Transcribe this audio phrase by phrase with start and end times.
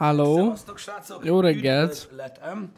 [0.00, 0.34] Halló.
[0.36, 1.24] Szevasztok, srácok!
[1.24, 1.92] Jó reggelt.
[1.92, 2.72] Üdvözletem.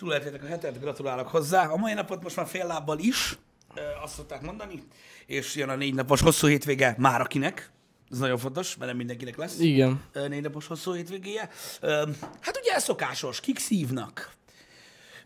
[0.00, 1.66] A hetet, gratulálok hozzá.
[1.66, 3.38] A mai napot most már fél lábbal is,
[3.74, 4.82] ö, azt szokták mondani,
[5.26, 7.70] és jön a négy napos hosszú hétvége már akinek.
[8.10, 10.02] Ez nagyon fontos, mert nem mindenkinek lesz Igen.
[10.12, 11.48] ö, négy napos hosszú hétvégéje.
[11.80, 12.08] Ö,
[12.40, 14.30] Hát ugye ez szokásos, kik szívnak?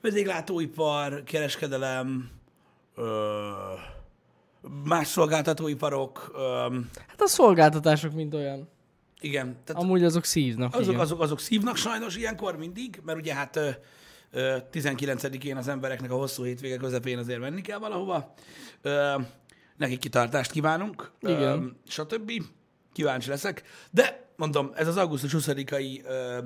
[0.01, 2.31] Vendéglátóipar, kereskedelem,
[4.85, 6.31] más szolgáltatóiparok,
[7.09, 8.69] Hát a szolgáltatások mind olyan.
[9.21, 10.75] Igen, tehát Amúgy azok szívnak.
[10.75, 11.01] azok, igen.
[11.01, 13.71] azok, azok szívnak sajnos ilyenkor mindig, mert ugye hát ö,
[14.31, 18.35] ö, 19-én az embereknek a hosszú hétvége közepén azért menni kell valahova.
[19.77, 21.77] Nekik kitartást kívánunk, Igen.
[21.87, 22.33] stb.
[22.93, 23.63] Kíváncsi leszek.
[23.91, 26.39] De mondom, ez az augusztus 20-ai ö,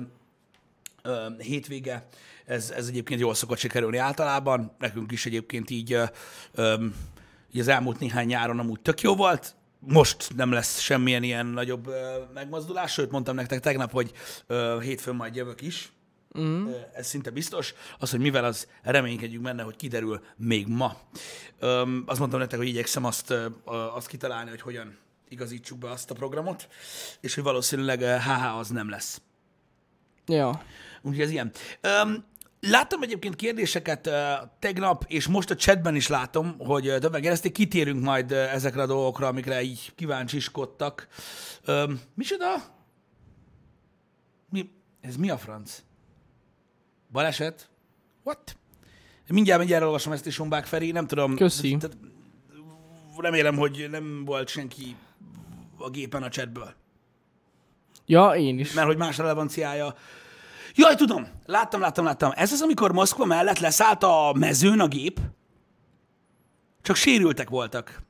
[1.03, 2.07] ö, hétvége,
[2.45, 4.71] ez, ez egyébként jól szokott sikerülni általában.
[4.79, 5.97] Nekünk is egyébként így,
[7.51, 9.55] így az elmúlt néhány nyáron amúgy tök jó volt.
[9.87, 14.11] Most nem lesz semmilyen ilyen nagyobb ö, megmozdulás, sőt mondtam nektek tegnap, hogy
[14.47, 15.91] ö, hétfőn majd jövök is.
[16.39, 16.67] Mm.
[16.93, 17.73] Ez szinte biztos.
[17.99, 20.97] Az, hogy mivel az reménykedjünk benne, hogy kiderül még ma.
[21.59, 24.97] Öm, azt mondtam nektek, hogy igyekszem azt, ö, azt kitalálni, hogy hogyan
[25.29, 26.67] igazítsuk be azt a programot,
[27.19, 29.21] és hogy valószínűleg HH az nem lesz.
[30.25, 30.63] Ja.
[31.01, 31.51] Úgyhogy ez ilyen.
[31.81, 32.25] Öm,
[32.61, 34.13] láttam egyébként kérdéseket uh,
[34.59, 38.81] tegnap, és most a chatben is látom, hogy uh, többen kérdezték, kitérünk majd uh, ezekre
[38.81, 41.07] a dolgokra, amikre így kíváncsiskodtak.
[41.67, 42.55] Um, micsoda?
[44.49, 44.69] Mi?
[45.01, 45.81] Ez mi a franc?
[47.11, 47.69] Baleset?
[48.23, 48.55] What?
[49.27, 51.35] Mindjárt, mindjárt olvasom ezt is, Hombák Feri, nem tudom.
[51.35, 51.77] Köszi.
[51.77, 51.97] Tehát,
[53.17, 54.95] remélem, hogy nem volt senki
[55.77, 56.73] a gépen a chatből.
[58.05, 58.73] Ja, én is.
[58.73, 59.95] Mert hogy más relevanciája.
[60.81, 62.31] Jaj, tudom, láttam, láttam, láttam.
[62.35, 65.19] Ez az, amikor Moszkva mellett leszállt a mezőn a gép,
[66.81, 68.01] csak sérültek voltak.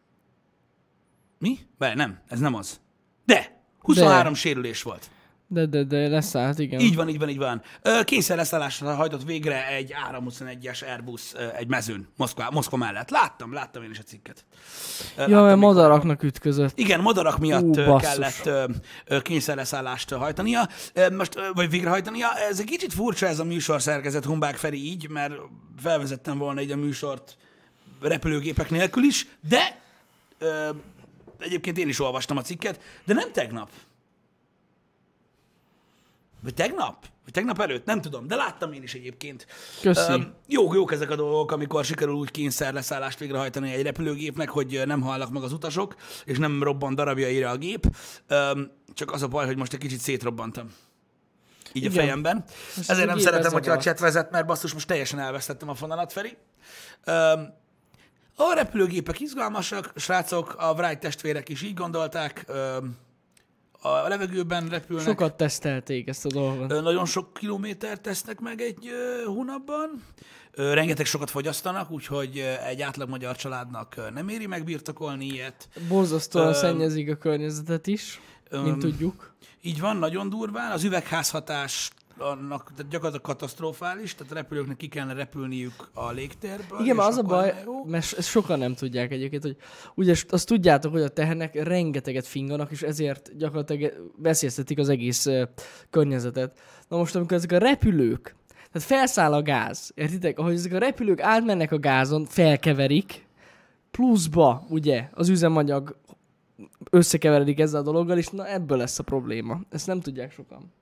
[1.38, 1.60] Mi?
[1.78, 2.80] Be, nem, ez nem az.
[3.26, 4.40] De, 23 De.
[4.40, 5.10] sérülés volt.
[5.54, 6.80] De, de, de leszállt, igen.
[6.80, 7.62] Így van, így van, így van.
[8.04, 13.10] Kényszer leszállásra hajtott végre egy 321-es Airbus egy mezőn Moszkva, Moszkva mellett.
[13.10, 14.46] Láttam, láttam én is a cikket.
[15.18, 16.80] Ö, Ja, láttam, mert madaraknak ütközött.
[16.80, 18.14] igen, madarak miatt Ú, basszus.
[18.14, 18.46] kellett
[19.06, 20.68] ö, kényszerleszállást hajtania,
[21.18, 22.28] most, vagy végrehajtania.
[22.50, 25.34] Ez egy kicsit furcsa ez a műsor szerkezet, Humbák Feri így, mert
[25.82, 27.38] felvezettem volna egy a műsort
[28.02, 29.82] repülőgépek nélkül is, de
[31.40, 33.70] egyébként én is olvastam a cikket, de nem tegnap.
[36.44, 37.06] Vagy tegnap?
[37.24, 37.86] Vagy tegnap előtt?
[37.86, 39.48] Nem tudom, de láttam én is egyébként.
[39.82, 40.12] Köszi.
[40.12, 45.02] Öm, jók, jók ezek a dolgok, amikor sikerül úgy kényszerleszállást végrehajtani egy repülőgépnek, hogy nem
[45.02, 47.96] halnak meg az utasok, és nem robban darabjaira a gép.
[48.28, 50.74] Öm, csak az a baj, hogy most egy kicsit szétrobbantam.
[51.74, 51.98] Így Igen.
[51.98, 52.44] a fejemben.
[52.76, 55.76] Most Ezért ez nem szeretem, hogyha a chat vezet, mert basszus, most teljesen elvesztettem a
[55.76, 56.38] fonalat, Feri.
[57.04, 57.54] Öm,
[58.36, 62.44] a repülőgépek izgalmasak, srácok, a Wright testvérek is így gondolták.
[62.48, 62.98] Öm,
[63.82, 65.06] a levegőben repülnek.
[65.06, 66.82] Sokat tesztelték ezt a dolgot.
[66.82, 68.90] Nagyon sok kilométert tesznek meg egy
[69.26, 70.04] hónapban.
[70.52, 75.70] Rengeteg sokat fogyasztanak, úgyhogy egy átlag magyar családnak nem éri megbirtokolni ilyet.
[75.88, 78.22] Borzasztóan Öm, szennyezik a környezetet is,
[78.52, 79.34] mint öm, tudjuk.
[79.62, 80.72] Így van, nagyon durván.
[80.72, 81.92] Az üvegházhatás
[82.22, 86.80] annak tehát gyakorlatilag katasztrofális, tehát a repülőknek ki kellene repülniük a légtérből.
[86.80, 87.86] Igen, az a baj, jó.
[87.86, 89.56] mert ezt sokan nem tudják egyébként, hogy
[89.96, 95.44] ugye azt tudjátok, hogy a tehenek rengeteget finganak, és ezért gyakorlatilag veszélyeztetik az egész ö,
[95.90, 96.60] környezetet.
[96.88, 98.36] Na most, amikor ezek a repülők,
[98.72, 100.40] tehát felszáll a gáz, értitek?
[100.40, 103.28] Ahogy ezek a repülők átmennek a gázon, felkeverik,
[103.92, 105.98] pluszba, ugye, az üzemanyag
[106.90, 109.62] összekeveredik ezzel a dologgal, és na ebből lesz a probléma.
[109.70, 110.74] Ezt nem tudják sokan.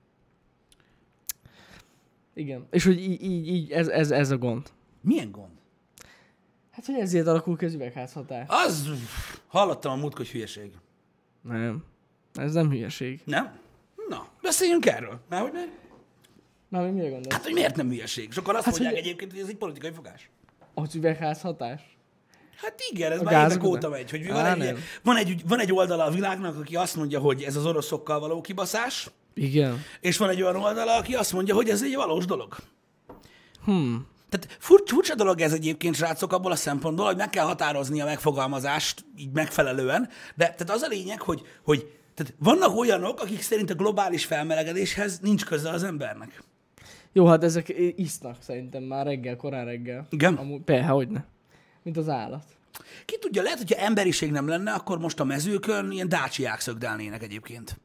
[2.40, 2.66] Igen.
[2.70, 4.70] És hogy így, így, így ez, ez, ez a gond.
[5.00, 5.50] Milyen gond?
[6.70, 8.46] Hát, hogy ezért alakul ki az üvegházhatás.
[8.48, 8.88] Az,
[9.46, 10.70] hallottam a múlt, hogy hülyeség.
[11.42, 11.84] Nem.
[12.34, 13.20] Ez nem hülyeség.
[13.24, 13.58] Nem?
[14.08, 15.20] Na, beszéljünk erről.
[15.28, 15.68] Mert hogy nem?
[16.68, 17.34] Na, mi mire gondolsz?
[17.34, 18.32] Hát, hogy miért nem hülyeség?
[18.32, 20.30] Sokan azt Hát, mondják hogy- egyébként, hogy ez egy politikai fogás.
[20.74, 21.98] Az üvegházhatás?
[22.56, 25.60] Hát igen, ez A már évek óta megy, hogy Á, van egy, van, egy, van
[25.60, 29.82] egy oldala a világnak, aki azt mondja, hogy ez az oroszokkal való kibaszás, Igen.
[30.00, 32.56] és van egy olyan oldala, aki azt mondja, hogy ez egy valós dolog.
[33.64, 34.06] Hmm.
[34.28, 38.04] Tehát furcsa, furcsa dolog ez egyébként, srácok, abból a szempontból, hogy meg kell határozni a
[38.04, 43.70] megfogalmazást így megfelelően, de tehát az a lényeg, hogy, hogy tehát vannak olyanok, akik szerint
[43.70, 46.42] a globális felmelegedéshez nincs köze az embernek.
[47.12, 50.06] Jó, hát ezek isznak szerintem már reggel, korán reggel.
[50.10, 50.34] Igen?
[50.34, 51.24] Amúgy, persze, hogyne.
[51.82, 52.44] Mint az állat.
[53.04, 57.80] Ki tudja, lehet, hogyha emberiség nem lenne, akkor most a mezőkön ilyen dácsiák szögdelnének egyébként.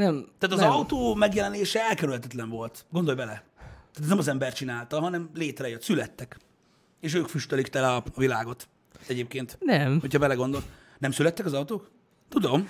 [0.00, 0.26] Nem.
[0.38, 0.70] Tehát az nem.
[0.70, 2.84] autó megjelenése elkerülhetetlen volt.
[2.90, 3.44] Gondolj bele.
[3.58, 6.38] Tehát ez nem az ember csinálta, hanem létrejött, születtek.
[7.00, 8.68] És ők füstölik tele a világot
[9.06, 10.00] egyébként, Nem.
[10.00, 10.62] hogyha belegondol.
[10.98, 11.90] Nem születtek az autók?
[12.28, 12.68] Tudom.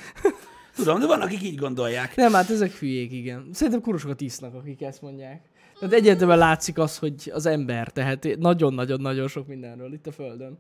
[0.74, 2.16] Tudom, de van, akik így gondolják.
[2.16, 3.48] Nem, hát ezek hülyék, igen.
[3.52, 5.42] Szerintem kurosokat isznak, akik ezt mondják.
[5.78, 10.58] Tehát egyértelműen látszik az, hogy az ember tehet nagyon-nagyon-nagyon sok mindenről itt a Földön.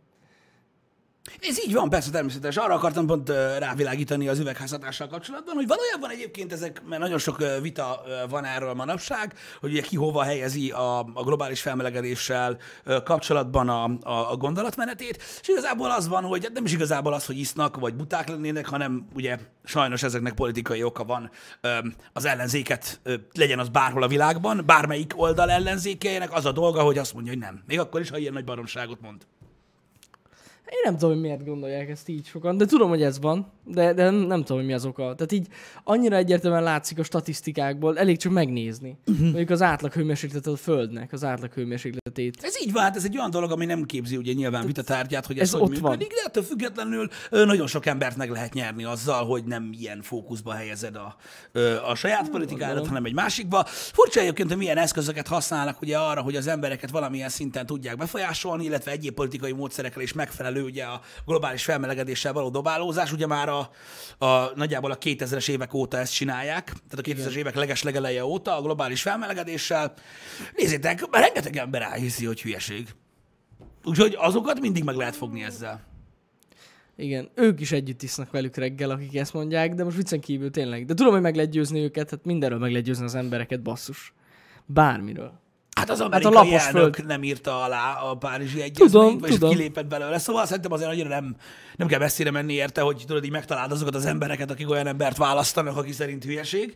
[1.40, 2.56] Ez így van, persze természetes.
[2.56, 3.28] Arra akartam pont
[3.58, 9.34] rávilágítani az üvegházhatással kapcsolatban, hogy valójában egyébként ezek, mert nagyon sok vita van erről manapság,
[9.60, 12.58] hogy ugye ki hova helyezi a, a globális felmelegedéssel
[13.04, 17.38] kapcsolatban a, a, a gondolatmenetét, és igazából az van, hogy nem is igazából az, hogy
[17.38, 21.30] isznak, vagy buták lennének, hanem ugye sajnos ezeknek politikai oka van
[22.12, 23.00] az ellenzéket,
[23.34, 27.40] legyen az bárhol a világban, bármelyik oldal ellenzékeinek az a dolga, hogy azt mondja, hogy
[27.40, 27.62] nem.
[27.66, 29.26] Még akkor is, ha ilyen nagy baromságot mond.
[30.70, 33.92] Én nem tudom, hogy miért gondolják ezt így sokan, de tudom, hogy ez van, de,
[33.92, 35.02] de nem, tudom, hogy mi az oka.
[35.02, 35.46] Tehát így
[35.84, 38.98] annyira egyértelműen látszik a statisztikákból, elég csak megnézni.
[39.06, 39.24] Uh-huh.
[39.24, 42.38] Mondjuk az átlag hőmérsékletet a Földnek, az átlag hőmérsékletét.
[42.42, 45.38] Ez így van, hát ez egy olyan dolog, ami nem képzi ugye nyilván vitatárgyát, hogy
[45.38, 45.98] ez, ez hogy ott működik, van.
[45.98, 50.96] de ettől függetlenül nagyon sok embert meg lehet nyerni azzal, hogy nem ilyen fókuszba helyezed
[50.96, 51.16] a,
[51.90, 52.88] a saját politikádat, gondolom.
[52.88, 53.64] hanem egy másikba.
[53.66, 58.64] Furcsa egyébként, hogy milyen eszközöket használnak ugye arra, hogy az embereket valamilyen szinten tudják befolyásolni,
[58.64, 63.12] illetve egyéb politikai módszerekkel is megfelelő ugye a globális felmelegedéssel való dobálózás.
[63.12, 63.59] Ugye már a,
[64.18, 68.62] a nagyjából a 2000-es évek óta ezt csinálják, tehát a 2000-es évek leges-legeleje óta a
[68.62, 69.94] globális felmelegedéssel.
[70.56, 72.88] Nézzétek, rengeteg ember elhiszi, hogy hülyeség.
[73.84, 75.88] Úgyhogy azokat mindig meg lehet fogni ezzel.
[76.96, 80.84] Igen, ők is együtt isznak velük reggel, akik ezt mondják, de most viccen kívül tényleg.
[80.84, 84.12] De tudom, hogy meg lehet győzni őket, hát mindenről meg lehet győzni az embereket, basszus.
[84.66, 85.40] Bármiről.
[85.80, 87.06] Hát az a amerikai lapos elnök föld.
[87.08, 89.50] nem írta alá a Párizsi Egyezményt, Tudom, vagy tudom.
[89.50, 90.18] kilépett belőle.
[90.18, 91.36] Szóval szerintem azért annyira nem,
[91.76, 95.16] nem kell messzire menni érte, hogy tudod, így megtaláld azokat az embereket, akik olyan embert
[95.16, 96.74] választanak, aki szerint hülyeség.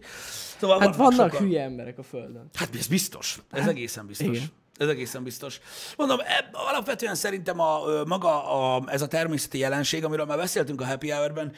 [0.60, 1.46] Szóval Hát vannak sokan.
[1.46, 2.50] hülye emberek a Földön.
[2.54, 3.38] Hát ez biztos.
[3.50, 4.26] Ez egészen biztos.
[4.26, 4.42] igen.
[4.76, 5.60] Ez egészen biztos.
[5.96, 10.86] Mondom, eb- alapvetően szerintem a, maga a, ez a természeti jelenség, amiről már beszéltünk a
[10.86, 11.52] Happy Hour-ben,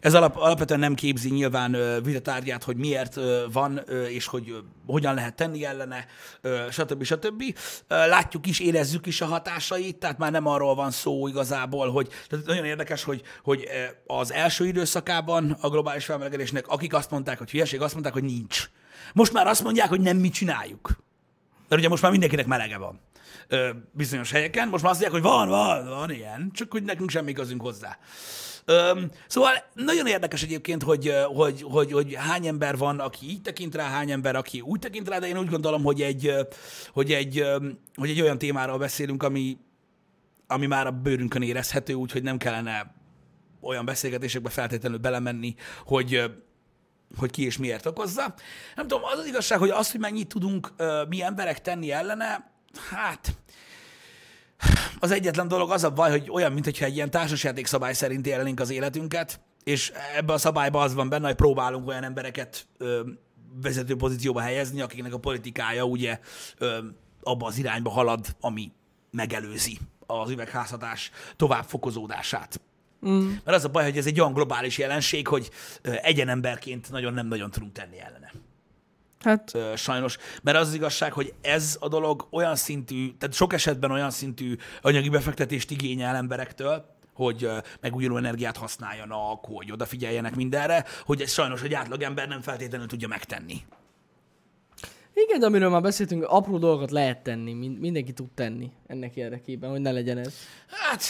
[0.00, 3.18] ez alap, alapvetően nem képzi nyilván vitatárgyát, hogy miért
[3.52, 4.54] van, és hogy
[4.86, 6.06] hogyan lehet tenni ellene,
[6.70, 7.02] stb.
[7.04, 7.42] stb.
[7.88, 12.46] Látjuk is, érezzük is a hatásait, tehát már nem arról van szó igazából, hogy tehát
[12.46, 13.68] nagyon érdekes, hogy, hogy
[14.06, 18.70] az első időszakában a globális felmelegedésnek, akik azt mondták, hogy hülyeség, azt mondták, hogy nincs.
[19.12, 21.02] Most már azt mondják, hogy nem mi csináljuk.
[21.68, 23.00] Mert ugye most már mindenkinek melege van
[23.48, 24.68] ö, bizonyos helyeken.
[24.68, 27.98] Most már azt mondják, hogy van, van, van ilyen, csak hogy nekünk semmi közünk hozzá.
[28.64, 33.42] Öm, szóval nagyon érdekes egyébként, hogy, ö, hogy, hogy, hogy hány ember van, aki így
[33.42, 36.42] tekint rá, hány ember, aki úgy tekint rá, de én úgy gondolom, hogy egy, ö,
[36.92, 39.58] hogy egy, ö, hogy egy olyan témáról beszélünk, ami,
[40.46, 42.94] ami már a bőrünkön érezhető, úgyhogy nem kellene
[43.60, 46.24] olyan beszélgetésekbe feltétlenül belemenni, hogy ö,
[47.16, 48.34] hogy ki és miért okozza.
[48.76, 50.72] Nem tudom, az az igazság, hogy azt, hogy mennyit tudunk
[51.08, 52.52] mi emberek tenni ellene,
[52.90, 53.34] hát
[54.98, 58.60] az egyetlen dolog az a baj, hogy olyan, mintha egy ilyen társasjáték szabály szerint élnénk
[58.60, 63.00] az életünket, és ebbe a szabályba az van benne, hogy próbálunk olyan embereket ö,
[63.62, 66.18] vezető pozícióba helyezni, akiknek a politikája ugye
[66.58, 66.78] ö,
[67.22, 68.72] abba az irányba halad, ami
[69.10, 72.60] megelőzi az üvegházhatás tovább fokozódását.
[73.08, 73.28] Mm.
[73.44, 75.50] Mert az a baj, hogy ez egy olyan globális jelenség, hogy
[75.82, 78.32] egyenemberként nagyon nem nagyon tudunk tenni ellene.
[79.20, 80.18] Hát sajnos.
[80.42, 84.56] Mert az az igazság, hogy ez a dolog olyan szintű, tehát sok esetben olyan szintű
[84.82, 91.74] anyagi befektetést igényel emberektől, hogy megújuló energiát használjanak, hogy odafigyeljenek mindenre, hogy ez sajnos egy
[91.74, 93.62] átlagember nem feltétlenül tudja megtenni.
[95.14, 99.70] Igen, de amiről már beszéltünk, apró dolgokat lehet tenni, mind- mindenki tud tenni ennek érdekében,
[99.70, 100.34] hogy ne legyen ez.
[100.68, 101.02] Hát,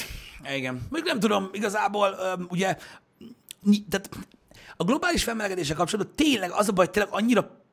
[0.57, 0.87] igen.
[0.91, 2.15] Még nem tudom, igazából
[2.49, 2.77] ugye,
[3.89, 4.09] tehát
[4.77, 7.64] a globális felmelegedéssel kapcsolatban tényleg az a baj, tényleg annyira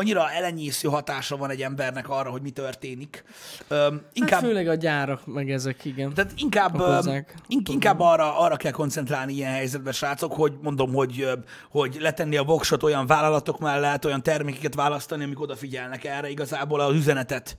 [0.00, 3.24] annyira elenyésző hatása van egy embernek arra, hogy mi történik.
[3.68, 6.14] Öm, Hát inkább, főleg a gyárak, meg ezek, igen.
[6.14, 7.34] Tehát inkább, Okozzák.
[7.48, 11.28] ink- inkább arra, arra kell koncentrálni ilyen helyzetben, srácok, hogy mondom, hogy,
[11.70, 16.28] hogy letenni a voksot olyan vállalatok mellett, olyan termékeket választani, amik odafigyelnek erre.
[16.28, 17.58] Igazából az üzenetet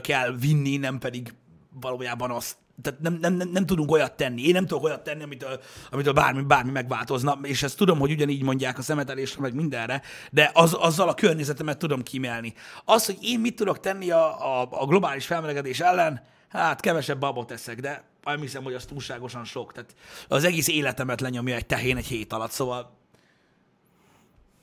[0.00, 1.34] kell vinni, nem pedig
[1.80, 2.56] valójában azt.
[2.82, 4.46] Tehát nem, nem, nem, nem tudunk olyat tenni.
[4.46, 5.60] Én nem tudok olyat tenni, amitől,
[5.90, 10.50] amitől bármi, bármi megváltozna, és ezt tudom, hogy ugyanígy mondják a szemetelésre, meg mindenre, de
[10.54, 12.54] az, azzal a környezetemet tudom kímélni.
[12.84, 17.50] Az, hogy én mit tudok tenni a, a, a globális felmelegedés ellen, Hát kevesebb babot
[17.50, 19.72] eszek, de nem hiszem, hogy az túlságosan sok.
[19.72, 19.94] Tehát
[20.28, 22.96] az egész életemet lenyomja egy tehén egy hét alatt, szóval,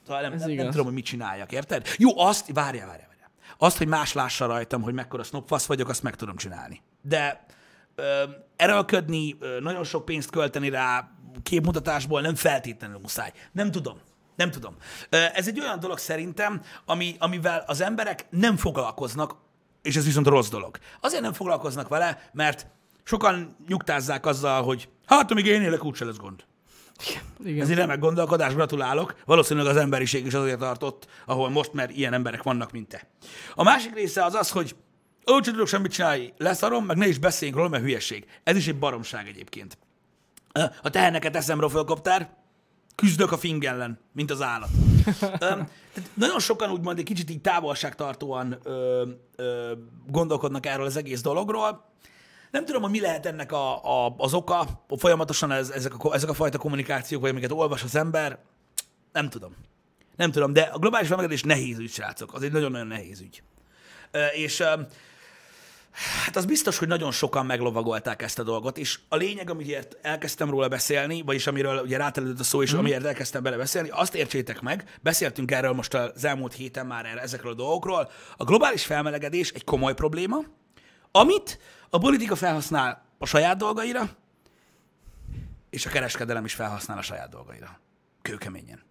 [0.05, 1.88] szóval nem, Ez nem, nem tudom, hogy mit csináljak, érted?
[1.97, 3.31] Jó, azt, várjál, várjál, várjál.
[3.57, 6.81] Azt, hogy más lássa rajtam, hogy mekkora sznopfasz vagyok, azt meg tudom csinálni.
[7.01, 7.45] De
[8.56, 11.10] erőlködni, nagyon sok pénzt költeni rá,
[11.44, 13.32] képmutatásból nem feltétlenül muszáj.
[13.51, 13.98] Nem tudom.
[14.36, 14.75] Nem tudom.
[15.10, 19.36] Ez egy olyan dolog szerintem, ami, amivel az emberek nem foglalkoznak,
[19.82, 20.77] és ez viszont rossz dolog.
[21.01, 22.68] Azért nem foglalkoznak vele, mert
[23.04, 26.44] sokan nyugtázzák azzal, hogy hát, amíg én élek, úgyse lesz gond.
[27.44, 27.62] Igen.
[27.62, 29.16] Ez egy remek gondolkodás, gratulálok.
[29.25, 33.08] Valószínűleg az emberiség is azért tartott, ahol most, mert ilyen emberek vannak, mint te.
[33.56, 34.75] A másik része az az, hogy
[35.31, 38.25] ó, csak tudok semmit csinálni, leszarom, meg ne is beszéljünk róla, mert hülyeség.
[38.43, 39.77] Ez is egy baromság egyébként.
[40.81, 42.29] A teherneket eszem, rofölkoptár,
[42.96, 44.69] küzdök a fing ellen, mint az állat.
[45.39, 45.69] Tehát
[46.13, 49.05] nagyon sokan úgymond egy kicsit így távolságtartóan ö,
[49.36, 49.74] ö,
[50.07, 51.86] gondolkodnak erről az egész dologról.
[52.51, 56.29] Nem tudom, hogy mi lehet ennek a, a, az oka, folyamatosan ez, ezek, a, ezek
[56.29, 58.39] a fajta kommunikációk, vagy amiket olvas az ember.
[59.12, 59.55] Nem tudom.
[60.15, 62.34] Nem tudom, de a globális felmelegedés nehéz ügy, srácok.
[62.34, 63.43] Az egy nagyon-nagyon nehéz ügy.
[64.36, 64.63] És
[65.98, 70.50] Hát az biztos, hogy nagyon sokan meglovagolták ezt a dolgot, és a lényeg, amiért elkezdtem
[70.50, 72.77] róla beszélni, vagyis amiről ugye rátelődött a szó, és mm.
[72.77, 77.22] amiért elkezdtem bele beszélni, azt értsétek meg, beszéltünk erről most az elmúlt héten már erre,
[77.22, 80.38] ezekről a dolgokról, a globális felmelegedés egy komoly probléma,
[81.12, 84.10] amit a politika felhasznál a saját dolgaira,
[85.70, 87.80] és a kereskedelem is felhasznál a saját dolgaira.
[88.22, 88.87] Kőkeményen.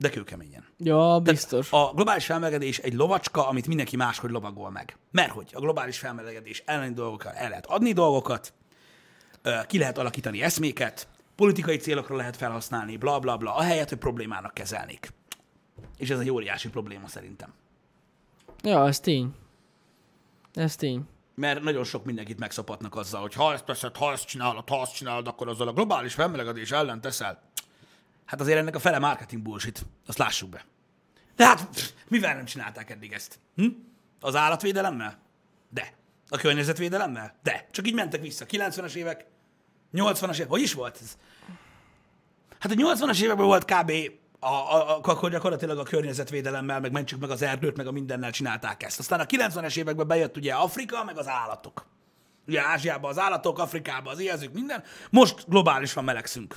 [0.00, 0.64] De kőkeményen.
[0.78, 1.72] Ja, biztos.
[1.72, 4.96] A globális felmelegedés egy lovacska, amit mindenki máshogy lovagol meg.
[5.10, 8.52] Mert hogy a globális felmelegedés elleni dolgokkal el lehet adni dolgokat,
[9.66, 15.12] ki lehet alakítani eszméket, politikai célokra lehet felhasználni, bla bla bla, ahelyett, hogy problémának kezelnék.
[15.96, 17.52] És ez egy óriási probléma szerintem.
[18.62, 19.34] Ja, ez tény.
[20.54, 21.02] Ez tény.
[21.34, 24.94] Mert nagyon sok mindenkit megszopatnak azzal, hogy ha ezt teszed, ha ezt csinálod, ha azt
[24.94, 27.42] csinálod, akkor azzal a globális felmelegedés ellen teszel.
[28.30, 30.64] Hát azért ennek a fele marketing bullshit, azt lássuk be.
[31.36, 33.38] De hát pff, mivel nem csinálták eddig ezt?
[33.54, 33.66] Hm?
[34.20, 35.18] Az állatvédelemmel?
[35.68, 35.92] De.
[36.28, 37.38] A környezetvédelemmel?
[37.42, 37.66] De.
[37.70, 38.44] Csak így mentek vissza.
[38.48, 39.26] 90-es évek,
[39.92, 41.16] 80-as évek, hogy is volt ez?
[42.58, 43.92] Hát a 80-as években volt kb.
[44.38, 48.30] A, a, a, akkor gyakorlatilag a környezetvédelemmel, meg mentsük meg az erdőt, meg a mindennel
[48.30, 48.98] csinálták ezt.
[48.98, 51.86] Aztán a 90-es években bejött ugye Afrika, meg az állatok.
[52.46, 54.82] Ugye Ázsiában az állatok, Afrikában az éhezők, minden.
[55.10, 56.56] Most globálisan melegszünk.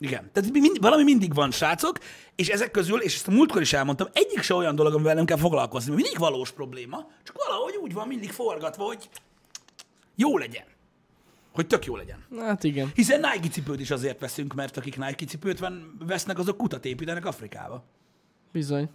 [0.00, 0.30] Igen.
[0.32, 1.98] Tehát mind, valami mindig van, srácok,
[2.34, 5.24] és ezek közül, és ezt a múltkor is elmondtam, egyik se olyan dolog, amivel nem
[5.24, 9.08] kell foglalkozni, mindig valós probléma, csak valahogy úgy van mindig forgatva, hogy
[10.14, 10.64] jó legyen.
[11.52, 12.24] Hogy tök jó legyen.
[12.38, 12.90] Hát igen.
[12.94, 15.68] Hiszen Nike cipőt is azért veszünk, mert akik Nike cipőt
[16.06, 17.84] vesznek, azok kutat építenek Afrikába.
[18.52, 18.88] Bizony.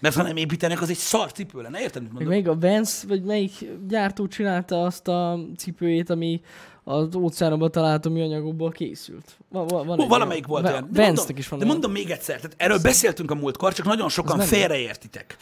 [0.00, 2.32] Mert ha nem építenek, az egy szar cipő lenne, érted, mit mondom?
[2.32, 3.52] még a Vans, vagy melyik
[3.88, 6.40] gyártó csinálta azt a cipőjét, ami
[6.84, 9.36] az óceánokban található műanyagokból készült.
[9.48, 10.62] Van, van, Ó, valamelyik olyan.
[10.62, 10.88] volt olyan.
[10.92, 11.76] De mondom, is van de olyan.
[11.76, 15.36] mondom még egyszer, tehát erről beszéltünk a múltkor, csak nagyon sokan félreértitek.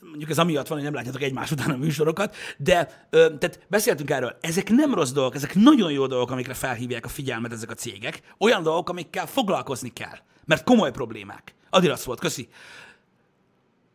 [0.00, 4.36] Mondjuk ez amiatt van, hogy nem látjátok egymás után a műsorokat, de tehát beszéltünk erről.
[4.40, 8.20] Ezek nem rossz dolgok, ezek nagyon jó dolgok, amikre felhívják a figyelmet ezek a cégek.
[8.38, 10.18] Olyan dolgok, amikkel foglalkozni kell.
[10.44, 11.54] Mert komoly problémák.
[11.70, 12.48] Adidas volt, köszi.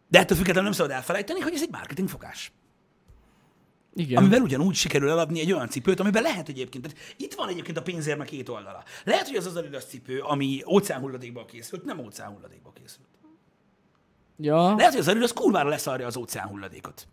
[0.08, 2.52] De ettől függetlenül nem szabad elfelejteni, hogy ez egy marketing fogás.
[3.94, 4.18] Igen.
[4.18, 6.84] Amivel ugyanúgy sikerül eladni egy olyan cipőt, amiben lehet egyébként.
[6.84, 8.84] Tehát itt van egyébként a pénzérme két oldala.
[9.04, 13.08] Lehet, hogy az az Adidas cipő, ami óceánhulladékból készült, nem óceánhulladékból készült.
[14.38, 17.08] Ja, Lehet, hogy az Adidas kurvára leszarja az óceánhulladékot.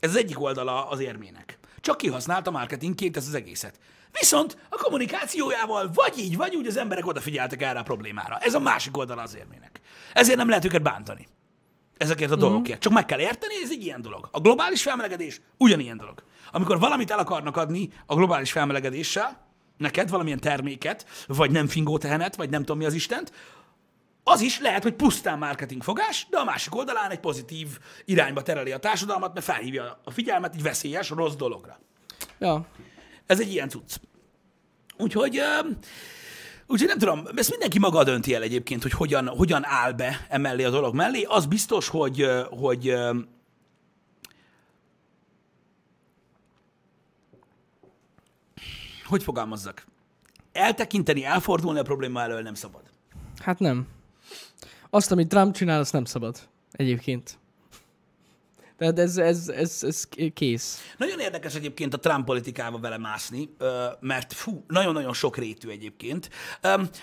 [0.00, 1.58] Ez az egyik oldala az érmének.
[1.80, 3.78] Csak kihasználta marketingként ezt az egészet.
[4.12, 8.38] Viszont a kommunikációjával vagy így, vagy úgy az emberek odafigyeltek erre a problémára.
[8.38, 9.80] Ez a másik oldala az érmének.
[10.12, 11.28] Ezért nem lehet őket bántani.
[12.02, 12.80] Ezekért a dolgokért.
[12.80, 14.28] Csak meg kell érteni, ez egy ilyen dolog.
[14.32, 16.22] A globális felmelegedés ugyanilyen dolog.
[16.52, 22.36] Amikor valamit el akarnak adni a globális felmelegedéssel, neked valamilyen terméket, vagy nem fingó tehenet,
[22.36, 23.32] vagy nem tudom mi az Istent,
[24.24, 27.68] az is lehet, hogy pusztán marketing fogás, de a másik oldalán egy pozitív
[28.04, 31.78] irányba tereli a társadalmat, mert felhívja a figyelmet egy veszélyes, rossz dologra.
[32.38, 32.66] ja.
[33.26, 33.96] Ez egy ilyen cucc.
[34.96, 35.40] Úgyhogy,
[36.66, 40.64] úgyhogy nem tudom, ezt mindenki maga dönti el egyébként, hogy hogyan, hogyan áll be emellé
[40.64, 41.22] a dolog mellé.
[41.22, 42.94] Az biztos, hogy, hogy
[49.12, 49.86] hogy fogalmazzak?
[50.52, 52.82] Eltekinteni, elfordulni a probléma elől nem szabad.
[53.38, 53.86] Hát nem.
[54.90, 56.48] Azt, amit Trump csinál, azt nem szabad.
[56.72, 57.38] Egyébként.
[58.78, 60.92] Tehát ez, ez, ez, ez kész.
[60.96, 66.30] Nagyon érdekes egyébként a Trump politikába vele mászni, ö, mert fú, nagyon-nagyon sok rétű egyébként.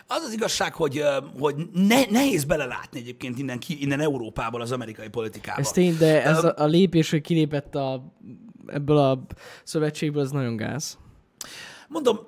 [0.08, 1.04] Az az igazság, hogy,
[1.40, 5.60] hogy ne, nehéz belelátni egyébként innen, ki, innen Európából az amerikai politikába.
[5.60, 8.14] Ez tény, de ez a, a lépés, hogy kilépett a,
[8.68, 9.26] ebből a
[9.64, 10.98] szövetségből, az nagyon gáz.
[11.88, 12.20] Mondom,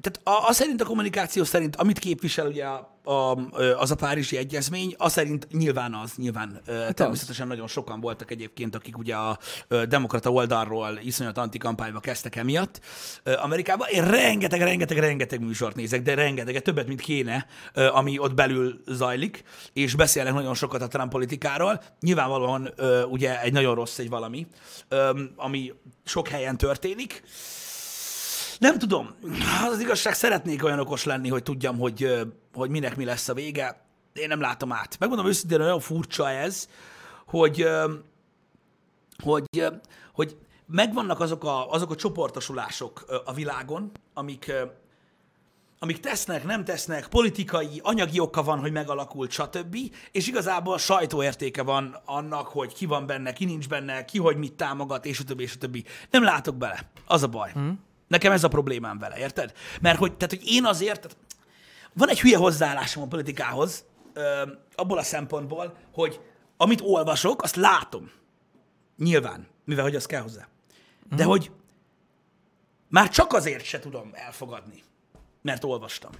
[0.00, 3.36] tehát a, a szerint a kommunikáció szerint, amit képvisel ugye a, a,
[3.76, 8.74] az a Párizsi Egyezmény, az szerint nyilván az, nyilván hát természetesen nagyon sokan voltak egyébként,
[8.74, 9.38] akik ugye a
[9.88, 12.80] demokrata oldalról iszonyat antikampányba kezdtek emiatt
[13.36, 13.88] Amerikában.
[13.88, 19.42] Én rengeteg, rengeteg, rengeteg műsort nézek, de rengeteget, többet, mint kéne, ami ott belül zajlik,
[19.72, 21.82] és beszélnek nagyon sokat a Trump politikáról.
[22.00, 22.74] Nyilvánvalóan
[23.08, 24.46] ugye egy nagyon rossz egy valami,
[25.36, 25.72] ami
[26.04, 27.22] sok helyen történik.
[28.58, 29.14] Nem tudom.
[29.64, 32.08] Az, az igazság, szeretnék olyan okos lenni, hogy tudjam, hogy,
[32.54, 33.82] hogy minek mi lesz a vége.
[34.12, 34.98] Én nem látom át.
[34.98, 36.68] Megmondom őszintén, olyan furcsa ez,
[37.26, 37.68] hogy,
[39.22, 39.44] hogy,
[40.12, 44.52] hogy megvannak azok a, azok a csoportosulások a világon, amik,
[45.78, 49.76] amik tesznek, nem tesznek, politikai, anyagi oka van, hogy megalakult, stb.
[50.12, 54.52] És igazából sajtóértéke van annak, hogy ki van benne, ki nincs benne, ki hogy mit
[54.52, 55.68] támogat, és a többi, és a.
[56.10, 56.90] Nem látok bele.
[57.06, 57.52] Az a baj.
[57.52, 57.80] Hmm.
[58.14, 59.52] Nekem ez a problémám vele, érted?
[59.80, 61.16] Mert hogy, tehát, hogy én azért, tehát
[61.92, 64.42] van egy hülye hozzáállásom a politikához, ö,
[64.74, 66.20] abból a szempontból, hogy
[66.56, 68.10] amit olvasok, azt látom.
[68.96, 70.46] Nyilván, mivel hogy az kell hozzá.
[71.08, 71.26] De Mhm.
[71.28, 71.50] hogy
[72.88, 74.82] már csak azért se tudom elfogadni,
[75.42, 76.10] mert olvastam.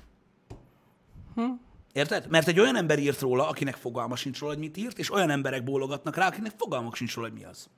[1.34, 1.50] Hm.
[1.92, 2.28] Érted?
[2.28, 5.30] Mert egy olyan ember írt róla, akinek fogalma sincs róla, hogy mit írt, és olyan
[5.30, 7.68] emberek bólogatnak rá, akinek fogalmuk sincs róla, hogy mi az.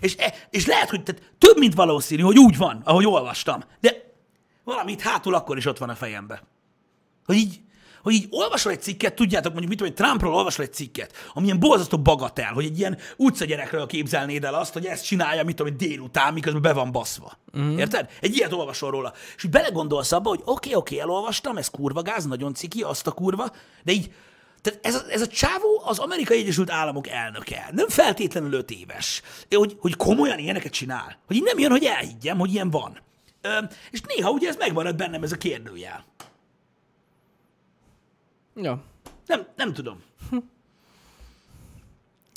[0.00, 4.12] És, e- és lehet, hogy tehát több, mint valószínű, hogy úgy van, ahogy olvastam, de
[4.64, 6.42] valamit hátul akkor is ott van a fejembe.
[7.24, 7.60] Hogy így,
[8.02, 11.58] hogy így olvasol egy cikket, tudjátok, mondjuk mit tudom, hogy Trumpról olvasol egy cikket, amilyen
[11.58, 15.88] borzasztó bagatel, hogy egy ilyen utcagyerekről képzelnéd el azt, hogy ezt csinálja, mit tudom, hogy
[15.88, 17.38] délután, miközben be van baszva.
[17.58, 17.78] Mm.
[17.78, 18.10] Érted?
[18.20, 19.12] Egy ilyet olvasol róla.
[19.36, 22.82] És így belegondolsz abba, hogy oké, okay, oké, okay, elolvastam, ez kurva gáz, nagyon ciki,
[22.82, 23.50] azt a kurva,
[23.84, 24.12] de így,
[24.64, 27.68] tehát ez a, ez a csávó az Amerikai Egyesült Államok elnöke.
[27.72, 29.22] Nem feltétlenül öt éves.
[29.50, 31.18] Hogy, hogy komolyan ilyeneket csinál.
[31.26, 32.98] Hogy így nem jön, hogy elhiggyem, hogy ilyen van.
[33.40, 33.58] Ö,
[33.90, 36.04] és néha ugye ez megmarad bennem ez a kérdőjel.
[38.56, 38.82] Ja.
[39.26, 40.02] Nem, nem tudom.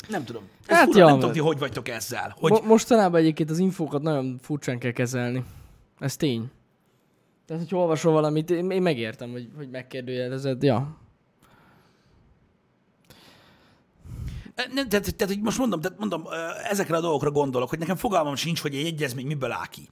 [0.09, 0.49] Nem tudom.
[0.65, 2.35] Ez Hát fura, nem tudom, ti hogy vagytok ezzel.
[2.39, 5.43] Hogy, Mo- mostanában egyébként az infókat nagyon furcsán kell kezelni.
[5.99, 6.51] Ez tény.
[7.45, 10.97] Tehát, hogy olvasol valamit, én, én megértem, hogy, hogy megkérdőjelezed, ja.
[14.73, 16.27] Nem, tehát, tehát, hogy most mondom, tehát mondom,
[16.69, 19.89] ezekre a dolgokra gondolok, hogy nekem fogalmam sincs, hogy egy egyezmény miből áll ki.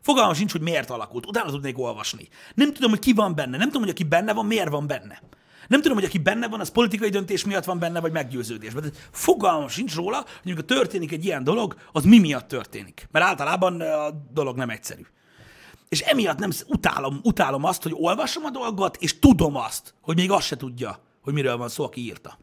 [0.00, 1.26] Fogalmam sincs, hogy miért alakult.
[1.26, 2.28] Utána tudnék olvasni.
[2.54, 3.56] Nem tudom, hogy ki van benne.
[3.56, 5.22] Nem tudom, hogy aki benne van, miért van benne.
[5.68, 8.82] Nem tudom, hogy aki benne van, az politikai döntés miatt van benne, vagy meggyőződésben.
[8.82, 13.08] Tehát fogalmam sincs róla, hogy amikor történik egy ilyen dolog, az mi miatt történik.
[13.10, 15.02] Mert általában a dolog nem egyszerű.
[15.88, 20.30] És emiatt nem utálom, utálom azt, hogy olvasom a dolgot, és tudom azt, hogy még
[20.30, 22.38] azt se tudja, hogy miről van szó, aki írta.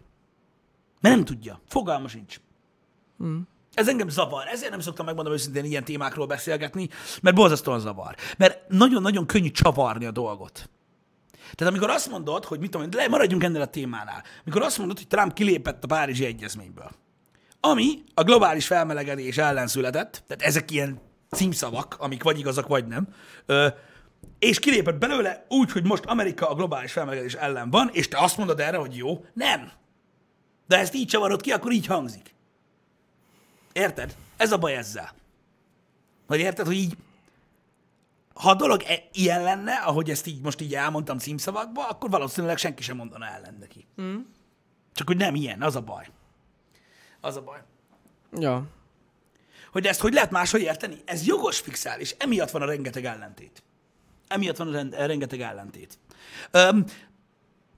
[1.04, 1.62] Mert nem tudja.
[1.68, 2.40] Fogalma sincs.
[3.74, 4.48] Ez engem zavar.
[4.48, 6.90] Ezért nem szoktam megmondom őszintén ilyen témákról beszélgetni,
[7.22, 8.16] mert borzasztóan zavar.
[8.38, 10.70] Mert nagyon-nagyon könnyű csavarni a dolgot.
[11.56, 14.24] Tehát amikor azt mondod, hogy mit tudom, le, maradjunk ennél a témánál.
[14.42, 16.92] Amikor azt mondod, hogy Trump kilépett a Párizsi Egyezményből,
[17.60, 23.08] ami a globális felmelegedés ellen született, tehát ezek ilyen címszavak, amik vagy igazak, vagy nem,
[24.40, 28.38] és kilépett belőle úgy, hogy most Amerika a globális felmelegedés ellen van, és te azt
[28.38, 29.72] mondod erre, hogy jó, nem.
[30.68, 32.34] De ezt így csavarod ki, akkor így hangzik.
[33.74, 34.16] Érted?
[34.38, 35.14] Ez a baj ezzel.
[36.28, 36.98] Vagy érted, hogy így,
[38.34, 42.58] ha a dolog e- ilyen lenne, ahogy ezt így most így elmondtam címszavakba, akkor valószínűleg
[42.58, 43.86] senki sem mondana ellen neki.
[44.02, 44.20] Mm.
[44.94, 46.08] Csak hogy nem ilyen, az a baj.
[47.22, 47.60] Az a baj.
[48.38, 48.66] Ja.
[49.72, 51.02] Hogy ezt hogy lehet máshogy érteni?
[51.06, 53.64] Ez jogos fixál, és emiatt van a rengeteg ellentét.
[54.28, 55.98] Emiatt van a rend- rengeteg ellentét.
[56.52, 56.86] Öm,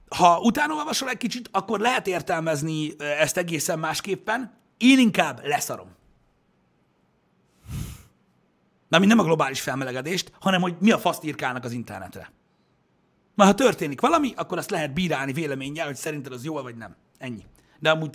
[0.08, 4.54] ha utána olvasol egy kicsit, akkor lehet értelmezni ö, ezt egészen másképpen.
[4.76, 5.94] Én inkább leszarom.
[8.88, 12.32] Na, nem a globális felmelegedést, hanem hogy mi a faszt írkálnak az internetre.
[13.34, 16.96] Mert ha történik valami, akkor azt lehet bírálni véleménnyel, hogy szerinted az jó vagy nem.
[17.18, 17.44] Ennyi.
[17.78, 18.10] De amúgy...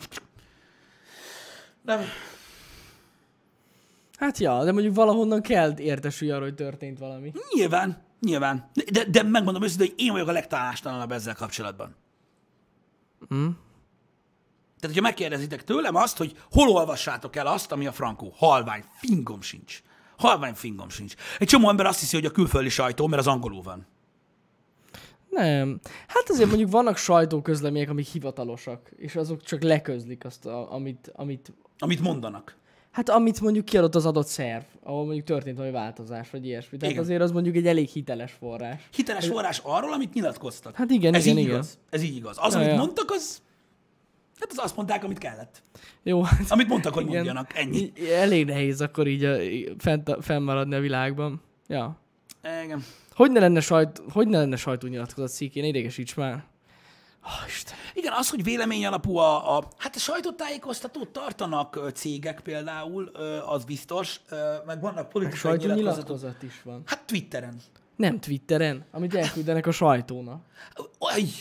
[1.81, 1.99] Nem.
[4.17, 7.31] Hát ja, de mondjuk valahonnan kell értesülj arra, hogy történt valami.
[7.53, 8.69] Nyilván, nyilván.
[8.91, 11.95] De, de megmondom őszintén, hogy én vagyok a legtalálástalanabb ezzel kapcsolatban.
[13.33, 13.49] Mm.
[14.79, 19.41] Tehát, hogyha megkérdezitek tőlem azt, hogy hol olvassátok el azt, ami a frankó, halvány, fingom
[19.41, 19.81] sincs.
[20.17, 21.13] Halvány fingom sincs.
[21.39, 23.87] Egy csomó ember azt hiszi, hogy a külföldi sajtó, mert az angolul van.
[25.29, 25.79] Nem.
[26.07, 31.53] Hát azért mondjuk vannak sajtóközlemények, amik hivatalosak, és azok csak leközlik azt, a, amit, amit,
[31.79, 32.55] Amit mondanak.
[32.91, 36.77] Hát amit mondjuk kiadott az adott szerv, ahol mondjuk történt valami változás, vagy ilyesmi.
[36.77, 37.05] Tehát Igen.
[37.05, 38.89] azért az mondjuk egy elég hiteles forrás.
[38.95, 40.75] Hiteles forrás arról, amit nyilatkoztak.
[40.75, 41.55] Hát igen, Ez igen, így igen.
[41.55, 41.79] igaz.
[41.89, 42.37] Ez így igaz.
[42.39, 42.77] Az, Ja, amit ja.
[42.77, 43.41] mondtak, az...
[44.39, 45.63] Hát az azt mondták, amit kellett.
[46.03, 47.15] Jó, hát Amit mondtak, hogy igen.
[47.15, 47.57] mondjanak.
[47.57, 47.91] Ennyi.
[48.11, 49.37] Elég nehéz akkor így a,
[49.77, 51.41] fent, fennmaradni a világban.
[51.67, 51.99] Ja.
[52.63, 52.83] Igen.
[53.11, 56.43] Hogy ne lenne, sajt, hogy ne lenne sajtónyilatkozat szíkén, idegesíts már.
[57.23, 57.77] Oh, Isten.
[57.93, 63.07] Igen, az, hogy vélemény alapú a, a hát a sajtótájékoztatót tartanak cégek például,
[63.45, 64.21] az biztos,
[64.65, 65.67] meg vannak politikai nyilatkozatok.
[65.67, 66.81] Sajtónyilatkozat is van.
[66.85, 67.61] Hát Twitteren.
[67.95, 70.41] Nem Twitteren, amit elküldenek a sajtónak.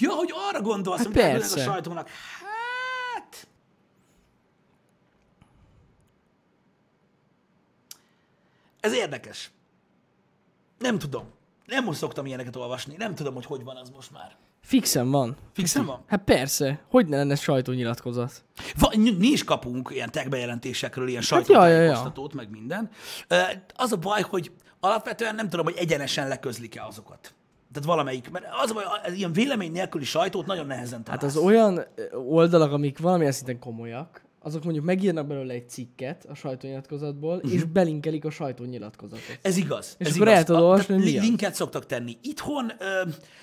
[0.00, 1.70] Ja, hogy arra gondolsz, Hát amit elküldenek a persze.
[1.70, 2.08] sajtónak.
[2.08, 3.48] Hát...
[8.80, 9.50] Ez érdekes.
[10.78, 11.30] Nem tudom.
[11.66, 12.94] Nem most szoktam ilyeneket olvasni.
[12.96, 14.36] Nem tudom, hogy hogy van az most már.
[14.60, 15.36] Fixen van.
[15.52, 16.02] Fixen van?
[16.06, 18.44] Hát persze, hogy ne lenne sajtónyilatkozat?
[18.78, 22.90] Va, mi is kapunk ilyen tech bejelentésekről, ilyen Hát sajtótájékoztatót, meg minden.
[23.74, 27.34] Az a baj, hogy alapvetően nem tudom, hogy egyenesen leközlik-e azokat.
[27.72, 31.36] Tehát valamelyik, mert az a baj, az ilyen vélemény nélküli sajtót nagyon nehezen Hát találsz.
[31.36, 31.86] az olyan
[32.28, 37.52] oldalak, amik valamilyen szinten komolyak, azok mondjuk megírnak belőle egy cikket a sajtónyilatkozatból, uh-huh.
[37.52, 39.38] és belinkelik a sajtónyilatkozatot.
[39.42, 39.94] Ez igaz.
[39.98, 40.38] És ez akkor igaz.
[40.38, 41.22] el tudod olvasni, hogy az.
[41.22, 42.16] Linket szoktak tenni.
[42.22, 43.00] Itthon, ö,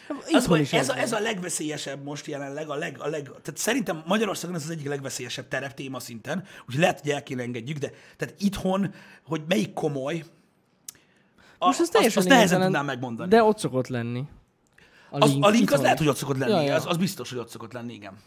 [0.07, 3.57] az itthon is ez, a, ez a legveszélyesebb most jelenleg, a leg, a leg, tehát
[3.57, 7.77] szerintem Magyarországon ez az egyik legveszélyesebb terep téma szinten, úgyhogy lehet, hogy el kéne engedjük,
[7.77, 10.23] de tehát itthon, hogy melyik komoly,
[11.59, 13.29] a, Most azt, teljesen azt nehezen tudnám megmondani.
[13.29, 14.23] De ott szokott lenni.
[15.09, 16.61] A Az, a link az lehet, hogy ott szokott lenni, ja.
[16.61, 16.75] ja.
[16.75, 18.17] Az, az biztos, hogy ott szokott lenni, igen.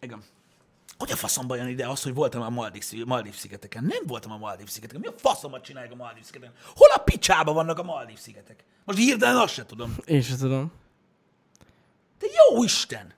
[0.00, 0.22] Igen.
[0.98, 3.84] Hogy a faszomba jön ide az, hogy voltam a Maldív, Maldív szigeteken?
[3.84, 5.00] Nem voltam a Maldív szigeteken.
[5.00, 6.54] Mi a faszomat csinálják a Maldív szigeteken?
[6.74, 8.64] Hol a picsába vannak a Maldív szigetek?
[8.84, 9.96] Most hirtelen azt se tudom.
[10.04, 10.72] Én sem tudom.
[12.18, 13.14] De jó Isten!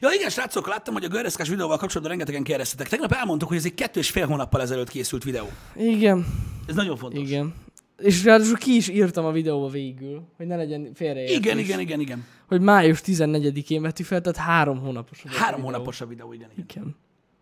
[0.00, 2.88] Ja igen, srácok, láttam, hogy a görreszkás videóval kapcsolatban rengetegen kérdeztetek.
[2.88, 5.50] Tegnap elmondtuk, hogy ez egy kettő és fél hónappal ezelőtt készült videó.
[5.76, 6.26] Igen,
[6.66, 7.20] Ez nagyon fontos.
[7.20, 7.54] igen.
[8.00, 11.36] És ráadásul ki is írtam a videóba végül, hogy ne legyen félreértés.
[11.36, 12.24] igen, igen, igen, igen.
[12.46, 15.24] Hogy május 14-én vettük fel, tehát három hónapos.
[15.24, 16.66] a Három hónapos a videó, igen, igen.
[16.68, 16.96] Igen.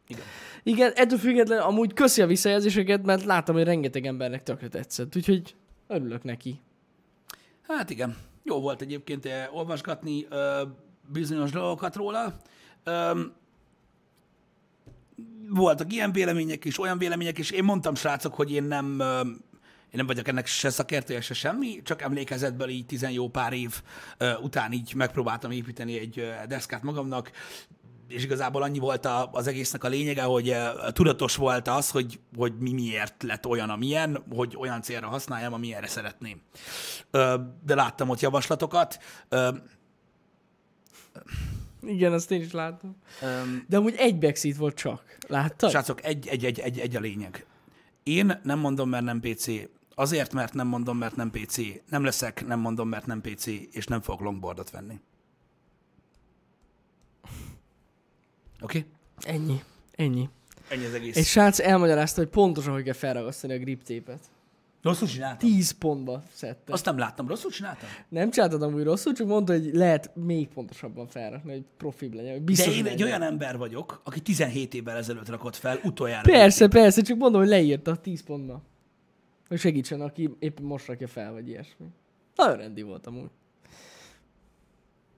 [0.07, 0.23] igen.
[0.63, 5.55] Igen, ettől függetlenül amúgy köszi a visszajelzéseket, mert láttam, hogy rengeteg embernek tökre tetszett, úgyhogy
[5.87, 6.61] örülök neki.
[7.63, 10.63] Hát igen, jó volt egyébként eh, olvasgatni ö,
[11.13, 12.35] bizonyos dolgokat róla.
[12.85, 13.21] Ö,
[15.49, 17.51] voltak ilyen vélemények is, olyan vélemények is.
[17.51, 19.21] Én mondtam, srácok, hogy én nem, ö,
[19.91, 23.83] én nem vagyok ennek se szakértője, se semmi, csak emlékezetből így tizen jó pár év
[24.41, 27.31] után így megpróbáltam építeni egy deszkát magamnak,
[28.09, 30.57] és igazából annyi volt a, az egésznek a lényege, hogy
[30.93, 35.87] tudatos volt az, hogy, hogy mi miért lett olyan, amilyen, hogy olyan célra használjam, amilyenre
[35.87, 36.41] szeretném.
[37.11, 38.99] Ö, de láttam ott javaslatokat.
[41.83, 42.97] Igen, azt én is láttam.
[43.69, 45.19] De amúgy egy backseat volt csak.
[45.29, 45.71] Láttad?
[45.71, 47.47] Srácok, egy, egy, egy, egy, egy a lényeg.
[48.03, 49.47] Én nem mondom, mert nem PC.
[49.99, 51.59] Azért, mert nem mondom, mert nem PC.
[51.89, 55.01] Nem leszek, nem mondom, mert nem PC, és nem fogok longboardot venni.
[58.61, 58.87] Oké?
[59.19, 59.35] Okay?
[59.35, 59.63] Ennyi.
[59.95, 60.29] Ennyi.
[60.69, 61.17] Ennyi az egész.
[61.17, 64.21] Egy srác elmagyarázta, hogy pontosan hogy kell felragasztani a grip tépet.
[64.83, 65.49] Rosszul csináltam?
[65.49, 66.73] 10 pontba szedte.
[66.73, 67.29] Azt nem láttam.
[67.29, 67.89] Rosszul csináltam?
[68.09, 72.33] Nem csináltad amúgy rosszul, csak mondta, hogy lehet még pontosabban felrakni, hogy profibb legyen.
[72.33, 73.21] hogy Biztos, De én hogy egy legyen.
[73.21, 76.31] olyan ember vagyok, aki 17 évvel ezelőtt rakott fel utoljára.
[76.31, 78.63] Persze, persze, csak mondom, hogy leírta a 10 pontba.
[79.49, 81.87] Hogy segítsen, aki éppen most rakja fel, vagy ilyesmi.
[82.37, 83.31] Nagyon rendi volt amúgy.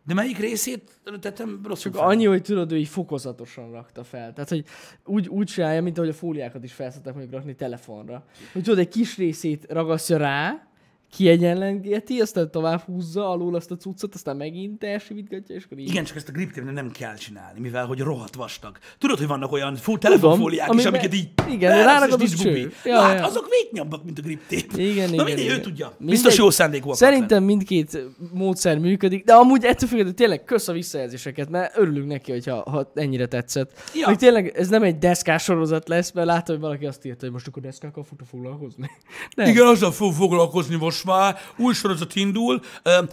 [0.07, 2.11] De melyik részét tettem rosszul Csak fel?
[2.11, 4.33] annyi, hogy tudod, ő így fokozatosan rakta fel.
[4.33, 4.65] Tehát, hogy
[5.05, 8.25] úgy, úgy csinálja, mint ahogy a fóliákat is fel szokták mondjuk rakni telefonra.
[8.53, 10.70] Hogy tudod, egy kis részét ragasztja rá,
[11.11, 15.89] kiegyenlengeti, aztán tovább húzza alul azt a cuccot, aztán megint elsimítgatja, és akkor így.
[15.89, 18.79] Igen, csak ezt a grip nem kell csinálni, mivel hogy rohadt vastag.
[18.99, 22.69] Tudod, hogy vannak olyan full telefonfóliák is, amiben- amiket így igen, rárakod, és bubi.
[22.85, 23.25] Ja, hát ja.
[23.25, 24.83] azok végnyabbak, mint a grip tape.
[24.83, 25.87] Igen, Na mindegy, ő tudja.
[25.87, 26.15] Mindegy.
[26.15, 26.97] Biztos jó szándékúak.
[26.97, 27.99] Szerintem mindkét
[28.33, 32.93] módszer működik, de amúgy ettől függetlenül tényleg kösz a visszajelzéseket, mert örülünk neki, hogyha ha
[32.95, 33.73] ennyire tetszett.
[33.95, 34.07] Ja.
[34.07, 37.33] Hogy tényleg ez nem egy deszkás sorozat lesz, mert látom, hogy valaki azt írta, hogy
[37.33, 38.91] most akkor deszkákkal fogtok foglalkozni.
[39.37, 39.49] Nem.
[39.49, 42.61] Igen, azzal fog foglalkozni most már, új sorozat indul.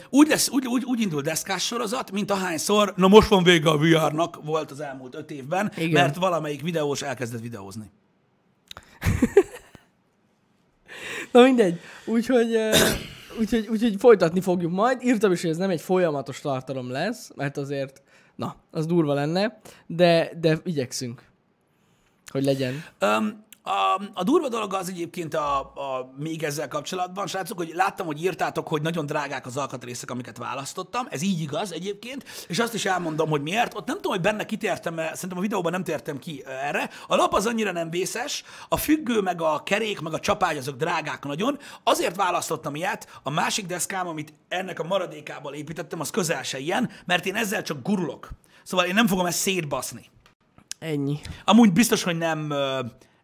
[0.10, 3.78] Úgy, lesz, úgy, úgy, úgy indul deszkás sorozat, mint ahányszor, na most van vége a
[3.78, 5.92] VR-nak, volt az elmúlt öt évben, Igen.
[5.92, 7.92] mert valamelyik videós elkezdett videózni.
[11.32, 11.80] Na mindegy.
[12.06, 12.58] Úgyhogy,
[13.40, 15.04] úgyhogy, úgyhogy folytatni fogjuk majd.
[15.04, 18.02] Írtam is, hogy ez nem egy folyamatos tartalom lesz, mert azért,
[18.36, 21.22] na, az durva lenne, de, de igyekszünk,
[22.32, 22.84] hogy legyen.
[23.02, 28.06] Um, a, a durva dolog az egyébként a, a, még ezzel kapcsolatban, srácok, hogy láttam,
[28.06, 31.08] hogy írtátok, hogy nagyon drágák az alkatrészek, amiket választottam.
[31.10, 33.76] Ez így igaz egyébként, és azt is elmondom, hogy miért.
[33.76, 36.90] Ott nem tudom, hogy benne kitértem, mert szerintem a videóban nem tértem ki erre.
[37.08, 40.76] A lap az annyira nem vészes, a függő, meg a kerék, meg a csapágy azok
[40.76, 41.60] drágák nagyon.
[41.84, 46.90] Azért választottam ilyet, a másik deszkám, amit ennek a maradékából építettem, az közel se ilyen,
[47.06, 48.30] mert én ezzel csak gurulok.
[48.64, 50.06] Szóval én nem fogom ezt szétbaszni.
[50.80, 51.20] Ennyi.
[51.46, 52.54] Amúgy biztos, hogy nem,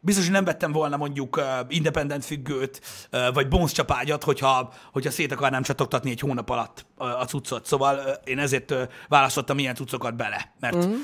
[0.04, 5.12] biztos, hogy nem vettem volna mondjuk ö, independent függőt, ö, vagy bonus csapágyat, hogyha, hogyha
[5.12, 7.66] szét akarnám csatogtatni egy hónap alatt a, a cuccot.
[7.66, 10.96] Szóval ö, én ezért ö, választottam ilyen cuccokat bele, mert uh-huh.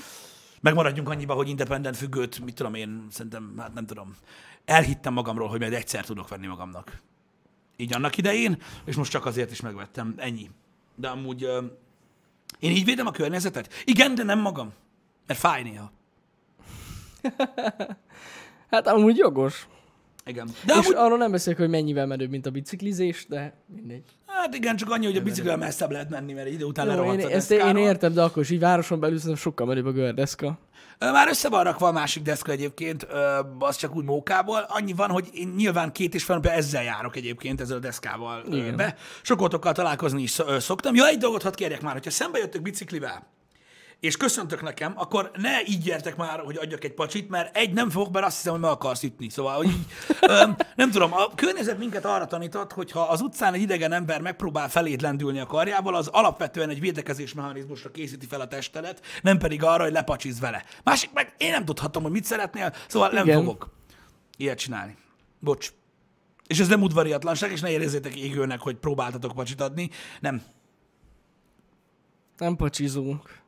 [0.62, 4.16] megmaradjunk annyiba, hogy independent függőt, mit tudom én, szerintem, hát nem tudom,
[4.66, 7.02] elhittem magamról, hogy majd egyszer tudok venni magamnak.
[7.78, 10.14] Így annak idején, és most csak azért is megvettem.
[10.18, 10.50] Ennyi.
[10.96, 11.64] De amúgy ö,
[12.60, 13.74] én így védem a környezetet?
[13.86, 14.74] Igen, de nem magam.
[15.28, 15.92] Mert fáj néha.
[18.70, 19.68] Hát amúgy jogos.
[20.26, 20.50] Igen.
[20.66, 24.04] De és amúgy, arról nem beszélek, hogy mennyivel menőbb, mint a biciklizés, de mindegy.
[24.26, 27.30] hát igen, csak annyi, hogy a biciklivel messzebb lehet menni, mert idő után lerohadsz én,
[27.30, 30.60] ezt én értem, de akkor is így városon belül szerintem sokkal menőbb a gördeszka.
[31.00, 33.08] Már össze van rakva a másik deszka egyébként,
[33.60, 34.66] az csak úgy mókából.
[34.68, 38.76] Annyi van, hogy én nyilván két és fél ezzel járok egyébként, ezzel a deszkával Igen.
[38.76, 38.96] be.
[39.22, 40.96] Sokotokkal találkozni is szoktam.
[40.96, 43.28] Ja, egy dolgot hadd kérjek már, hogyha szembe jöttök biciklivel,
[44.00, 47.90] és köszöntök nekem, akkor ne így gyertek már, hogy adjak egy pacsit, mert egy nem
[47.90, 49.30] fogok, mert azt hiszem, hogy meg akarsz ütni.
[49.30, 49.86] Szóval, hogy így,
[50.22, 54.22] öm, nem tudom, a környezet minket arra tanított, hogy ha az utcán egy idegen ember
[54.22, 59.38] megpróbál feléd lendülni a karjával, az alapvetően egy védekezés mechanizmusra készíti fel a testedet, nem
[59.38, 60.64] pedig arra, hogy lepacsiz vele.
[60.84, 63.40] Másik meg én nem tudhatom, hogy mit szeretnél, szóval nem Igen.
[63.40, 63.70] fogok
[64.38, 64.98] ilyet csinálni.
[65.40, 65.72] Bocs.
[66.48, 69.90] És ez nem udvariatlanság, és ne érezzétek égőnek, hogy próbáltatok pacsit adni.
[70.20, 70.42] Nem.
[72.38, 73.39] Nem pacsizunk.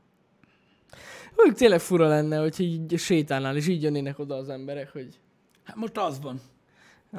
[1.46, 5.20] Úgy tényleg fura lenne, hogy így sétálnál, és így jönnének oda az emberek, hogy...
[5.64, 6.42] Hát most az van.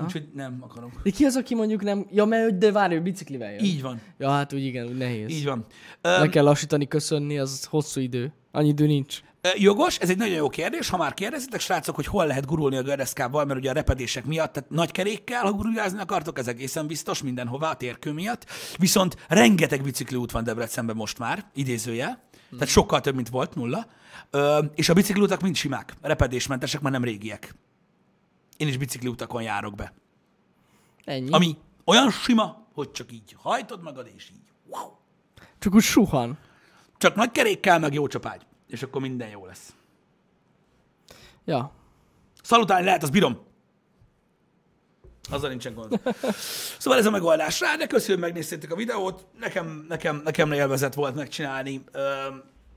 [0.05, 0.91] Úgyhogy nem akarok.
[1.03, 2.07] De ki az, aki mondjuk nem...
[2.11, 3.65] Ja, mert de várj, hogy biciklivel jön.
[3.65, 4.01] Így van.
[4.19, 5.31] Ja, hát úgy igen, úgy nehéz.
[5.31, 5.67] Így van.
[6.03, 8.33] Le kell lassítani, köszönni, az hosszú idő.
[8.53, 9.21] Annyi idő nincs.
[9.55, 10.89] Jogos, ez egy nagyon jó kérdés.
[10.89, 14.53] Ha már kérdezitek, srácok, hogy hol lehet gurulni a gördeszkával, mert ugye a repedések miatt,
[14.53, 18.47] tehát nagy kerékkel, ha guruljázni akartok, ez egészen biztos mindenhová a térkő miatt.
[18.79, 22.23] Viszont rengeteg bicikliút van Debrecenben most már, idézőjel.
[22.51, 23.87] Tehát sokkal több, mint volt, nulla.
[24.31, 27.55] Ö, és a bicikliutak mind simák, repedésmentesek, már nem régiek.
[28.57, 29.93] Én is bicikliutakon járok be.
[31.05, 31.31] Ennyi.
[31.31, 34.43] Ami olyan sima, hogy csak így hajtod magad, és így.
[34.67, 34.91] Wow.
[35.59, 36.39] Csak úgy suhan.
[36.99, 38.47] Csak nagy kerékkel, meg jó csapágy.
[38.67, 39.75] És akkor minden jó lesz.
[41.45, 41.73] Ja.
[42.43, 43.39] Szalutálni lehet, az bírom.
[45.31, 46.01] Azzal nincsen gond.
[46.79, 49.27] Szóval ez a megoldás rá, de köszönöm, megnéztétek a videót.
[49.39, 52.27] Nekem, nekem, nekem élvezet volt megcsinálni, ö,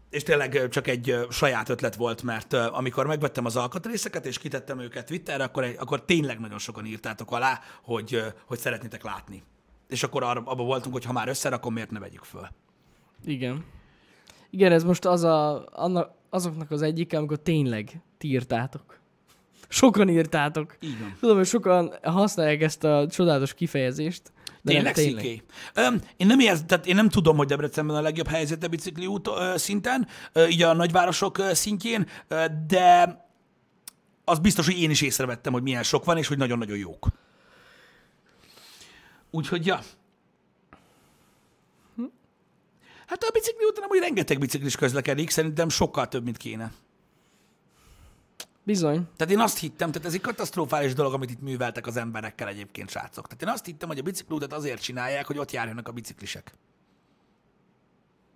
[0.10, 5.06] és tényleg csak egy saját ötlet volt, mert amikor megvettem az alkatrészeket, és kitettem őket
[5.06, 9.44] Twitterre, akkor, egy, akkor tényleg nagyon sokan írtátok alá, hogy, hogy szeretnétek látni.
[9.88, 12.48] És akkor abban voltunk, hogy ha már összerakom, miért ne vegyük föl.
[13.26, 13.65] Igen.
[14.50, 19.00] Igen, ez most az a, annak, azoknak az egyik, amikor tényleg ti írtátok.
[19.68, 20.78] Sokan írtátok.
[20.82, 21.15] Van.
[21.20, 24.34] Tudom, hogy sokan használják ezt a csodálatos kifejezést.
[24.65, 25.23] Tényleg, tényleg.
[25.23, 25.43] Sziké?
[25.73, 29.06] Öm, én nem érz, tehát én nem tudom, hogy Debrecenben a legjobb helyzet a bicikli
[29.06, 33.19] út ö, szinten, ö, így a nagyvárosok ö, szintjén, ö, de
[34.23, 37.08] az biztos, hogy én is észrevettem, hogy milyen sok van, és hogy nagyon-nagyon jók.
[39.32, 39.80] Úgyhogy, ja.
[43.08, 46.71] Hát a bicikli úton amúgy rengeteg biciklis közlekedik, szerintem sokkal több, mint kéne.
[48.65, 49.08] Bizony.
[49.15, 52.89] Tehát én azt hittem, tehát ez egy katasztrofális dolog, amit itt műveltek az emberekkel egyébként,
[52.89, 53.28] srácok.
[53.28, 56.54] Tehát én azt hittem, hogy a bicikliutat azért csinálják, hogy ott járjanak a biciklisek.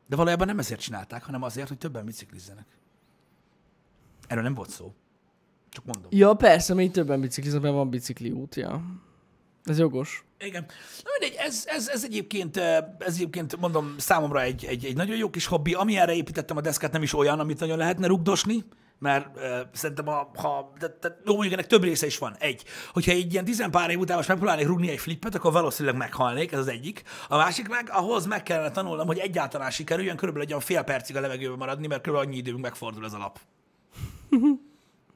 [0.07, 2.65] De valójában nem ezért csinálták, hanem azért, hogy többen biciklizzenek.
[4.27, 4.93] Erről nem volt szó.
[5.69, 6.11] Csak mondom.
[6.13, 8.81] Ja, persze, még többen bicikliznek, mert van bicikli út, ja.
[9.63, 10.25] Ez jogos.
[10.39, 10.65] Igen.
[11.03, 15.29] Na mindegy, ez, ez, ez, egyébként, ez egyébként, mondom, számomra egy, egy, egy nagyon jó
[15.29, 15.73] kis hobbi.
[15.73, 18.63] Ami erre építettem a deszkát, nem is olyan, amit nagyon lehetne rugdosni,
[18.99, 22.35] mert uh, szerintem, a, ha, de, de, jó, ennek több része is van.
[22.39, 26.51] Egy, hogyha egy ilyen tizenpár év után most megpróbálnék rugni egy flippet, akkor valószínűleg meghalnék,
[26.51, 27.03] ez az egyik.
[27.27, 31.15] A másik meg, ahhoz meg kellene tanulnom, hogy egyáltalán sikerüljön körülbelül egy olyan fél percig
[31.15, 33.39] a levegőben maradni, mert körülbelül annyi időnk megfordul ez a lap.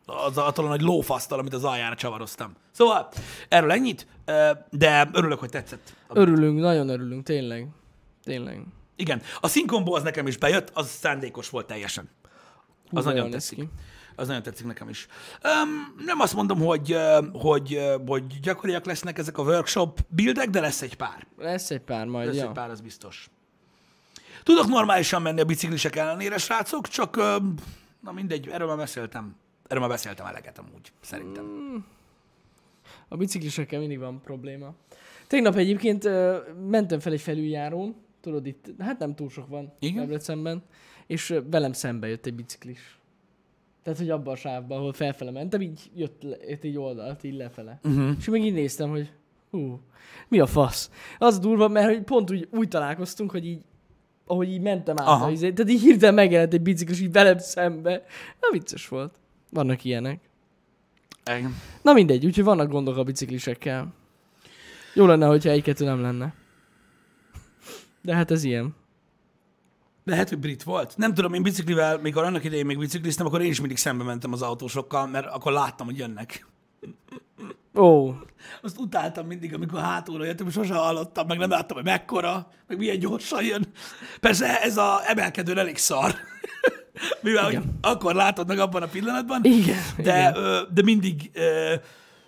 [0.06, 2.54] Az attól a nagy lófasztal, amit az aljára csavaroztam.
[2.72, 3.10] Szóval
[3.50, 4.08] erről ennyit,
[4.70, 5.94] de örülök, hogy tetszett.
[6.10, 7.68] Örülünk, nagyon örülünk, tényleg.
[8.24, 8.66] Tényleg.
[8.96, 12.10] Igen, a színkombó az nekem is bejött, az szándékos volt teljesen.
[12.92, 13.58] Az nagyon tetszik.
[13.58, 13.70] ki.
[14.16, 15.08] Az nagyon tetszik nekem is.
[15.44, 16.98] Um, nem azt mondom, hogy,
[17.34, 21.28] hogy, hogy gyakoriak lesznek ezek a workshop buildek, de lesz egy pár.
[21.38, 22.48] Lesz egy pár majd, Lesz ja.
[22.48, 23.30] egy pár, az biztos.
[24.44, 27.38] Tudok normálisan menni a biciklisek ellenére, srácok, csak ö,
[28.00, 29.36] na mindegy, erről már beszéltem.
[29.68, 31.46] Erről már beszéltem eleget amúgy, szerintem.
[33.08, 34.74] A biciklisekkel mindig van probléma.
[35.28, 36.38] Tegnap egyébként ö,
[36.70, 39.96] mentem fel egy felüljárón, tudod itt, hát nem túl sok van Igen?
[39.96, 40.64] Debrecenben,
[41.08, 42.98] és velem szembe jött egy biciklis.
[43.84, 47.36] Tehát, hogy abban a sávban, ahol felfele mentem, így jött, le, jött egy oldalt, így
[47.36, 47.80] lefele.
[47.84, 48.16] Uh-huh.
[48.20, 49.12] És meg így néztem, hogy
[49.50, 49.80] hú,
[50.28, 50.92] mi a fasz?
[51.18, 53.62] Az durva, mert hogy pont úgy, úgy találkoztunk, hogy így,
[54.26, 55.32] ahogy így mentem át, Aha.
[55.32, 58.06] izé, tehát így hirtelen megjelent egy biciklis így velem szembe.
[58.42, 59.20] Na vicces volt.
[59.52, 60.20] Vannak ilyenek.
[61.26, 61.56] Igen.
[61.82, 63.94] Na mindegy, úgyhogy vannak gondok a biciklisekkel.
[64.94, 66.34] Jó lenne, hogyha egy-kettő nem lenne.
[68.02, 68.76] De hát ez ilyen.
[70.06, 70.98] Lehet, hogy brit volt.
[70.98, 74.34] Nem tudom, én biciklivel, mikor annak idején még bicikliztem, akkor én is mindig szembe mentem
[74.34, 76.46] az autósokkal, mert akkor láttam, hogy jönnek.
[77.76, 78.14] Ó,
[78.62, 82.78] Azt utáltam mindig, amikor hátulra jöttem, és sosem hallottam, meg nem láttam, hogy mekkora, meg
[82.78, 83.66] milyen gyorsan jön.
[84.20, 86.16] Persze ez a emelkedőn elég szar.
[87.22, 89.78] Mivel hogy akkor látod meg abban a pillanatban, Igen.
[89.98, 90.68] de, igen.
[90.74, 91.32] de mindig,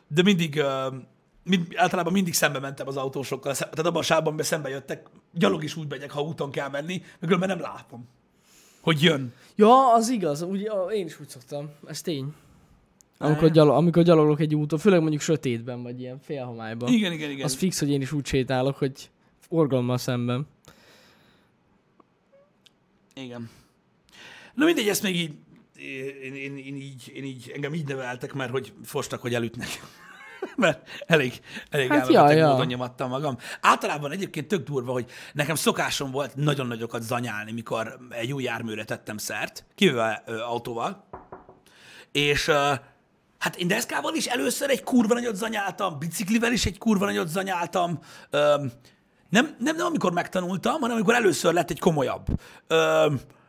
[0.08, 0.62] de mindig,
[1.44, 5.64] mind, általában mindig szembe mentem az autósokkal, tehát abban a sávban, amiben szembe jöttek, gyalog
[5.64, 8.08] is úgy megyek, ha úton kell menni, meg különben nem látom,
[8.82, 9.34] hogy jön.
[9.56, 10.42] Ja, az igaz.
[10.42, 11.70] Úgy, én is úgy szoktam.
[11.88, 12.34] Ez tény.
[13.18, 16.94] Amikor, gyalog, amikor gyaloglok egy úton, főleg mondjuk sötétben, vagy ilyen félhomályban.
[16.94, 17.46] Igen, igen, igen.
[17.46, 20.48] Az fix, hogy én is úgy sétálok, hogy forgalommal szemben.
[23.14, 23.50] Igen.
[24.54, 25.34] Na mindegy, ezt még így,
[26.24, 29.68] én, én, én, így, én így, engem így neveltek, mert hogy fostak, hogy elütnek.
[30.56, 32.50] Mert elég, elég Hát elmebeteg ja.
[32.50, 33.38] módon nyomattam magam.
[33.62, 38.84] Általában egyébként tök durva, hogy nekem szokásom volt nagyon nagyokat zanyálni, mikor egy új járműre
[38.84, 41.08] tettem szert, kivéve ö, autóval.
[42.12, 42.74] És ö,
[43.40, 48.00] hát én deszkával is először egy kurva nagyot zanyáltam, biciklivel is egy kurva nagyot zanyáltam.
[48.30, 48.66] Ö,
[49.30, 52.26] nem, nem, nem amikor megtanultam, hanem amikor először lett egy komolyabb.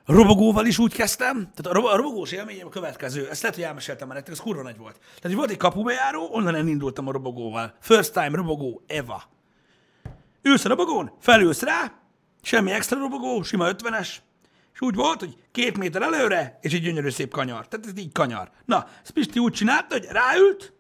[0.07, 4.17] Robogóval is úgy kezdtem, tehát a robogós élményem a következő, ezt lehet, hogy elmeséltem már
[4.17, 4.99] nektek, ez kurva nagy volt.
[4.99, 7.75] Tehát hogy volt egy kapubejáró, onnan elindultam a robogóval.
[7.81, 9.23] First time robogó, Eva.
[10.43, 11.93] Ülsz a robogón, felülsz rá,
[12.43, 14.09] semmi extra robogó, sima 50-es,
[14.73, 17.69] és úgy volt, hogy két méter előre, és egy gyönyörű szép kanyar.
[17.69, 18.51] Tehát ez így kanyar.
[18.65, 20.73] Na, ezt Pisti úgy csinálta, hogy ráült,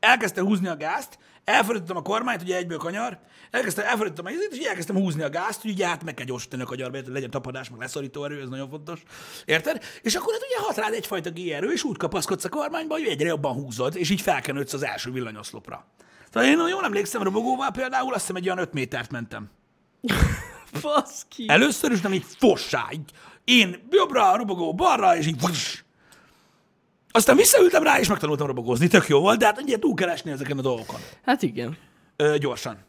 [0.00, 3.18] elkezdte húzni a gázt, elfordítottam a kormányt, ugye egyből kanyar,
[3.52, 6.26] elkezdtem, elfordítottam a izét, és így elkezdtem húzni a gázt, hogy ugye hát meg kell
[6.26, 9.02] gyorsítani a kanyarba, hogy legyen tapadás, meg leszorító erő, ez nagyon fontos.
[9.44, 9.82] Érted?
[10.02, 13.28] És akkor hát ugye hat rád egyfajta G-erő, és úgy kapaszkodsz a kormányba, hogy egyre
[13.28, 15.86] jobban húzod, és így felkenődsz az első villanyoszlopra.
[16.30, 19.50] Tehát én jól emlékszem, robogóval például azt hiszem egy olyan 5 métert mentem.
[20.82, 21.44] Baszki.
[21.48, 23.10] Először is, nem így fossá, így
[23.44, 25.82] én jobbra, robogó balra, és így vuss.
[27.10, 28.86] Aztán visszaültem rá, és megtanultam robogózni.
[28.88, 31.00] Tök jó volt, de hát ugye túl kell esni ezeken a dolgokon.
[31.24, 31.76] Hát igen.
[32.16, 32.84] Ö, gyorsan.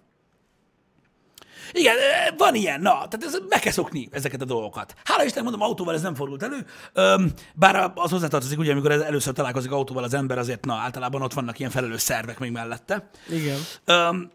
[1.73, 1.95] Igen,
[2.37, 4.95] van ilyen, na, tehát ez, meg kell szokni ezeket a dolgokat.
[5.03, 9.33] Hála Isten, mondom, autóval ez nem fordult elő, Öm, bár az hozzátartozik, ugye, amikor először
[9.33, 13.09] találkozik autóval az ember, azért, na, általában ott vannak ilyen felelős szervek még mellette.
[13.29, 13.59] Igen.
[13.85, 14.31] Öm,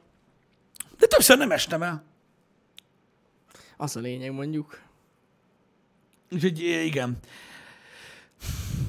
[0.99, 2.05] de többször nem estem el.
[3.77, 4.81] Az a lényeg mondjuk.
[6.31, 7.19] Úgyhogy igen.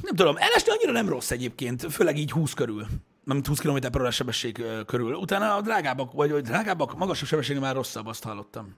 [0.01, 2.87] Nem tudom, elesni annyira nem rossz egyébként, főleg így 20 körül.
[3.29, 5.13] Nem 20 km per órás sebesség körül.
[5.13, 8.75] Utána a drágábbak, vagy, vagy drágábbak, magasabb sebességnél már rosszabb, azt hallottam.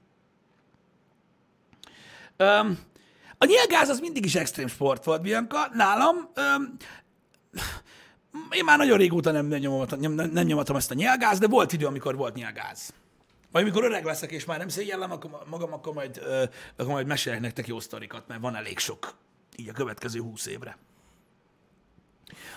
[2.38, 2.80] Öm,
[3.38, 5.70] a nyilgáz az mindig is extrém sport volt, Bianca.
[5.74, 6.78] Nálam öm,
[8.52, 11.74] én már nagyon régóta nem, nem, nyomatom, nem, nem nyomatom ezt a nyilgáz, de volt
[11.74, 12.94] idő, amikor volt nyilgáz.
[13.52, 16.44] Majd amikor öreg leszek, és már nem szégyellem magam, akkor majd, ö,
[16.76, 19.14] akkor majd mesélek nektek jó sztorikat, mert van elég sok
[19.56, 20.78] így a következő húsz évre,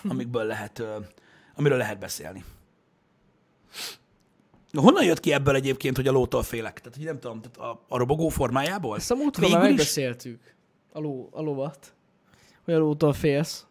[0.03, 0.97] amikből lehet, ö,
[1.55, 2.43] amiről lehet beszélni.
[4.73, 6.79] Honnan jött ki ebből egyébként, hogy a lótól félek?
[6.79, 8.95] Tehát, hogy nem tudom, tehát a, a robogó formájából?
[8.97, 10.53] Ezt a múltkor már Végül is- megbeszéltük.
[10.91, 11.93] A, ló, a lovat.
[12.65, 13.65] Hogy a lótól félsz.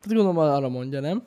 [0.00, 1.26] Hát gondolom arra mondja, nem?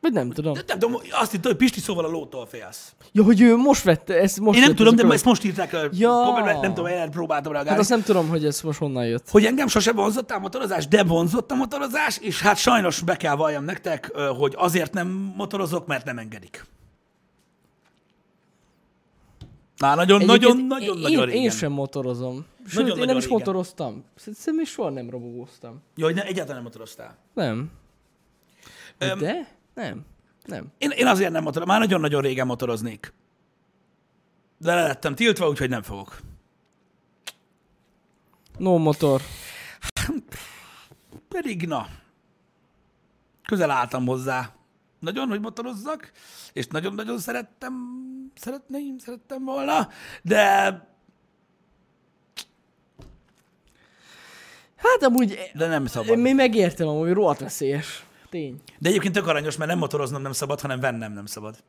[0.00, 0.52] Vagy nem tudom.
[0.52, 2.92] De, nem tudom, azt hittem, hogy Pisti szóval a lótól félsz.
[3.12, 5.88] Ja, hogy ő most vette, ezt most Én nem tudom, de ezt most írták el.
[5.92, 6.58] Ja.
[6.60, 7.70] Nem tudom, én próbáltam reagálni.
[7.70, 9.30] Hát azt nem tudom, hogy ez most honnan jött.
[9.30, 13.34] hogy engem sose vonzott a motorozás, de vonzott a motorozás, és hát sajnos be kell
[13.36, 16.64] valljam nektek, hogy azért nem motorozok, mert nem engedik.
[19.76, 21.42] Na, nagyon, nagyon, Egyébként nagyon, én, nagyon régen.
[21.42, 22.44] én sem motorozom.
[22.66, 23.38] Sőt, Nagyon- én nem nagyon is régen.
[23.38, 24.04] motoroztam.
[24.16, 25.82] Szerintem még soha nem robogóztam.
[25.96, 27.16] Jó, hogy ne, egyáltalán nem motoroztál.
[27.34, 27.70] Nem.
[28.98, 29.58] De?
[29.74, 30.04] Nem.
[30.44, 30.66] Nem.
[30.78, 33.12] Én, én azért nem motorozom, már nagyon-nagyon régen motoroznék.
[34.58, 36.18] De le lettem tiltva, úgyhogy nem fogok.
[38.58, 39.22] No motor.
[41.28, 41.86] Pedig na,
[43.44, 44.52] közel álltam hozzá.
[44.98, 46.12] Nagyon, hogy motorozzak,
[46.52, 47.74] és nagyon-nagyon szerettem,
[48.34, 49.88] szeretném, szerettem volna,
[50.22, 50.44] de
[54.76, 56.08] Hát amúgy De nem szabad.
[56.08, 58.04] én még megértem, amúgy rohadt veszélyes.
[58.30, 58.60] Tény.
[58.78, 61.62] De egyébként tök aranyos, mert nem motoroznom nem szabad, hanem vennem nem szabad.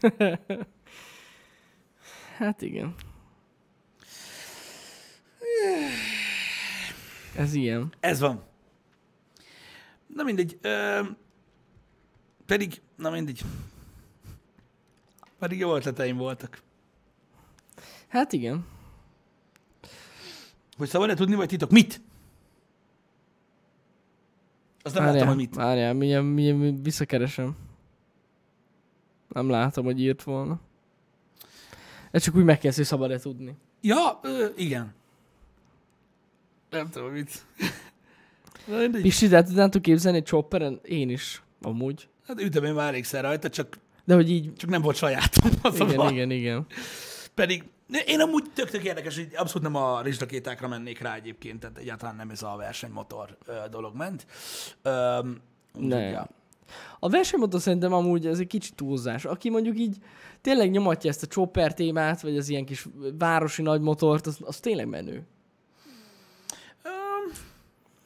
[2.36, 2.94] Hát igen.
[7.36, 7.92] Ez ilyen.
[8.00, 8.42] Ez van.
[10.06, 10.58] Na mindegy.
[10.60, 11.00] Ö,
[12.46, 13.42] pedig, na mindegy.
[15.38, 16.62] Pedig jó ötleteim voltak.
[18.08, 18.66] Hát igen.
[20.76, 21.70] Hogy szabad-e tudni, vagy titok?
[21.70, 22.00] Mit?
[24.82, 25.54] Azt nem láttam, hogy mit.
[25.54, 27.56] Várjál, mindjárt, mindjárt visszakeresem.
[29.28, 30.60] Nem látom, hogy írt volna.
[32.10, 33.56] Ez csak úgy megkérdez, hogy szabad-e tudni.
[33.80, 34.94] Ja, ö, igen.
[36.70, 37.46] Nem tudom, mit.
[39.02, 40.80] Pisti, de hát tudnátok képzelni egy chopperen?
[40.82, 41.42] Én is.
[41.62, 42.08] Amúgy.
[42.26, 44.54] Hát ütem én már elégszer rajta, csak, De hogy így...
[44.54, 45.50] csak nem volt sajátom.
[45.62, 46.66] Az Igen, igen, igen.
[47.34, 47.64] Pedig
[48.06, 52.16] én amúgy tök, tök érdekes, hogy abszolút nem a rizsrakétákra mennék rá egyébként, tehát egyáltalán
[52.16, 53.38] nem ez a versenymotor
[53.70, 54.26] dolog ment.
[54.82, 55.40] Öm,
[55.72, 56.00] Ne.
[56.00, 56.28] ja.
[56.98, 59.24] A versenymotor szerintem amúgy ez egy kicsit túlzás.
[59.24, 59.96] Aki mondjuk így
[60.40, 62.86] tényleg nyomatja ezt a chopper témát, vagy az ilyen kis
[63.18, 65.26] városi nagy motort, az, az tényleg menő.
[66.82, 67.32] Öm,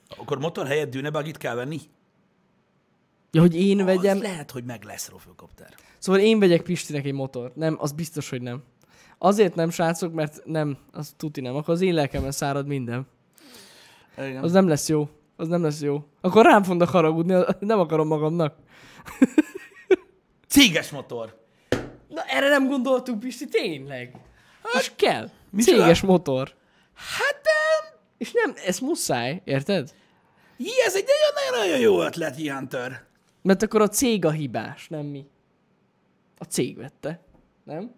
[0.09, 1.81] akkor motor helyett dűnebagit kell venni?
[3.31, 5.75] Ja, hogy én vegyem, Az lehet, hogy meg lesz rofőkopter.
[5.99, 7.53] Szóval én vegyek Pistinek egy motor.
[7.55, 8.63] Nem, az biztos, hogy nem.
[9.19, 11.57] Azért nem, srácok, mert nem, az tuti nem.
[11.57, 13.07] Akkor az én lelkemben szárad minden.
[14.19, 14.43] Igen.
[14.43, 15.09] Az nem lesz jó.
[15.37, 16.05] Az nem lesz jó.
[16.21, 18.55] Akkor rám fognak haragudni, nem akarom magamnak.
[20.49, 21.45] Céges motor.
[22.09, 24.21] Na erre nem gondoltunk, Pisti, tényleg.
[24.79, 25.31] És kell.
[25.51, 25.83] Micsoda?
[25.83, 26.55] Céges motor.
[26.95, 29.95] Hát, öm, És nem, ez muszáj, érted?
[30.57, 31.05] jé, ez egy
[31.35, 32.37] nagyon-nagyon jó ötlet.
[32.37, 33.05] Hunter.
[33.43, 35.27] Mert akkor a cég a hibás, nem mi.
[36.39, 37.21] A cég vette,
[37.65, 37.95] nem?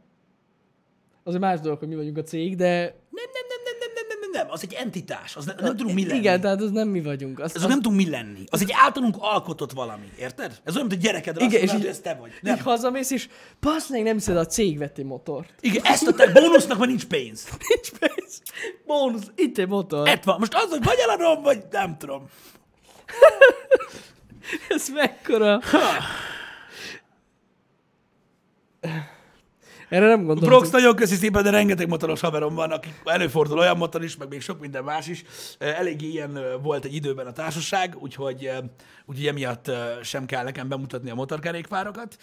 [1.29, 2.67] Az egy más dolog, hogy mi vagyunk a cég, de...
[3.11, 5.77] Nem, nem, nem, nem, nem, nem, nem, nem, nem, az egy entitás, az ne, nem
[5.77, 6.19] tudunk mi lenni.
[6.19, 7.39] Igen, tehát az nem mi vagyunk.
[7.39, 8.45] Az, Ez az nem tudunk mi lenni.
[8.51, 10.61] Az egy általunk alkotott valami, érted?
[10.65, 12.31] Ez olyan, mint a gyerekedre azt Igen, és mondod, így- hogy ez te vagy.
[12.31, 12.59] így Nem.
[12.59, 13.29] hazamész, és
[13.89, 15.55] meg nem hiszed, a cég vett egy motort.
[15.61, 17.49] Igen, ezt a te bónusznak, mert nincs pénz.
[17.69, 18.43] Nincs pénz.
[18.87, 20.09] Bónusz, itt egy motor.
[20.09, 20.39] Ett van.
[20.39, 22.25] Most az, hogy vagy eladom, vagy nem tudom.
[24.69, 25.61] Ez mekkora.
[29.89, 30.49] Erre nem gondoltam.
[30.49, 34.29] Brox, nagyon köszi szépen, de rengeteg motoros haverom van, akik előfordul olyan motor is, meg
[34.29, 35.25] még sok minden más is.
[35.59, 38.51] Eléggé ilyen volt egy időben a társaság, úgyhogy,
[39.07, 39.71] úgyhogy emiatt
[40.03, 42.17] sem kell nekem bemutatni a motorkerékpárokat.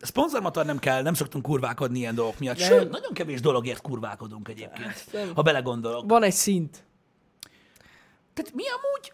[0.00, 2.58] Szponzormotor nem kell, nem szoktunk kurvákodni ilyen dolgok miatt.
[2.58, 2.68] Nem.
[2.68, 5.34] Sőt, nagyon kevés dologért kurvákodunk egyébként, nem.
[5.34, 6.08] ha belegondolok.
[6.08, 6.84] Van egy szint.
[8.34, 9.12] Tehát mi amúgy?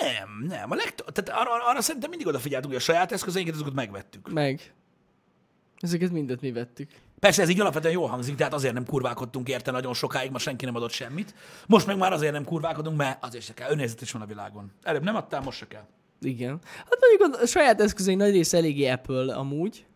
[0.00, 0.70] Nem, nem.
[0.70, 4.32] A legto- tehát arra, arra szerintem mindig odafigyeltünk, hogy a saját eszközeinket azokat megvettük.
[4.32, 4.72] Meg.
[5.84, 6.90] Ezeket mindet mi vettük.
[7.18, 10.64] Persze ez így alapvetően jól hangzik, tehát azért nem kurvákodtunk érte nagyon sokáig, ma senki
[10.64, 11.34] nem adott semmit.
[11.66, 13.70] Most meg már azért nem kurvákodunk, mert azért se kell.
[13.70, 14.72] Önnézet is van a világon.
[14.82, 15.86] Előbb nem adtál, most se kell.
[16.20, 16.58] Igen.
[16.76, 19.86] Hát mondjuk a saját eszközeink nagy része eléggé Apple amúgy.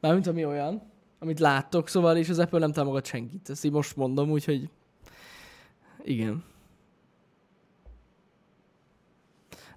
[0.00, 0.82] Mármint ami olyan,
[1.18, 3.50] amit láttok, szóval és az Apple nem támogat senkit.
[3.50, 4.68] Ezt így most mondom, úgyhogy
[6.04, 6.44] igen.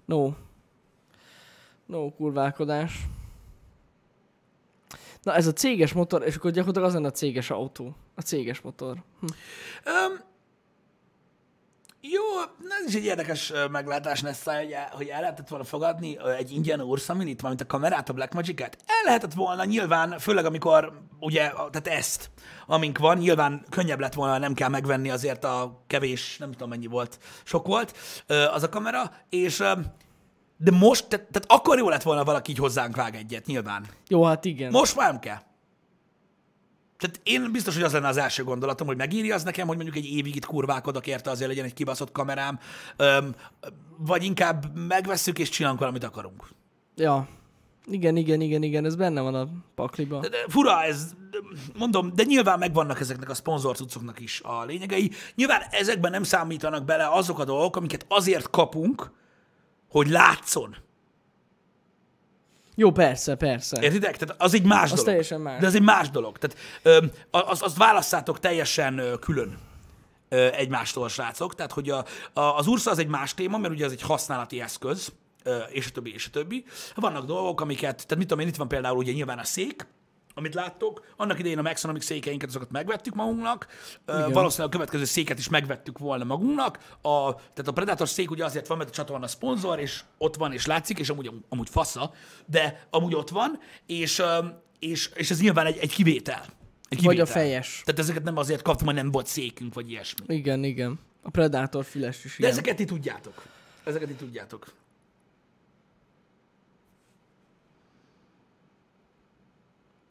[0.04, 0.32] No.
[1.86, 3.06] No, kurválkodás.
[5.26, 7.96] Na ez a céges motor, és akkor gyakorlatilag az lenne a céges autó.
[8.14, 9.02] A céges motor.
[9.20, 9.26] Hm.
[9.84, 10.20] Öm,
[12.00, 12.22] jó,
[12.80, 16.80] ez is egy érdekes meglátás lesz, hogy, el- hogy el lehetett volna fogadni egy ingyen
[16.80, 18.76] Ursaminit, valamint a kamerát, a Blackmagic-et.
[18.86, 22.30] El lehetett volna nyilván, főleg amikor ugye, tehát ezt,
[22.66, 26.86] amink van, nyilván könnyebb lett volna, nem kell megvenni azért a kevés, nem tudom mennyi
[26.86, 27.96] volt, sok volt
[28.52, 29.62] az a kamera, és
[30.56, 33.86] de most, tehát, tehát akkor jó lett volna valaki így hozzánk vág egyet, nyilván.
[34.08, 34.70] Jó, hát igen.
[34.70, 35.38] Most már nem kell.
[36.98, 39.96] Tehát én biztos, hogy az lenne az első gondolatom, hogy megírja az nekem, hogy mondjuk
[39.96, 42.58] egy évig itt kurvákodok érte, azért legyen egy kibaszott kamerám,
[42.96, 43.34] öm,
[43.96, 46.48] vagy inkább megvesszük és csinálunk valamit akarunk.
[46.96, 47.28] Ja.
[47.90, 50.20] Igen, igen, igen, igen, ez benne van a pakliba.
[50.20, 51.38] De, de fura ez, de
[51.78, 55.10] mondom, de nyilván megvannak ezeknek a szponzorcucoknak is a lényegei.
[55.34, 59.10] Nyilván ezekben nem számítanak bele azok a dolgok, amiket azért kapunk,
[59.88, 60.76] hogy látszon.
[62.74, 63.82] Jó, persze, persze.
[63.82, 64.16] Értitek?
[64.16, 65.04] Tehát az egy más dolog.
[65.04, 65.60] teljesen más.
[65.60, 66.38] De az egy más dolog.
[66.38, 69.58] Tehát öm, az, azt válasszátok teljesen ö, külön
[70.28, 71.54] ö, egymástól, srácok.
[71.54, 74.60] Tehát, hogy a, a, az Ursa az egy más téma, mert ugye ez egy használati
[74.60, 75.12] eszköz,
[75.42, 76.64] ö, és a többi, és a többi.
[76.94, 79.86] Vannak dolgok, amiket, tehát mit tudom én, itt van például ugye nyilván a szék,
[80.38, 81.04] amit láttok.
[81.16, 83.66] Annak idején a Maxonomic székeinket, azokat megvettük magunknak.
[84.04, 86.78] Ö, valószínűleg a következő széket is megvettük volna magunknak.
[87.02, 90.52] A, tehát a Predator szék ugye azért van, mert a csatorna szponzor, és ott van,
[90.52, 92.12] és látszik, és amúgy, amúgy fasza,
[92.46, 94.22] de amúgy ott van, és,
[94.78, 96.44] és, és ez nyilván egy, egy kivétel.
[96.88, 97.42] Egy Vagy a kivétel.
[97.42, 97.82] fejes.
[97.84, 100.24] Tehát ezeket nem azért kaptam, mert nem volt székünk, vagy ilyesmi.
[100.36, 100.98] Igen, igen.
[101.22, 102.50] A Predator füles is De ilyen.
[102.50, 103.42] ezeket ti tudjátok.
[103.84, 104.66] Ezeket ti tudjátok.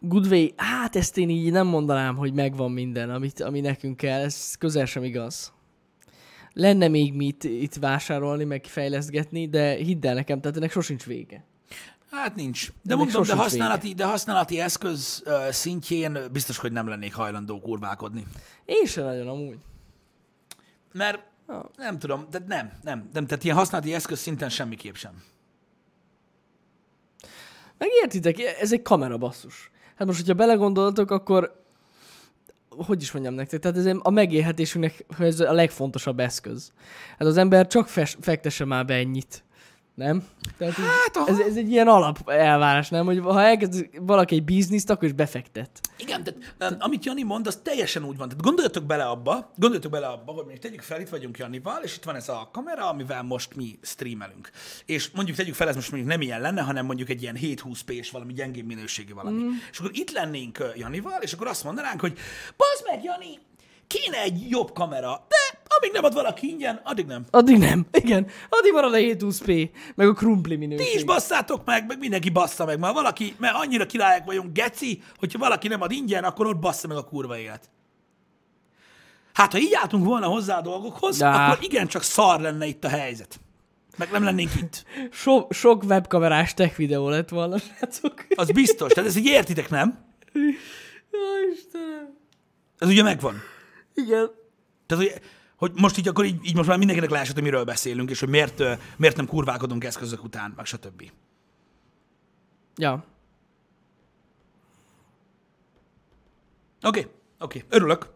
[0.08, 4.56] Goodway, hát ezt én így nem mondanám, hogy megvan minden, amit, ami nekünk kell, ez
[4.56, 5.54] közel sem igaz.
[6.54, 11.46] Lenne még mit itt vásárolni, meg fejleszgetni, de hidd el nekem, tehát ennek sosincs vége.
[12.12, 12.68] Hát nincs.
[12.68, 18.26] De Ennek mondom, de használati, de használati eszköz szintjén biztos, hogy nem lennék hajlandó kurválkodni.
[18.66, 19.58] Én sem nagyon amúgy.
[20.94, 21.20] Mert
[21.76, 25.24] nem tudom, de nem, nem, nem, tehát ilyen használati eszköz szinten semmiképp sem.
[27.78, 29.72] Megértitek, ez egy kamera basszus.
[29.96, 31.64] Hát most, hogyha belegondoltok, akkor
[32.70, 36.72] hogy is mondjam nektek, tehát ez a megélhetésünknek ez a legfontosabb eszköz.
[37.18, 39.44] Hát az ember csak fes, fektesse már be ennyit.
[39.96, 40.24] Nem?
[40.58, 43.06] Tehát Hát, ez, ez egy ilyen alap elvárás, nem?
[43.06, 45.70] Hogy ha elkezd valaki egy bizniszt, akkor is befektet.
[45.98, 46.24] Igen,
[46.58, 48.28] tehát amit Jani mond, az teljesen úgy van.
[48.28, 51.96] Tehát gondoljatok bele abba, gondoljatok bele abba, hogy mondjuk tegyük fel, itt vagyunk Janival, és
[51.96, 54.50] itt van ez a kamera, amivel most mi streamelünk.
[54.86, 57.90] És mondjuk tegyük fel, ez most mondjuk nem ilyen lenne, hanem mondjuk egy ilyen 720p
[57.90, 59.44] és valami gyengébb minőségű valami.
[59.44, 59.50] Mm.
[59.72, 62.18] És akkor itt lennénk Janival, és akkor azt mondanánk, hogy
[62.58, 63.40] bazd meg, Jani,
[63.88, 67.26] kéne egy jobb kamera, de amíg nem ad valaki ingyen, addig nem.
[67.32, 67.86] Addig nem.
[67.92, 68.28] Igen.
[68.50, 70.88] Addig marad a 720p, meg a krumpli minőség.
[70.88, 72.80] Ti is basszátok meg, meg mindenki bassza meg.
[72.80, 76.88] Már valaki, mert annyira királyok vagyunk, geci, hogyha valaki nem ad ingyen, akkor ott bassza
[76.88, 77.70] meg a kurva élet.
[79.34, 81.28] Hát, ha így álltunk volna hozzá a dolgokhoz, De.
[81.28, 83.40] akkor igencsak szar lenne itt a helyzet.
[83.98, 84.86] Meg nem lennénk itt.
[85.12, 88.26] So, sok webkamerás tech videó lett volna, srácok.
[88.36, 88.94] Az biztos.
[88.94, 90.06] Tehát ez így értitek, nem?
[91.12, 91.20] Jó,
[91.54, 92.18] Istenem.
[92.78, 93.42] Ez ugye megvan.
[93.96, 94.30] Igen.
[94.86, 95.22] Tehát, hogy,
[95.56, 98.30] hogy most így akkor így, így most már mindenkinek leesett, hogy miről beszélünk, és hogy
[98.30, 98.64] miért,
[98.98, 101.12] miért nem kurválkodunk eszközök után, meg stb.
[102.76, 102.94] Ja.
[106.82, 107.58] Oké, okay, oké.
[107.58, 107.78] Okay.
[107.78, 108.14] Örülök.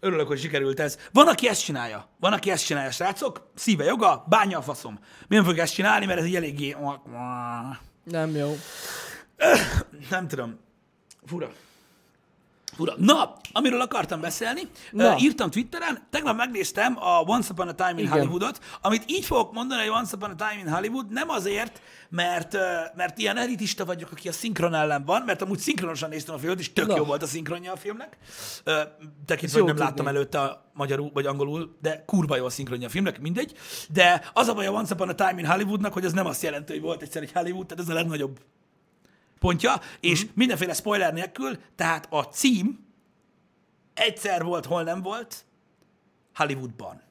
[0.00, 0.98] Örülök, hogy sikerült ez.
[1.12, 2.08] Van, aki ezt csinálja.
[2.20, 3.50] Van, aki ezt csinálja, srácok.
[3.54, 4.98] Szíve joga, bánja a faszom.
[5.28, 6.76] Miért fogjuk ezt csinálni, mert ez egy eléggé...
[8.04, 8.56] Nem jó.
[10.10, 10.58] Nem tudom.
[11.24, 11.52] Fura.
[12.76, 12.94] Fura.
[12.96, 14.60] Na, amiről akartam beszélni,
[14.90, 15.08] Na.
[15.08, 15.16] Na.
[15.18, 18.10] írtam Twitteren, tegnap megnéztem a Once Upon a Time in Igen.
[18.10, 22.54] Hollywoodot, amit így fogok mondani, hogy Once Upon a Time in Hollywood, nem azért, mert,
[22.54, 22.60] ö,
[22.96, 26.58] mert ilyen elitista vagyok, aki a szinkron ellen van, mert amúgy szinkronosan néztem a filmet,
[26.58, 26.96] és tök Na.
[26.96, 28.16] jó volt a szinkronja a filmnek.
[28.64, 28.80] Ö,
[29.26, 29.90] Tekintve, hogy nem tudni.
[29.90, 33.52] láttam előtte a magyarul vagy angolul, de kurva jó a szinkronja a filmnek, mindegy.
[33.92, 36.42] De az a baj a Once Upon a Time in Hollywoodnak, hogy ez nem azt
[36.42, 38.38] jelenti, hogy volt egyszer egy Hollywood, tehát ez a legnagyobb
[39.42, 40.32] pontja, és Mhm.
[40.34, 42.86] mindenféle spoiler nélkül, tehát a cím
[43.94, 45.44] egyszer volt, hol nem volt,
[46.34, 47.02] Hollywoodban.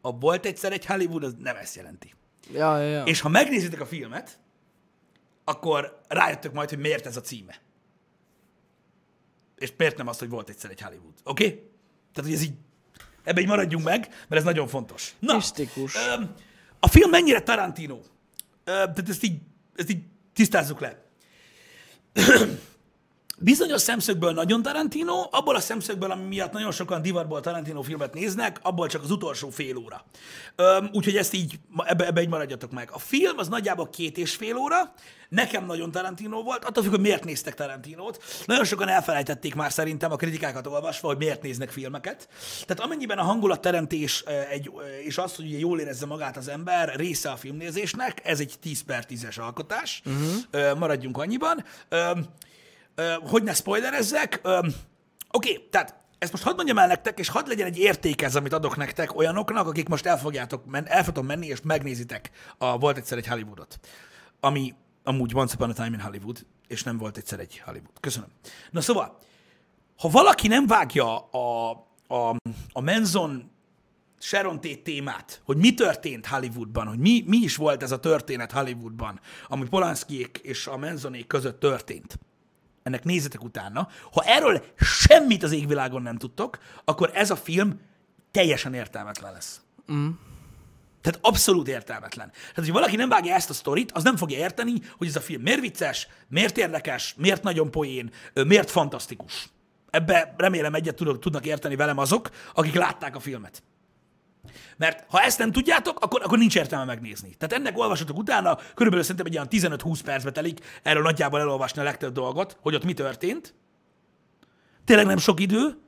[0.00, 2.14] A volt egyszer egy Hollywood, az nem ezt jelenti.
[2.52, 3.04] Ja, ja, ja.
[3.04, 4.38] És ha megnézitek a filmet,
[5.44, 7.60] akkor rájöttök majd, hogy miért ez a címe.
[9.56, 11.12] És miért nem az, hogy volt egyszer egy Hollywood.
[11.24, 11.46] Oké?
[11.46, 11.56] Okay?
[12.12, 12.54] Tehát, hogy ez így,
[13.22, 15.14] ebbe így maradjunk meg, mert ez nagyon fontos.
[15.18, 15.94] Na, Misztikus.
[16.80, 17.94] a film mennyire Tarantino?
[17.94, 18.04] Öm,
[18.64, 19.40] tehát ezt így,
[19.78, 20.02] ezt így
[20.32, 21.04] tisztázzuk le.
[23.40, 28.58] Bizonyos szemszögből nagyon Tarantino, abból a szemszögből, ami miatt nagyon sokan divatból Tarantino filmet néznek,
[28.62, 30.04] abból csak az utolsó fél óra.
[30.56, 32.90] Öm, úgyhogy ezt így, ebbe, ebbe így maradjatok meg.
[32.92, 34.92] A film az nagyjából két és fél óra,
[35.28, 38.22] nekem nagyon Tarantino volt, attól függ, hogy miért néztek Tarantinót.
[38.46, 42.28] Nagyon sokan elfelejtették már szerintem a kritikákat olvasva, hogy miért néznek filmeket.
[42.66, 44.70] Tehát amennyiben a hangulatteremtés egy,
[45.04, 49.04] és az, hogy jól érezze magát az ember, része a filmnézésnek, ez egy 10 per
[49.08, 50.02] 10-es alkotás.
[50.04, 50.78] Uh-huh.
[50.78, 51.64] Maradjunk annyiban.
[53.20, 54.40] Hogy ne spoilerezzek.
[55.30, 58.52] Oké, tehát ezt most hadd mondjam el nektek, és hadd legyen egy érték ez, amit
[58.52, 63.18] adok nektek olyanoknak, akik most el fogjátok el fogtok menni, és megnézitek a Volt egyszer
[63.18, 63.80] egy Hollywoodot,
[64.40, 64.74] ami
[65.04, 68.00] amúgy Once Upon a Time in Hollywood, és nem volt egyszer egy Hollywood.
[68.00, 68.28] Köszönöm.
[68.70, 69.18] Na szóval,
[69.98, 71.70] ha valaki nem vágja a,
[72.08, 72.36] a,
[72.72, 73.50] a Menzon
[74.18, 78.52] Sharon Tate témát, hogy mi történt Hollywoodban, hogy mi, mi is volt ez a történet
[78.52, 82.18] Hollywoodban, ami Polanskiék és a Menzonék között történt.
[82.88, 83.88] Ennek nézzetek utána.
[84.12, 87.80] Ha erről semmit az égvilágon nem tudtok, akkor ez a film
[88.30, 89.60] teljesen értelmetlen lesz.
[89.92, 90.08] Mm.
[91.00, 92.30] Tehát abszolút értelmetlen.
[92.30, 95.20] Tehát, hogy valaki nem vágja ezt a sztorit, az nem fogja érteni, hogy ez a
[95.20, 99.48] film miért vicces, miért érdekes, miért nagyon poén, miért fantasztikus.
[99.90, 103.62] Ebbe remélem egyet tudok, tudnak érteni velem azok, akik látták a filmet.
[104.76, 107.34] Mert ha ezt nem tudjátok, akkor, akkor nincs értelme megnézni.
[107.38, 111.84] Tehát ennek olvasatok utána, körülbelül szerintem egy olyan 15-20 percbe telik erről nagyjából elolvasni a
[111.84, 113.54] legtöbb dolgot, hogy ott mi történt.
[114.84, 115.78] Tényleg nem sok idő,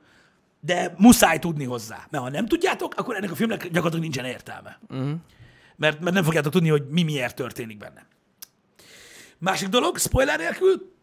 [0.59, 2.07] de muszáj tudni hozzá.
[2.09, 4.79] Mert ha nem tudjátok, akkor ennek a filmnek gyakorlatilag nincsen értelme.
[4.89, 5.11] Uh-huh.
[5.75, 8.05] Mert, mert nem fogjátok tudni, hogy mi miért történik benne.
[9.37, 10.93] Másik dolog, spoiler nélkül,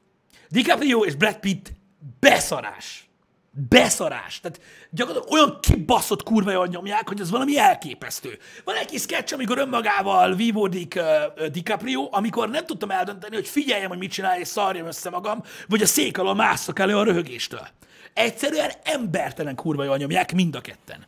[0.49, 1.73] DiCaprio és Brad Pitt
[2.21, 3.08] beszarás.
[3.51, 4.41] Beszarás.
[4.41, 8.39] Tehát gyakorlatilag olyan kibaszott kurva jól nyomják, hogy ez valami elképesztő.
[8.65, 11.01] Van egy kis sketch, amikor önmagával vívódik
[11.37, 15.43] uh, DiCaprio, amikor nem tudtam eldönteni, hogy figyeljem, hogy mit csinál, és szarjam össze magam,
[15.69, 17.69] vagy a szék alól másszak elő a röhögéstől.
[18.13, 21.07] Egyszerűen embertelen kurva jól nyomják mind a ketten.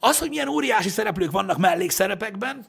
[0.00, 2.66] Az, hogy milyen óriási szereplők vannak mellékszerepekben,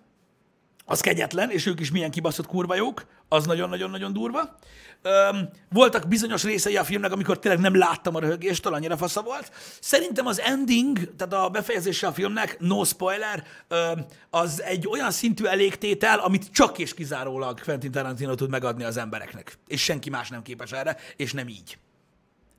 [0.90, 4.56] az kegyetlen, és ők is milyen kibaszott kurva jók, az nagyon-nagyon-nagyon durva.
[5.02, 9.52] Öm, voltak bizonyos részei a filmnek, amikor tényleg nem láttam a röhögéstől, annyira fasza volt.
[9.82, 15.46] Szerintem az ending, tehát a befejezése a filmnek, no spoiler, öm, az egy olyan szintű
[15.46, 19.58] elégtétel, amit csak és kizárólag Quentin Tarantino tud megadni az embereknek.
[19.68, 21.78] És senki más nem képes erre, és nem így.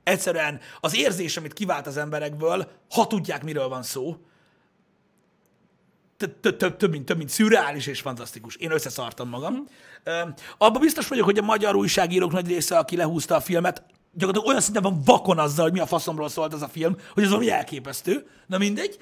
[0.03, 4.17] Egyszerűen az érzés, amit kivált az emberekből, ha tudják, miről van szó,
[6.77, 8.57] több mint, több mint szürreális és fantasztikus.
[8.57, 9.55] Én összeszartam magam.
[9.55, 10.29] Mm.
[10.59, 14.61] Abba biztos vagyok, hogy a magyar újságírók nagy része, aki lehúzta a filmet, gyakorlatilag olyan
[14.61, 17.51] szinten van vakon azzal, hogy mi a faszomról szólt ez a film, hogy az valami
[17.51, 18.27] elképesztő.
[18.47, 18.99] Na mindegy.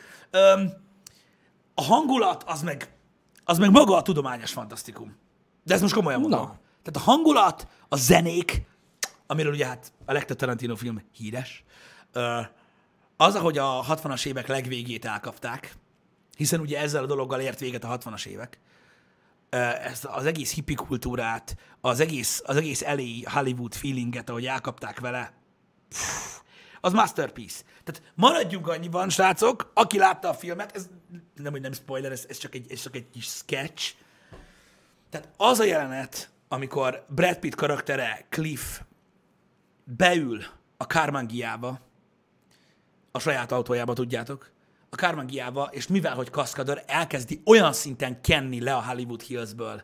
[1.75, 2.89] A hangulat az meg,
[3.45, 5.17] az meg maga a tudományos fantasztikum.
[5.65, 6.41] De ez most komolyan mondom.
[6.41, 6.47] No.
[6.83, 8.63] Tehát a hangulat, a zenék,
[9.27, 11.65] amiről ugye hát a legtöbb Tarantino film híres,
[13.17, 15.77] az, ahogy a 60-as évek legvégét elkapták,
[16.37, 18.59] hiszen ugye ezzel a dologgal ért véget a 60-as évek,
[19.83, 25.33] ezt az egész hippi kultúrát, az egész, az egész elé Hollywood feelinget, ahogy elkapták vele,
[26.81, 27.63] az masterpiece.
[27.85, 30.89] Tehát maradjunk annyiban, srácok, aki látta a filmet, ez
[31.35, 33.95] nem, hogy nem spoiler, ez, ez, csak egy, ez csak egy kis sketch.
[35.11, 38.81] Tehát az a jelenet, amikor Brad Pitt karaktere Cliff
[39.85, 40.43] beül
[40.77, 41.81] a Kármángiába,
[43.11, 44.51] a saját autójába, tudjátok,
[44.91, 49.83] a Kármángiába, és mivel, hogy kaszkadőr, elkezdi olyan szinten kenni le a Hollywood Hillsből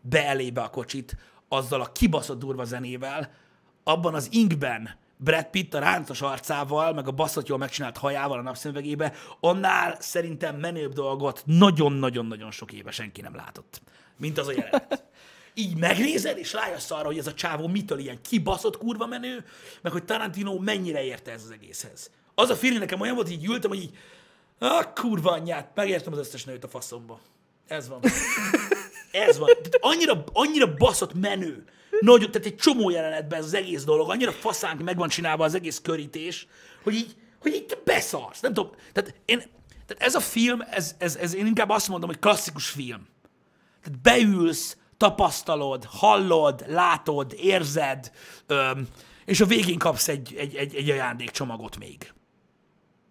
[0.00, 1.16] be elébe a kocsit,
[1.48, 3.30] azzal a kibaszott durva zenével,
[3.84, 8.42] abban az inkben Brad Pitt a ráncos arcával, meg a baszott jól megcsinált hajával a
[8.42, 13.82] napszemüvegébe, annál szerintem menőbb dolgot nagyon-nagyon-nagyon sok éve senki nem látott,
[14.16, 15.04] mint az a jelenet.
[15.54, 19.44] Így megnézed, és rájössz arra, hogy ez a csávó mitől ilyen kibaszott kurva menő,
[19.82, 22.10] meg hogy Tarantino mennyire érte ez az egészhez.
[22.34, 23.96] Az a feeling nekem olyan volt, hogy így ültem, hogy így,
[24.60, 27.20] ah, kurva anyját, megértem az összes nőt a faszomba.
[27.66, 28.00] Ez van.
[29.10, 29.48] Ez van.
[29.80, 31.64] Annyira, annyira baszott menő.
[32.00, 35.54] Nagy, tehát egy csomó jelenetben ez az egész dolog, annyira faszánk meg van csinálva az
[35.54, 36.46] egész körítés,
[36.82, 38.40] hogy így, hogy így beszarsz.
[38.40, 39.38] Nem tudom, tehát, én,
[39.86, 43.06] tehát ez a film, ez, ez, ez, én inkább azt mondom, hogy klasszikus film.
[43.82, 48.12] Tehát beülsz, tapasztalod, hallod, látod, érzed,
[48.46, 48.88] öm,
[49.24, 52.12] és a végén kapsz egy, egy, egy, egy ajándékcsomagot még.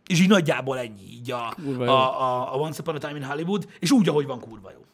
[0.09, 3.69] És így nagyjából ennyi, így a, a, a, a Once Upon a Time in Hollywood,
[3.79, 4.85] és úgy, ahogy van, kurva jó.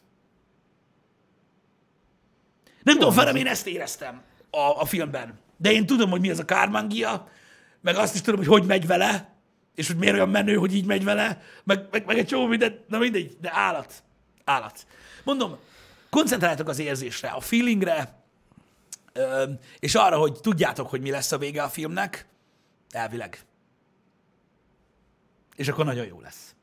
[2.82, 5.38] Nem tudom, felem én ezt éreztem a, a filmben.
[5.56, 7.28] De én tudom, hogy mi az a kármangia,
[7.80, 9.34] meg azt is tudom, hogy hogy megy vele,
[9.74, 12.88] és hogy miért olyan menő, hogy így megy vele, meg, meg, meg egy csomó mindent,
[12.88, 14.02] na mindegy, de állat.
[14.44, 14.86] Állat.
[15.24, 15.56] Mondom,
[16.10, 18.22] koncentráljatok az érzésre, a feelingre,
[19.78, 22.26] és arra, hogy tudjátok, hogy mi lesz a vége a filmnek,
[22.90, 23.45] elvileg.
[25.56, 26.54] És akkor nagyon jó lesz.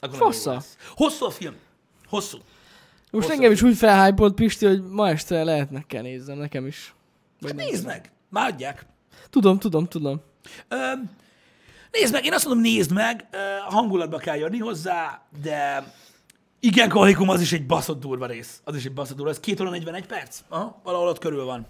[0.00, 0.50] Akkor Fossza.
[0.50, 0.76] Jó lesz.
[0.94, 1.54] Hosszú a film.
[2.06, 2.38] Hosszú.
[3.10, 6.94] Most Hosszú engem is úgy felhájpolt Pisti, hogy ma este lehetnek kell nézzem, nekem is.
[7.42, 8.12] Hát nézd meg.
[8.28, 8.86] Már adják.
[9.30, 10.20] Tudom, tudom, tudom.
[10.68, 10.76] Ö,
[11.90, 13.26] nézd meg, én azt mondom, nézd meg,
[13.68, 15.84] hangulatba kell jönni hozzá, de
[16.60, 18.60] igen, Kohlikum az is egy baszott durva rész.
[18.64, 19.30] Az is egy baszott durva.
[19.30, 20.40] Ez 2 óra 41 perc?
[20.48, 21.66] Aha, valahol ott körül van.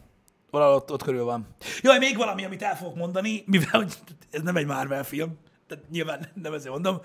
[0.50, 1.46] Valahol ott, ott körül van.
[1.80, 3.94] Jaj, még valami, amit el fogok mondani, mivel hogy
[4.30, 7.00] ez nem egy Marvel film, tehát nyilván nem ezért mondom,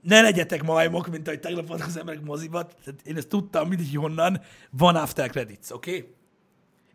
[0.00, 3.98] ne legyetek majmok, mint ahogy tegnap voltak az emberek mozibat, tehát én ezt tudtam mindig
[3.98, 5.96] honnan, van after credits, oké?
[5.96, 6.14] Okay?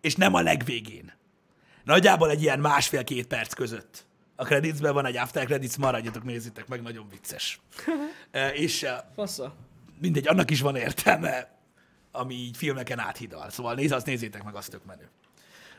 [0.01, 1.13] És nem a legvégén.
[1.83, 4.05] Nagyjából egy ilyen másfél-két perc között.
[4.35, 7.59] A creditsben van egy after credits, maradjatok, nézzétek meg, nagyon vicces.
[8.31, 9.55] e, és Fassa.
[9.99, 11.57] mindegy, annak is van értelme,
[12.11, 13.49] ami így filmeken áthidal.
[13.49, 15.09] Szóval nézd, azt nézzétek meg, az tök menő.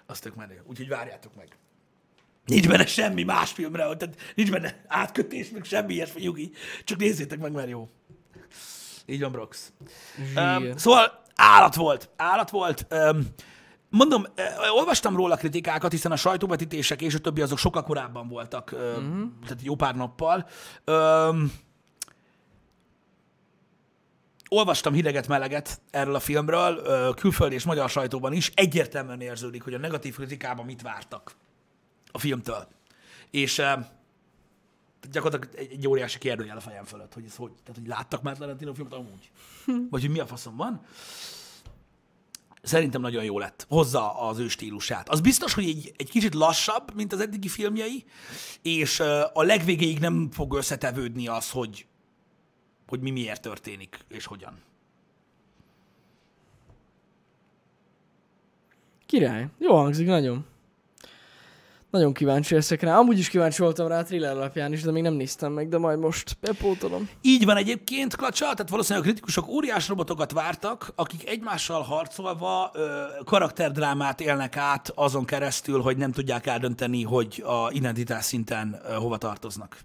[0.06, 0.62] Az tök menő.
[0.66, 1.56] Úgyhogy várjátok meg.
[2.46, 6.52] Nincs benne semmi más filmre, tehát nincs benne átkötés, meg semmi ilyesmi nyugi.
[6.84, 7.88] Csak nézzétek meg, mert jó.
[9.06, 9.72] Így van, Brox.
[10.36, 12.10] Um, szóval állat volt.
[12.16, 12.86] Állat volt.
[12.90, 13.26] Um,
[13.88, 14.26] mondom,
[14.74, 19.22] olvastam róla kritikákat, hiszen a sajtóvetítések és a többi azok sokkal korábban voltak, uh-huh.
[19.42, 20.48] tehát jó pár nappal.
[20.86, 21.52] Um,
[24.48, 30.14] olvastam hideget-meleget erről a filmről, külföldi és magyar sajtóban is, egyértelműen érződik, hogy a negatív
[30.14, 31.36] kritikában mit vártak
[32.14, 32.68] a filmtől.
[33.30, 33.84] És uh,
[35.10, 38.36] gyakorlatilag egy, egy óriási kérdőjel a fejem fölött, hogy ez hogy, tehát hogy láttak már
[38.36, 39.30] Tarantino filmet amúgy?
[39.90, 40.86] Vagy hogy mi a faszom van?
[42.62, 43.66] Szerintem nagyon jó lett.
[43.68, 45.08] Hozza az ő stílusát.
[45.08, 48.04] Az biztos, hogy egy, egy kicsit lassabb, mint az eddigi filmjei,
[48.62, 51.86] és uh, a legvégéig nem fog összetevődni az, hogy,
[52.86, 54.62] hogy mi miért történik, és hogyan.
[59.06, 59.48] Király.
[59.58, 60.46] Jó hangzik nagyon.
[61.94, 62.98] Nagyon kíváncsi leszek rá.
[62.98, 65.78] Amúgy is kíváncsi voltam rá a thriller alapján is, de még nem néztem meg, de
[65.78, 67.08] majd most bepótolom.
[67.20, 73.04] Így van egyébként, Klacsa, tehát valószínűleg a kritikusok óriás robotokat vártak, akik egymással harcolva ö,
[73.24, 79.16] karakterdrámát élnek át azon keresztül, hogy nem tudják eldönteni, hogy a identitás szinten ö, hova
[79.16, 79.80] tartoznak.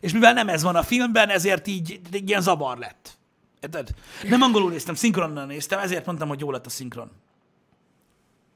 [0.00, 3.18] És mivel nem ez van a filmben, ezért így egy ilyen zavar lett.
[3.60, 3.88] Érted?
[4.28, 7.10] Nem angolul néztem, szinkronnal néztem, ezért mondtam, hogy jó lett a szinkron.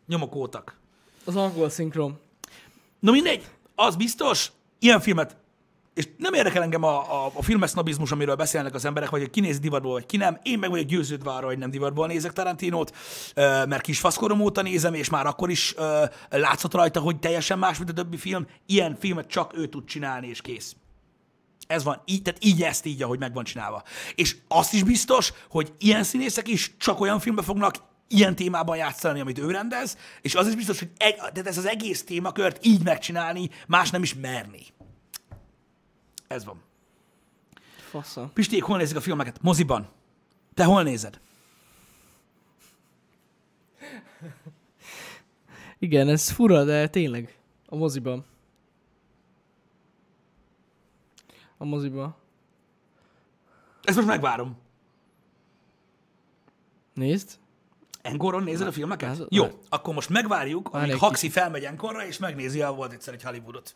[0.07, 0.85] Nyomok ótak.
[1.27, 2.19] Az angol szinkron.
[3.01, 5.37] Na mindegy, az biztos, ilyen filmet
[5.97, 9.31] és nem érdekel engem a, a, a filmes sznobizmus, amiről beszélnek az emberek, vagy hogy
[9.31, 10.39] ki néz divatból, vagy ki nem.
[10.43, 12.97] Én meg vagyok győződve arra, hogy nem divatból nézek Tarantinót,
[13.35, 15.75] mert kis faszkorom óta nézem, és már akkor is
[16.31, 18.47] látszott rajta, hogy teljesen más, mint a többi film.
[18.67, 20.77] Ilyen filmet csak ő tud csinálni, és kész.
[21.67, 23.83] Ez van, így, tehát így ezt így, ahogy meg van csinálva.
[24.15, 27.77] És azt is biztos, hogy ilyen színészek is csak olyan filmbe fognak
[28.09, 31.67] ilyen témában játszani, amit ő rendez, és az is biztos, hogy egy, tehát ez az
[31.67, 34.63] egész témakört így megcsinálni, más nem is merni.
[36.27, 36.63] Ez van.
[37.91, 38.31] Fasza.
[38.35, 39.43] Pisték, hol nézik a filmeket?
[39.43, 39.89] Moziban.
[40.55, 41.21] Te hol nézed?
[45.79, 47.39] Igen, ez fura, de tényleg.
[47.67, 48.25] A moziban.
[51.57, 52.17] A moziban.
[53.83, 54.59] Ezt most megvárom.
[56.95, 57.39] Nézd.
[58.07, 59.09] Enkoron nézed a filmeket?
[59.17, 59.23] Várj.
[59.29, 63.15] Jó, akkor most megvárjuk, Várj amíg egy Haxi felmegy Enkorra, és megnézi a Volt egyszer
[63.15, 63.75] egy Hollywoodot.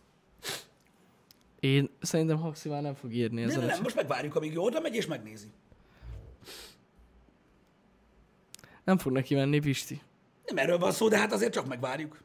[1.60, 3.66] Én szerintem Haxi már nem fog írni Nem, ezzel.
[3.66, 5.50] nem, most megvárjuk, amíg ő oda megy, és megnézi.
[8.84, 10.00] nem fog neki menni, Pisti.
[10.46, 12.18] Nem erről van szó, de hát azért csak megvárjuk.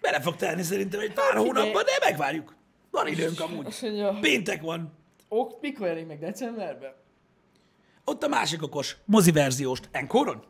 [0.00, 2.55] Bele fog telni szerintem egy pár hónapban, de megvárjuk.
[2.96, 3.66] Van időnk amúgy.
[3.66, 4.92] Azt mondja, Péntek van.
[5.28, 6.18] ok, mikor jelenik meg?
[6.18, 6.92] Decemberben?
[8.04, 9.88] Ott a másik okos, mozi verzióst.
[9.90, 10.44] Enkoron?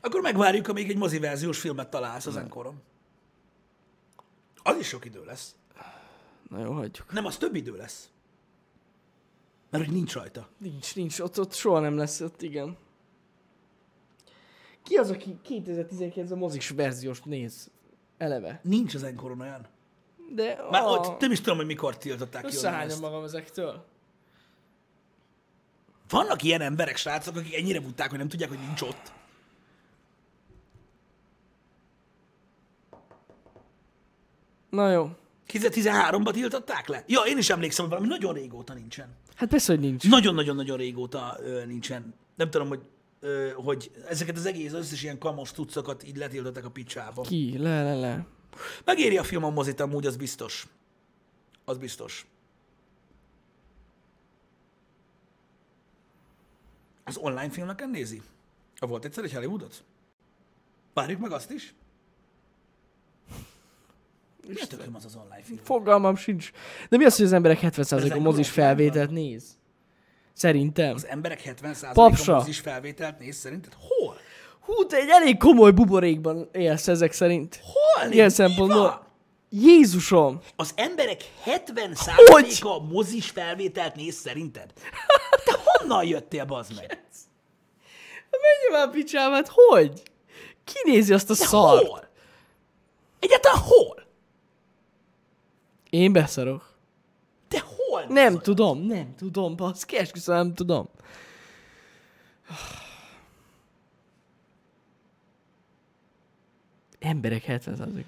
[0.00, 2.82] Akkor megvárjuk, amíg egy mozi verziós filmet találsz az Enkoron.
[4.62, 5.54] Az is sok idő lesz.
[6.48, 7.12] Na jó, hagyjuk.
[7.12, 8.10] Nem, az több idő lesz.
[9.70, 10.48] Mert hogy nincs rajta.
[10.58, 12.76] Nincs, nincs, ott, ott soha nem lesz, ott igen.
[14.82, 17.70] Ki az, aki 2019 a mozis verziós néz?
[18.18, 18.60] Eleve.
[18.62, 19.66] Nincs az Enkoron olyan.
[20.34, 20.86] De Már a...
[20.86, 23.00] ott nem is tudom, hogy mikor tiltották ki onnan összehányom ezt.
[23.00, 23.84] magam ezektől.
[26.08, 29.12] Vannak ilyen emberek, srácok, akik ennyire butták, hogy nem tudják, hogy nincs ott.
[34.70, 35.10] Na jó.
[35.48, 37.04] 2013-ban tiltották le?
[37.06, 39.08] Ja, én is emlékszem, hogy valami nagyon régóta nincsen.
[39.34, 40.08] Hát persze, hogy nincs.
[40.08, 42.14] Nagyon-nagyon-nagyon régóta ö, nincsen.
[42.36, 42.80] Nem tudom, hogy,
[43.20, 47.22] ö, hogy ezeket az egész összes ilyen kamos tudszokat így letiltották a picsába.
[47.22, 47.58] Ki?
[47.58, 48.26] Le, le, le.
[48.84, 50.66] Megéri a film a mozit amúgy, az biztos.
[51.64, 52.26] Az biztos.
[57.04, 58.22] Az online filmeken nézi?
[58.78, 59.84] A volt egyszer egy Hollywoodot?
[60.94, 61.74] Várjuk meg azt is?
[64.46, 65.58] Mi tököm az az online film?
[65.62, 66.50] Fogalmam sincs.
[66.88, 69.58] De mi az, hogy az emberek 70%-a Ezek mozis felvételt néz?
[70.32, 70.94] Szerintem.
[70.94, 72.34] Az emberek 70%-a Papsa.
[72.34, 73.72] mozis felvételt néz szerinted?
[73.78, 74.16] Hol?
[74.64, 77.60] Hú, te egy elég komoly buborékban élsz ezek szerint.
[77.62, 78.12] Hol?
[78.12, 79.06] Ilyen szempontból.
[79.50, 80.40] Jézusom!
[80.56, 84.72] Az emberek 70%-a mozis felvételt néz szerinted?
[85.44, 87.02] Te honnan jöttél, bazd meg?
[88.30, 90.02] Menj már picsámát, hogy?
[90.64, 91.86] Ki nézi azt a De szart?
[91.86, 92.08] hol?
[93.18, 94.02] Egyáltalán hol?
[95.90, 96.70] Én beszarok.
[97.48, 98.04] De hol?
[98.08, 100.88] Nem tudom, nem tudom, baszki, esküszöm, nem tudom.
[107.02, 108.04] Emberek 70%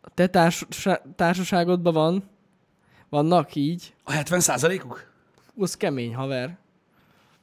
[0.00, 2.28] A te társa- társaságodban van?
[3.08, 3.94] Vannak így?
[4.04, 5.12] A 70%-uk?
[5.54, 6.58] Hú, az kemény haver.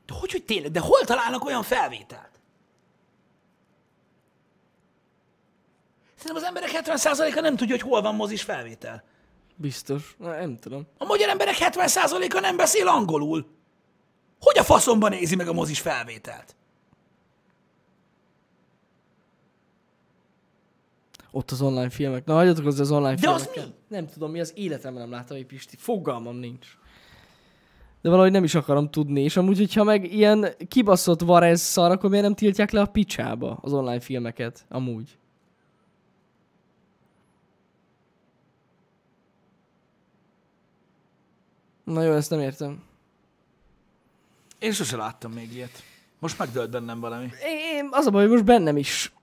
[0.05, 0.71] De hogy, hogy tényleg?
[0.71, 2.29] De hol találnak olyan felvételt?
[6.15, 9.03] Szerintem az emberek 70%-a nem tudja, hogy hol van mozis felvétel.
[9.55, 10.15] Biztos.
[10.17, 10.87] Na, nem tudom.
[10.97, 13.47] A magyar emberek 70%-a nem beszél angolul.
[14.39, 16.55] Hogy a faszomban nézi meg a mozis felvételt?
[21.31, 22.25] Ott az online filmek.
[22.25, 23.73] Na, hagyjatok az az online De az filmeket.
[23.89, 23.95] mi?
[23.95, 25.75] Nem tudom, mi az életemben nem láttam egy Pisti.
[25.77, 26.67] Fogalmam nincs.
[28.01, 29.21] De valahogy nem is akarom tudni.
[29.21, 33.59] És amúgy, hogyha meg ilyen kibaszott varez szar, akkor miért nem tiltják le a picsába
[33.61, 34.65] az online filmeket?
[34.69, 35.17] Amúgy.
[41.83, 42.83] Na jó, ezt nem értem.
[44.59, 45.83] Én sose láttam még ilyet.
[46.19, 47.29] Most megdölt bennem valami.
[47.43, 49.13] Én, az a baj, hogy most bennem is.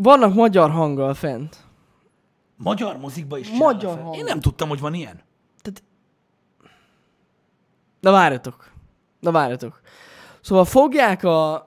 [0.00, 1.56] Vannak magyar hanggal fent.
[2.56, 4.04] Magyar mozikba is Magyar csinálnak fel.
[4.04, 4.16] hang.
[4.16, 5.22] Én nem tudtam, hogy van ilyen.
[5.62, 5.82] Tehát...
[8.00, 8.70] Na várjatok.
[9.20, 9.80] Na várjatok.
[10.40, 11.66] Szóval fogják a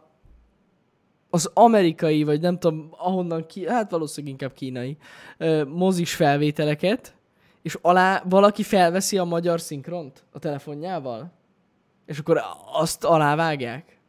[1.33, 4.97] az amerikai, vagy nem tudom, ahonnan ki, hát valószínűleg inkább kínai,
[5.37, 7.15] ö, mozis felvételeket,
[7.61, 11.31] és alá valaki felveszi a magyar szinkront a telefonjával,
[12.05, 12.41] és akkor
[12.73, 13.99] azt alávágják.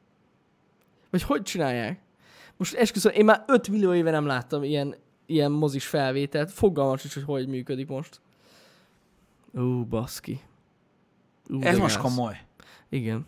[1.11, 2.01] Vagy hogy csinálják?
[2.62, 4.94] most esküszöm, én már 5 millió éve nem láttam ilyen,
[5.26, 6.50] ilyen mozis felvételt.
[6.50, 8.20] Fogalmam sincs, hogy hogy működik most.
[9.52, 10.40] Ú, baszki.
[11.48, 12.04] Ú, Ez most gáz.
[12.04, 12.36] komoly.
[12.88, 13.26] Igen.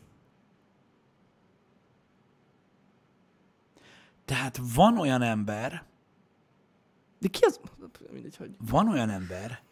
[4.24, 5.84] Tehát van olyan ember...
[7.18, 7.60] De ki az?
[8.12, 8.56] Mindegy, hogy...
[8.70, 9.62] Van olyan ember,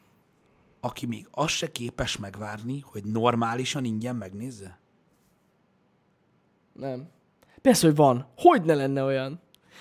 [0.80, 4.78] aki még azt se képes megvárni, hogy normálisan ingyen megnézze?
[6.72, 7.08] Nem.
[7.60, 8.26] Persze, hogy van.
[8.36, 9.40] Hogy ne lenne olyan?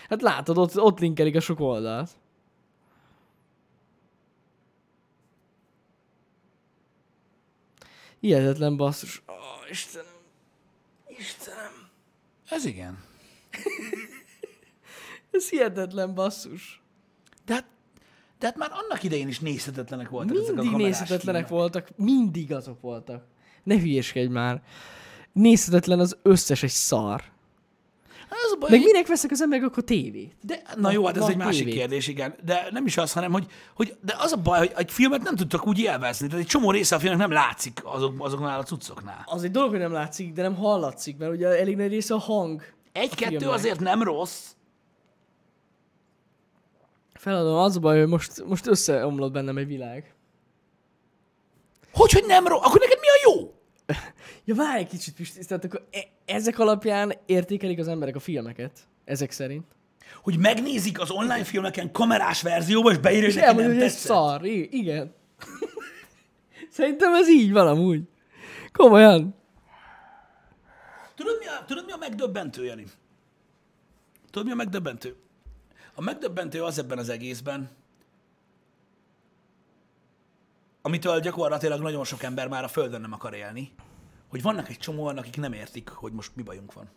[0.10, 2.10] Hát látod, ott, ott linkelik a sok oldalt.
[8.20, 9.22] Hihetetlen basszus.
[9.28, 9.34] Ó,
[9.70, 10.12] Istenem.
[11.08, 11.90] Istenem.
[12.50, 13.04] Ez igen.
[15.32, 16.82] Ez hihetetlen basszus.
[17.46, 17.66] De hát,
[18.40, 21.48] de hát már annak idején is nézhetetlenek voltak ezek a Mindig nézhetetlenek filmek.
[21.48, 21.90] voltak.
[21.98, 23.26] Mindig azok voltak.
[23.64, 24.64] Ne hülyéskedj már.
[25.32, 27.24] Nézhetetlen az összes egy szar.
[28.62, 30.36] Baj, Meg hogy- minek veszek az emberek akkor tévét?
[30.42, 31.78] De, na jó, hát ez egy másik tévé.
[31.78, 32.36] kérdés, igen.
[32.46, 33.46] De nem is az, hanem, hogy,
[33.76, 36.28] hogy de az a baj, hogy egy filmet nem tudtak úgy élvezni.
[36.28, 39.24] Tehát egy csomó része a filmnek nem látszik azok, azoknál a cuccoknál.
[39.26, 42.18] Az egy dolog, hogy nem látszik, de nem hallatszik, mert ugye elég nagy része a
[42.18, 42.62] hang.
[42.92, 44.50] Egy-kettő azért nem rossz.
[47.14, 50.14] Feladom, az a baj, hogy most, most összeomlott bennem egy világ.
[51.94, 52.62] Hogy, hogy nem rossz?
[52.66, 53.54] Akkor neked mi a jó?
[54.46, 58.80] Ja, várj egy kicsit, Pisti, tehát akkor e- ezek alapján értékelik az emberek a filmeket.
[59.06, 59.66] Ezek szerint.
[60.24, 64.00] Hogy megnézik az online filmeken kamerás verzióba, és beírja, És neki nem hogy ez tetszett.
[64.00, 64.46] szar.
[64.46, 65.14] I- igen.
[66.72, 68.02] Szerintem ez így van amúgy.
[68.72, 69.36] Komolyan.
[71.16, 72.84] Tudod mi, a, tudod, mi a megdöbbentő, Jani?
[74.30, 75.16] Tudod, mi a megdöbbentő?
[75.96, 77.70] A megdöbbentő az ebben az egészben,
[80.82, 83.74] amitől gyakorlatilag nagyon sok ember már a Földön nem akar élni,
[84.28, 86.90] hogy vannak egy csomóan, akik nem értik, hogy most mi bajunk van.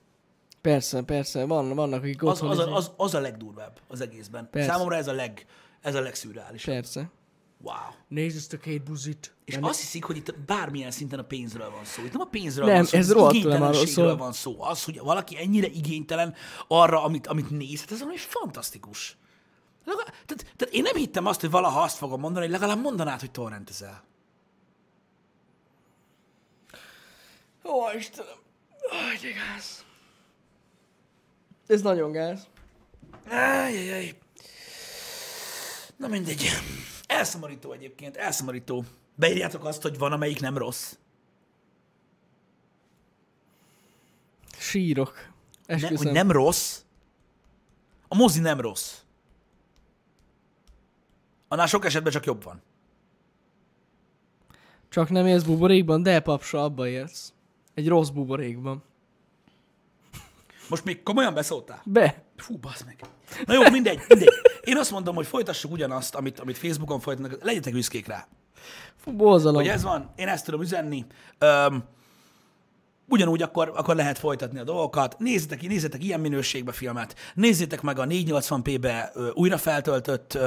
[0.61, 4.49] Persze, persze, van, vannak, akik Az, az, a, az, az a legdurvább az egészben.
[4.51, 4.71] Persze.
[4.71, 5.47] Számomra ez a, leg,
[5.81, 6.75] ez a legszürreálisabb.
[6.75, 7.11] Persze.
[7.61, 7.75] Wow.
[8.09, 9.35] Nézd ezt a két buzit.
[9.45, 12.03] És azt hiszik, hogy itt bármilyen szinten a pénzről van szó.
[12.05, 14.17] Itt nem a pénzről Nem, van szó, ez az rohadtul arról igénytelenségről szól.
[14.17, 14.63] van szó.
[14.63, 16.35] Az, hogy valaki ennyire igénytelen
[16.69, 19.17] arra, amit, amit néz, hát ez valami fantasztikus.
[19.85, 23.31] Tehát, tehát én nem hittem azt, hogy valaha azt fogom mondani, hogy legalább mondanád, hogy
[23.31, 24.05] torrentezel.
[27.65, 28.33] Ó, Istenem.
[28.91, 29.85] Aj, de gáz.
[31.67, 32.47] Ez nagyon gáz.
[33.29, 34.19] Ájjajjaj.
[35.97, 36.49] Na mindegy.
[37.07, 38.85] Elszomorító egyébként, elszomorító.
[39.15, 40.95] Beírjátok azt, hogy van, amelyik nem rossz.
[44.59, 45.29] Sírok.
[45.67, 46.81] Ne, hogy nem rossz.
[48.09, 49.04] A mozi nem rossz.
[51.55, 52.63] Annál sok esetben csak jobb van.
[54.89, 57.33] Csak nem élsz buborékban, de papsa, abba élsz.
[57.75, 58.83] Egy rossz buborékban.
[60.69, 61.83] Most még komolyan beszóltál?
[61.85, 62.23] Be.
[62.37, 63.01] Fú, bassz meg.
[63.47, 64.29] Na jó, mindegy, mindegy.
[64.65, 67.43] Én azt mondom, hogy folytassuk ugyanazt, amit, amit Facebookon folytatnak.
[67.45, 68.27] Legyetek büszkék rá.
[68.97, 69.57] Fú, borzalom.
[69.57, 71.07] Hogy ez van, én ezt tudom üzenni.
[71.39, 71.85] Öm,
[73.09, 75.19] ugyanúgy akkor, akkor lehet folytatni a dolgokat.
[75.19, 80.39] Nézzétek, nézzétek ilyen minőségbe filmet, nézzétek meg a 480p-be ö, újra feltöltött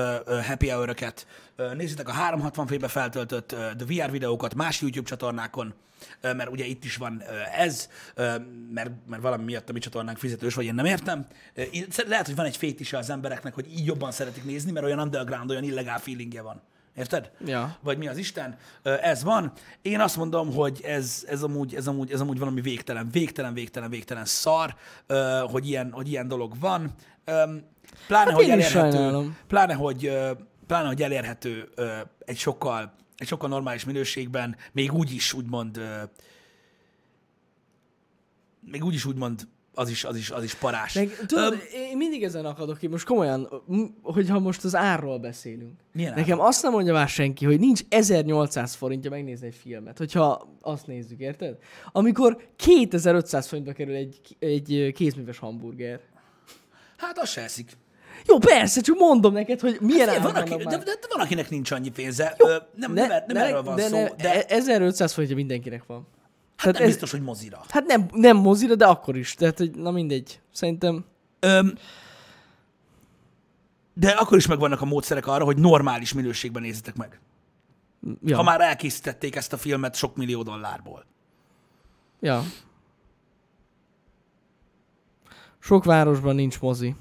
[0.47, 0.95] happy hour
[1.75, 5.73] nézzétek a 360p-be feltöltött ö, The VR videókat más YouTube csatornákon,
[6.21, 7.23] mert ugye itt is van
[7.57, 7.89] ez,
[8.73, 11.27] mert, mert valami miatt a mi csatornánk fizetős, vagy én nem értem.
[12.07, 15.49] Lehet, hogy van egy fétise az embereknek, hogy így jobban szeretik nézni, mert olyan underground,
[15.49, 16.61] olyan illegál feelingje van.
[16.97, 17.31] Érted?
[17.45, 17.77] Ja.
[17.81, 19.51] vagy mi az Isten, ez van.
[19.81, 23.89] Én azt mondom, hogy ez, ez, amúgy, ez, amúgy, ez amúgy valami végtelen, végtelen, végtelen,
[23.89, 24.75] végtelen szar,
[25.51, 26.93] hogy ilyen, hogy ilyen dolog van.
[28.07, 29.37] Pláne, Hát hogy elérhető, sajnálom.
[29.47, 30.17] pláne, hogy,
[30.67, 31.69] pláne, hogy elérhető
[32.25, 35.81] egy sokkal, egy sokkal normális minőségben, még úgy is úgymond,
[38.59, 40.93] még úgy is úgymond az is, az is, az is parás.
[40.93, 43.63] Meg, tudod, Öm, én mindig ezen akadok ki, most komolyan,
[44.01, 45.71] hogyha most az árról beszélünk.
[45.93, 50.47] Milyen Nekem azt nem mondja már senki, hogy nincs 1800 forintja megnézni egy filmet, hogyha
[50.61, 51.57] azt nézzük, érted?
[51.91, 55.99] Amikor 2500 forintba kerül egy, egy kézműves hamburger.
[56.97, 57.71] Hát az se eszik.
[58.27, 61.49] Jó, persze, csak mondom neked, hogy milyen Hát, van, aki, de, de, de, van, akinek
[61.49, 62.35] nincs annyi pénze.
[62.37, 65.85] Ö, nem, nem, nem, nem erről van de, szó, ne, de, e- 1500 forintja mindenkinek
[65.85, 66.07] van.
[66.57, 67.61] Hát nem ez- biztos, hogy mozira.
[67.69, 69.33] Hát nem, nem mozira, de akkor is.
[69.33, 70.41] Tehát, hogy na mindegy.
[70.51, 71.05] Szerintem
[71.39, 71.73] Öm,
[73.93, 77.19] de akkor is megvannak a módszerek arra, hogy normális minőségben nézzetek meg.
[78.23, 78.35] Ja.
[78.35, 81.05] Ha már elkészítették ezt a filmet sok millió dollárból.
[82.19, 82.43] Ja.
[85.59, 86.95] Sok városban nincs mozi.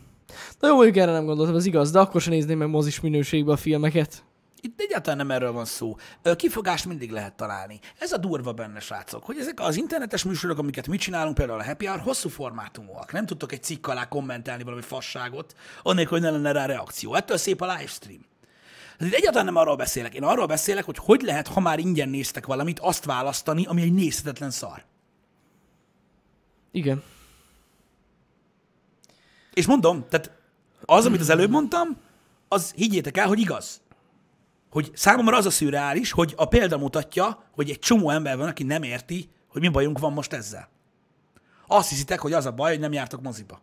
[0.60, 3.52] Na jó, mondjuk erre nem gondoltam, ez igaz, de akkor sem nézném meg mozis minőségbe
[3.52, 4.24] a filmeket.
[4.60, 5.96] Itt egyáltalán nem erről van szó.
[6.36, 7.80] Kifogást mindig lehet találni.
[7.98, 11.64] Ez a durva benne, srácok, hogy ezek az internetes műsorok, amiket mi csinálunk, például a
[11.64, 13.12] Happy Hour, hosszú formátumúak.
[13.12, 17.14] Nem tudtok egy cikk alá kommentelni valami fasságot, annélkül, hogy ne lenne rá reakció.
[17.14, 18.24] Ettől szép a livestream.
[18.96, 20.14] Tehát itt egyáltalán nem arról beszélek.
[20.14, 23.92] Én arról beszélek, hogy hogy lehet, ha már ingyen néztek valamit, azt választani, ami egy
[23.92, 24.84] nézhetetlen szar.
[26.70, 27.02] Igen.
[29.54, 30.30] És mondom, tehát
[30.84, 31.96] az, amit az előbb mondtam,
[32.48, 33.80] az higgyétek el, hogy igaz.
[34.76, 38.62] Hogy számomra az a szürreális, hogy a példa mutatja, hogy egy csomó ember van, aki
[38.62, 40.68] nem érti, hogy mi bajunk van most ezzel.
[41.66, 43.62] Azt hiszitek, hogy az a baj, hogy nem jártok moziba.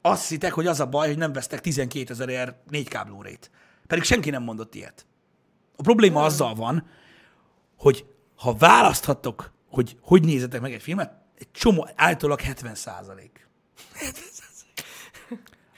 [0.00, 3.50] Azt hiszitek, hogy az a baj, hogy nem vesztek 12 ezerért négy káblórét.
[3.86, 5.06] Pedig senki nem mondott ilyet.
[5.76, 6.86] A probléma azzal van,
[7.78, 8.06] hogy
[8.36, 13.48] ha választhattok, hogy hogy nézetek meg egy filmet, egy csomó, állítólag 70 százalék.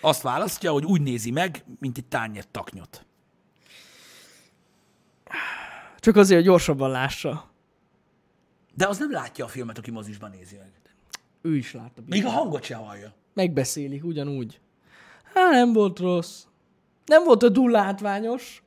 [0.01, 3.06] Azt választja, hogy úgy nézi meg, mint egy tányér taknyot.
[6.07, 7.51] Csak azért, hogy gyorsabban lássa.
[8.75, 10.71] De az nem látja a filmet, aki mozisban nézi meg.
[11.43, 12.03] Ő is látta.
[12.07, 13.13] Még a hangot se hallja.
[13.35, 14.61] Megbeszélik ugyanúgy.
[15.35, 16.43] Hát nem volt rossz.
[17.07, 18.63] Nem volt a dull látványos.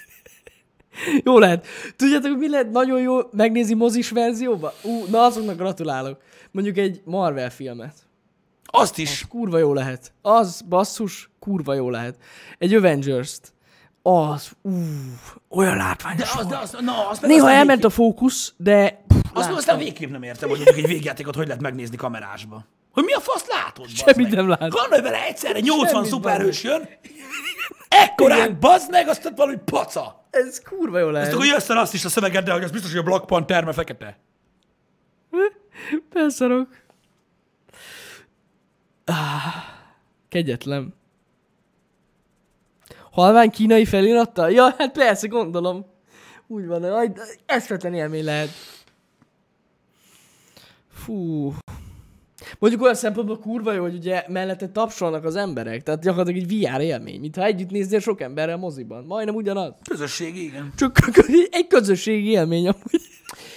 [1.24, 1.66] jó lehet.
[1.96, 4.72] Tudjátok, mi lehet nagyon jó megnézi mozis verzióba?
[4.82, 6.22] Ú, na azoknak gratulálok.
[6.50, 7.94] Mondjuk egy Marvel filmet.
[8.64, 9.26] Azt is.
[9.28, 10.12] Kurva jó lehet.
[10.22, 12.18] Az, basszus, kurva jó lehet.
[12.58, 13.52] Egy Avengers-t.
[14.02, 14.70] Az, ú,
[15.48, 19.04] olyan látványos De az, de az, na, az Néha aztán elment a fókusz, de...
[19.08, 22.64] Pff, Azt meg aztán végképp nem értem, hogy mondjuk egy végjátékot hogy lehet megnézni kamerásba.
[22.92, 23.88] Hogy mi a fasz látod?
[23.88, 24.70] Semmit nem lát.
[24.70, 26.88] Gondolj vele, egyszerre 80 Semmit, szuperhős jön,
[27.88, 30.26] ekkorát bazd meg, azt valahogy paca.
[30.30, 31.26] Ez kurva jó lehet.
[31.26, 33.76] Ezt akkor jössz azt is a szövegeddel, hogy az biztos, hogy a Black Panther, mert
[33.76, 34.18] fekete.
[36.12, 36.68] Beszarok.
[39.04, 39.16] Ah,
[40.28, 40.94] kegyetlen.
[43.10, 44.50] Halvány kínai felirattal?
[44.50, 45.86] Ja, hát persze, gondolom.
[46.46, 47.12] Úgy van, aj,
[47.46, 48.48] eszvetlen élmény lehet.
[50.92, 51.54] Fú.
[52.58, 55.82] Mondjuk olyan szempontból kurva jó, hogy ugye mellette tapsolnak az emberek.
[55.82, 59.04] Tehát gyakorlatilag egy VR élmény, mintha együtt néznél sok emberrel moziban.
[59.04, 59.72] Majdnem ugyanaz.
[59.88, 60.72] Közösségi, igen.
[60.76, 60.98] Csak
[61.50, 63.00] egy közösségi élmény amúgy.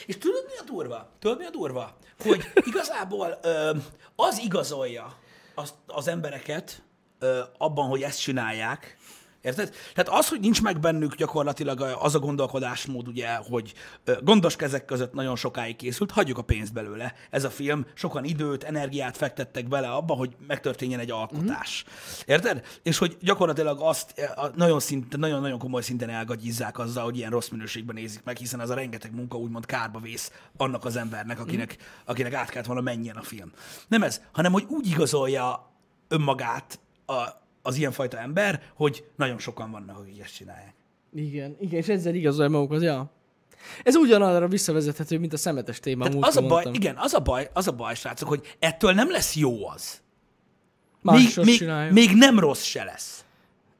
[0.05, 1.09] És tudod, mi a durva?
[1.19, 1.97] Tudod, mi a durva?
[2.23, 3.71] Hogy igazából ö,
[4.15, 5.17] az igazolja
[5.55, 6.83] az, az embereket
[7.19, 8.97] ö, abban, hogy ezt csinálják,
[9.43, 9.75] Érted?
[9.93, 13.73] Tehát az, hogy nincs meg bennük gyakorlatilag az a gondolkodásmód, ugye, hogy
[14.21, 17.13] gondos kezek között nagyon sokáig készült, hagyjuk a pénzt belőle.
[17.29, 21.85] Ez a film, sokan időt, energiát fektettek bele abba, hogy megtörténjen egy alkotás.
[22.25, 22.65] Érted?
[22.83, 27.95] És hogy gyakorlatilag azt nagyon, szint, nagyon-nagyon komoly szinten elgagyizzák azzal, hogy ilyen rossz minőségben
[27.95, 32.33] nézik meg, hiszen az a rengeteg munka úgymond kárba vész annak az embernek, akinek, akinek
[32.33, 33.51] át kellett volna menjen a film.
[33.87, 35.71] Nem ez, hanem hogy úgy igazolja
[36.07, 40.73] önmagát a, az ilyenfajta ember, hogy nagyon sokan vannak, akik ezt csinálják.
[41.13, 43.11] Igen, igen, és ezzel igazolja magukhoz, ja.
[43.83, 46.07] Ez ugyanarra visszavezethető, mint a szemetes téma.
[46.07, 46.73] Tehát az a baj, mondtam.
[46.73, 50.01] igen, az a baj, az a baj, srácok, hogy ettől nem lesz jó az.
[51.01, 53.25] Más Még, még, még nem rossz se lesz.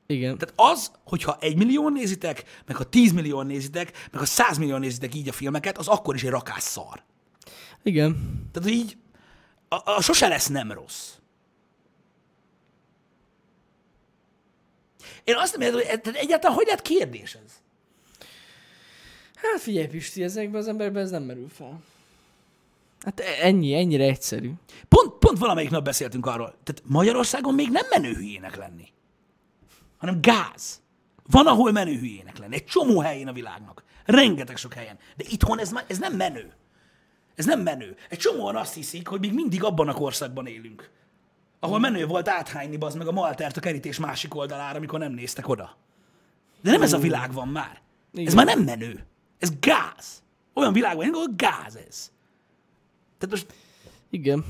[0.05, 0.38] Igen.
[0.38, 4.77] Tehát az, hogyha egy millió nézitek, meg ha tíz millió nézitek, meg ha száz millió
[4.77, 7.03] nézitek így a filmeket, az akkor is egy rakás szar.
[7.84, 8.17] Igen.
[8.51, 8.97] Tehát így,
[9.67, 11.11] a, a sose lesz nem rossz.
[15.24, 17.51] Én azt nem értem, hogy tehát egyáltalán hogy lehet kérdés ez?
[19.36, 21.82] Hát figyelj, Pisti, ezekben az emberben ez nem merül fel.
[22.99, 24.51] Hát ennyi, ennyire egyszerű.
[24.88, 26.55] Pont, pont valamelyik nap beszéltünk arról.
[26.63, 28.88] Tehát Magyarországon még nem menő hülyének lenni,
[29.97, 30.82] hanem gáz.
[31.30, 32.55] Van, ahol menő hülyének lenni.
[32.55, 33.84] Egy csomó helyén a világnak.
[34.05, 34.97] Rengeteg sok helyen.
[35.17, 36.53] De itthon ez, ez nem menő.
[37.36, 37.95] Ez nem menő.
[38.09, 40.89] Egy csomóan azt hiszik, hogy még mindig abban a korszakban élünk.
[41.64, 45.47] Ahol menő volt áthányni az meg a maltert a kerítés másik oldalára, amikor nem néztek
[45.47, 45.78] oda.
[46.61, 47.82] De nem ez a világ van már.
[48.14, 48.36] Ez Igen.
[48.36, 49.05] már nem menő.
[49.39, 50.24] Ez gáz.
[50.53, 52.11] Olyan világban, élünk, ahol gáz ez.
[53.18, 53.53] Tehát most
[54.09, 54.45] Igen.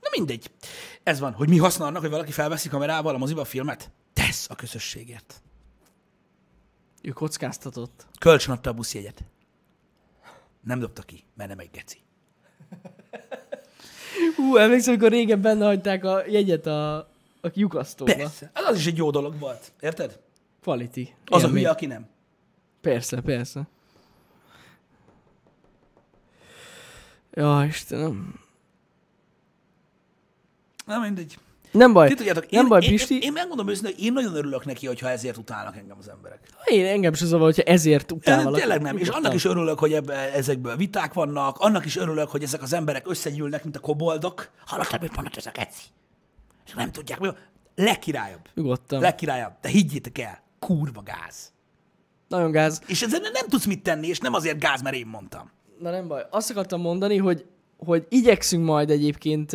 [0.00, 0.50] Na mindegy.
[1.02, 3.90] Ez van, hogy mi haszna annak, hogy valaki felveszi kamerával a moziba a filmet?
[4.12, 5.42] Tesz a közösségért.
[7.02, 8.06] Ő kockáztatott.
[8.18, 9.24] Kölcsön adta a buszjegyet.
[10.60, 12.04] Nem dobta ki, mert nem egy geci.
[14.36, 16.96] Hú, emlékszem, amikor régen benne hagyták a jegyet a,
[17.40, 18.14] a lyukasztóba.
[18.14, 18.50] Persze.
[18.54, 19.72] Az, az is egy jó dolog volt.
[19.80, 20.20] Érted?
[20.62, 21.08] Quality.
[21.26, 21.52] Az a Élmény.
[21.52, 22.06] hülye, aki nem.
[22.80, 23.68] Persze, persze.
[27.32, 28.40] Ja, Istenem.
[30.86, 31.38] Na mindegy.
[31.70, 32.08] Nem baj.
[32.08, 33.14] Ti tudjátok, nem én, baj, én, Pisti.
[33.14, 36.40] én, én megmondom őszintén, hogy én nagyon örülök neki, hogyha ezért utálnak engem az emberek.
[36.64, 38.60] Én engem sem zavar, hogyha ezért utál Én valaki.
[38.62, 38.96] Tényleg nem.
[38.96, 42.72] És annak is örülök, hogy ebbe, ezekből viták vannak, annak is örülök, hogy ezek az
[42.72, 44.50] emberek összegyűlnek, mint a koboldok.
[44.66, 45.82] Hallottad, mit mondott ez a geci?
[46.66, 47.28] És nem tudják, mi.
[47.74, 48.48] Legkirályabb.
[48.54, 49.00] Nyugodtan.
[49.00, 49.52] Legkirályabb.
[49.60, 51.52] De higgyétek el, kurva gáz.
[52.28, 52.80] Nagyon gáz.
[52.86, 55.50] És ezzel nem tudsz mit tenni, és nem azért gáz, mert én mondtam.
[55.78, 56.26] Na nem baj.
[56.30, 57.44] Azt akartam mondani, hogy,
[57.76, 59.52] hogy igyekszünk majd egyébként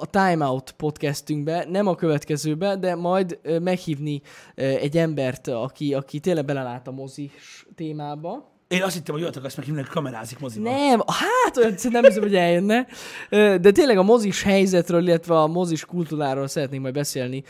[0.00, 4.22] a Time Out podcastünkbe, nem a következőbe, de majd meghívni
[4.54, 8.54] egy embert, aki, aki tényleg belelát a mozis témába.
[8.68, 10.72] Én azt hittem, hogy jöttek azt meg hogy kamerázik moziban.
[10.72, 12.86] Nem, hát olyan nem hiszem, hogy eljönne.
[13.58, 17.44] De tényleg a mozis helyzetről, illetve a mozis kultúráról szeretnénk majd beszélni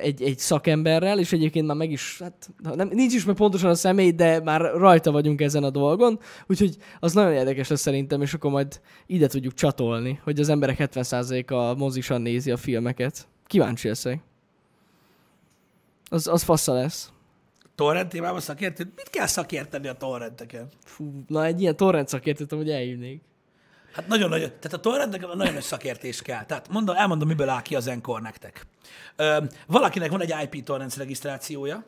[0.00, 3.74] egy, egy szakemberrel, és egyébként már meg is, hát nem, nincs is meg pontosan a
[3.74, 8.34] személy, de már rajta vagyunk ezen a dolgon, úgyhogy az nagyon érdekes lesz szerintem, és
[8.34, 13.28] akkor majd ide tudjuk csatolni, hogy az emberek 70%-a mozisan nézi a filmeket.
[13.46, 14.20] Kíváncsi leszek.
[16.10, 17.12] Az, az fassa lesz.
[17.78, 18.92] Torrent témában szakértő?
[18.96, 20.68] Mit kell szakérteni a torrenteken?
[20.84, 23.22] Fú, na egy ilyen torrent szakértőt hogy eljönnék.
[23.92, 26.44] Hát nagyon nagyon, tehát a torrenteken nagyon nagy szakértés kell.
[26.44, 28.66] Tehát mondom, elmondom, miből áll ki az Encore nektek.
[29.16, 31.84] Ö, valakinek van egy IP torrents regisztrációja,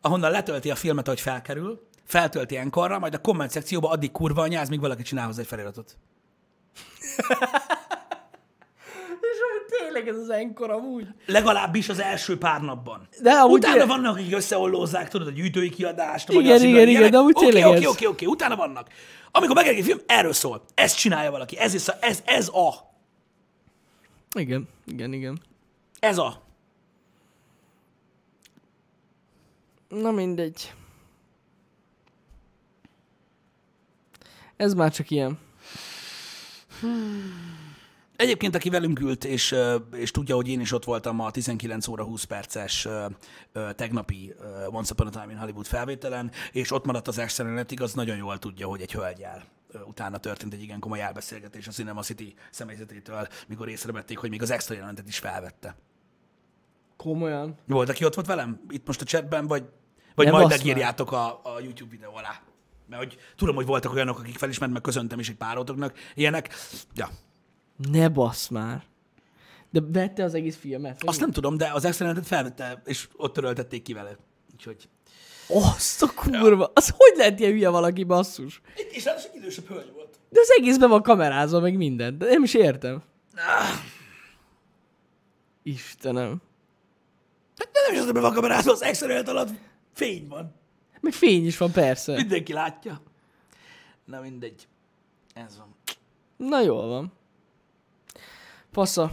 [0.00, 4.68] ahonnan letölti a filmet, ahogy felkerül, feltölti Encore-ra, majd a komment szekcióba addig kurva anyáz,
[4.68, 5.96] míg valaki csinál hozzá egy feliratot.
[9.78, 11.06] Tényleg ez az enkor amúgy.
[11.26, 13.08] Legalábbis az első pár napban.
[13.22, 17.10] De amúgy Utána tényleg- vannak, akik összeollózzák, tudod, a gyűjtői kiadást, Igen, igen, igen, ilyenek.
[17.10, 18.88] de amúgy Oké, tényleg Oké, oké, oké, utána vannak.
[19.32, 20.64] Amikor megjelenik egy film, erről szól.
[20.74, 21.58] Ezt csinálja valaki.
[21.58, 22.74] Ez, is ez, ez a.
[24.38, 25.40] Igen, igen, igen.
[26.00, 26.42] Ez a.
[29.88, 30.72] Na mindegy.
[34.56, 35.38] Ez már csak ilyen.
[38.20, 39.54] Egyébként, aki velünk ült, és,
[39.92, 42.88] és tudja, hogy én is ott voltam a 19 óra 20 perces
[43.74, 44.34] tegnapi
[44.70, 48.16] Once Upon a Time in Hollywood felvételen, és ott maradt az extra jelenetig, az nagyon
[48.16, 49.44] jól tudja, hogy egy hölgyel
[49.86, 54.50] utána történt egy igen komoly elbeszélgetés a Cinema City személyzetétől, mikor észrevették, hogy még az
[54.50, 55.76] extra jelenetet is felvette.
[56.96, 57.58] Komolyan.
[57.66, 58.60] Volt, aki ott volt velem?
[58.68, 59.64] Itt most a chatben, vagy,
[60.14, 62.40] vagy Nem, majd megírjátok a, a YouTube videó alá?
[62.86, 65.94] Mert hogy tudom, hogy voltak olyanok, akik felismert, meg köszöntem is egy páratoknak.
[66.14, 66.54] Ilyenek.
[66.94, 67.08] Ja.
[67.88, 68.82] Ne basz már.
[69.70, 71.02] De vette az egész filmet?
[71.04, 71.24] Azt mi?
[71.24, 74.16] nem tudom, de az extra felvette, és ott töröltették ki vele.
[74.52, 74.88] Úgyhogy...
[75.48, 76.70] Azt a kurva.
[76.74, 78.60] Az hogy lehet ilyen hülye valaki, basszus?
[78.90, 80.18] És ráadásul egy idősebb hölgy volt.
[80.28, 82.18] De az egészben van kamerázva, meg minden.
[82.18, 83.02] De nem is értem.
[85.62, 86.42] Istenem.
[87.56, 89.50] Hát de nem is az, hogy van kamerázva, az extra alatt
[89.92, 90.54] fény van.
[91.00, 92.12] Meg fény is van, persze.
[92.12, 93.00] Mindenki látja.
[94.04, 94.68] Na mindegy.
[95.34, 95.74] Ez van.
[96.36, 97.12] Na jól van.
[98.72, 99.10] Fasza.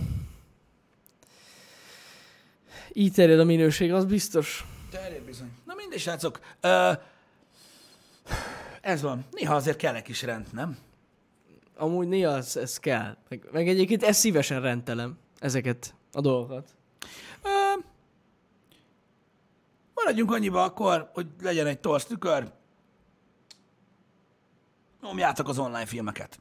[2.93, 4.66] Így terjed a minőség, az biztos.
[4.89, 5.51] Terjed bizony.
[5.66, 6.39] Na mindegy, srácok.
[6.62, 6.91] Ö,
[8.82, 9.26] ez van.
[9.32, 10.78] Néha azért kell egy kis rend, nem?
[11.76, 13.18] Amúgy néha ez, ez kell.
[13.30, 16.76] Meg, meg egyébként ezt szívesen rendelem, ezeket a dolgokat.
[17.43, 17.49] Ö,
[19.93, 22.51] maradjunk annyiba akkor, hogy legyen egy torsz tükör.
[25.01, 26.39] Nyomjátok az online filmeket.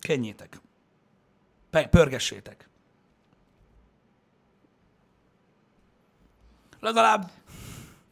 [0.00, 0.60] Kenjétek.
[1.84, 2.68] Pörgessétek.
[6.80, 7.30] Legalább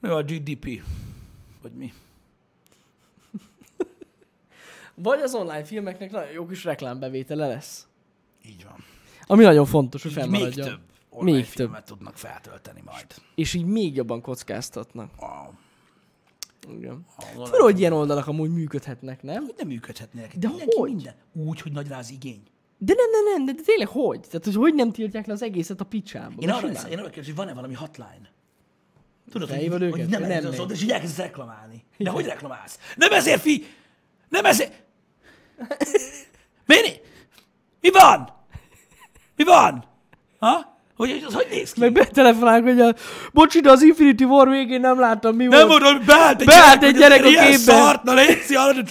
[0.01, 0.83] mi a GDP?
[1.63, 1.93] Vagy mi?
[4.95, 7.87] Vagy az online filmeknek nagyon jó kis reklámbevétele lesz.
[8.47, 8.85] Így van.
[9.27, 10.69] Ami nagyon fontos, hogy Így még fennmaradjon.
[10.69, 13.07] több online Még filmet tudnak feltölteni majd.
[13.35, 15.11] És így még jobban kockáztatnak.
[15.21, 15.51] A,
[16.69, 17.07] Igen.
[17.35, 19.43] Fura, hogy ilyen oldalak amúgy működhetnek, nem?
[19.45, 20.37] hogy nem működhetnének.
[20.37, 20.95] De hogy?
[20.95, 21.15] Minden.
[21.33, 22.43] Úgy, hogy nagy rá az igény.
[22.85, 24.21] De nem, nem, nem, de, de tényleg hogy?
[24.21, 26.35] Tehát, hogy hogy nem tiltják le az egészet a picsába?
[26.39, 26.91] Én arra, simán.
[26.91, 28.33] én arra kérdezem, hogy van-e valami hotline?
[29.31, 30.09] Tudod, hogy, hogy őket?
[30.09, 31.85] nem, Nem nem, nem és így elkezdesz reklamálni.
[31.97, 32.79] De hogy reklamálsz?
[32.97, 33.67] Nem ezért, fi!
[34.29, 34.73] Nem ezért!
[36.67, 37.01] Mini?
[37.81, 38.29] Mi van?
[39.37, 39.85] Mi van?
[40.39, 40.73] Ha?
[40.97, 41.81] Hogy, az hogy néz ki?
[41.81, 42.95] Meg betelefonálok, hogy a...
[43.33, 45.69] Bocsi, de az Infinity War végén nem láttam, mi nem volt.
[45.69, 47.59] mondom, hogy beállt egy Beállt egy gyerek a ilyen képbe.
[47.59, 48.39] szart, na légy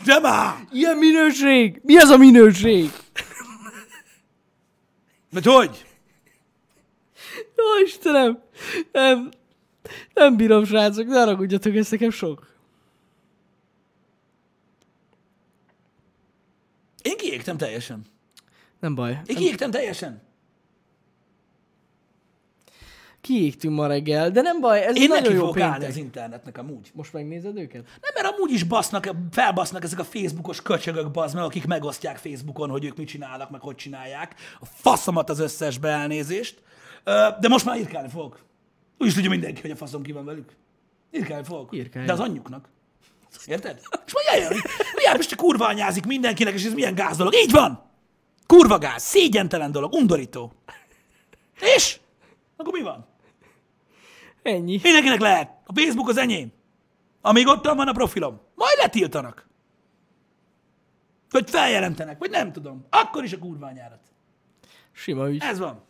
[0.05, 0.55] nem áll.
[0.71, 1.81] Ilyen minőség!
[1.83, 2.91] Mi az a minőség?
[5.33, 5.85] Vagy hogy?
[7.55, 8.43] Jó Istenem!
[8.91, 9.31] Nem,
[10.13, 12.51] nem bírom, srácok, ne haragudjatok, ez nekem sok.
[17.01, 18.05] Én kiégtem teljesen.
[18.79, 19.21] Nem baj.
[19.25, 20.21] Én kiégtem teljesen.
[23.23, 25.89] Kiégtünk ma reggel, de nem baj, ez Én nagyon neki jó fogok állni péntek.
[25.89, 26.91] az internetnek amúgy.
[26.93, 27.83] Most megnézed őket?
[27.83, 32.69] Nem, mert amúgy is basznak, felbasznak ezek a Facebookos köcsögök, bazd meg, akik megosztják Facebookon,
[32.69, 34.35] hogy ők mit csinálnak, meg hogy csinálják.
[34.59, 36.61] A faszomat az összes beelnézést.
[37.03, 38.39] Ö, De most már írkálni fogok.
[38.97, 40.51] Úgy is tudja mindenki, hogy a faszom ki van velük.
[41.11, 41.75] Írkálni fogok.
[41.75, 42.05] Írkálj.
[42.05, 42.69] De az anyjuknak.
[43.45, 43.79] Érted?
[44.05, 44.61] És majd hogy
[44.95, 47.33] milyen most kurva anyázik mindenkinek, és ez milyen gáz dolog.
[47.35, 47.83] Így van!
[48.47, 50.53] Kurva gáz, szégyentelen dolog, undorító.
[51.75, 51.99] És?
[52.57, 53.05] Akkor mi van?
[54.43, 54.79] Ennyi.
[54.83, 55.51] Mindenkinek lehet.
[55.65, 56.51] A Facebook az enyém.
[57.21, 58.41] Amíg ott van a profilom.
[58.55, 59.47] Majd letiltanak.
[61.29, 62.85] Vagy feljelentenek, vagy nem tudom.
[62.89, 64.01] Akkor is a kurványárat.
[64.91, 65.41] Sima ügy.
[65.41, 65.81] Ez van.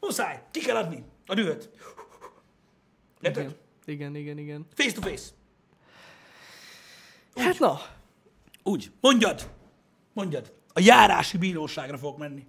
[0.00, 0.42] Muszáj.
[0.50, 1.70] Ki kell adni a dühöt.
[3.20, 3.56] Érted?
[3.84, 4.66] Igen, igen, igen.
[4.74, 5.24] Face to face.
[7.34, 7.78] Hát na,
[8.66, 8.90] Úgy.
[9.00, 9.50] Mondjad.
[10.12, 10.52] Mondjad.
[10.72, 12.46] A járási bíróságra fogok menni.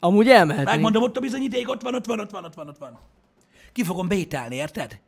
[0.00, 0.68] Amúgy elmehetnénk.
[0.70, 2.98] Megmondom, ott a bizonyíték, ott van, ott van, ott van, ott van, ott van.
[3.72, 5.00] Ki fogom bételni, érted?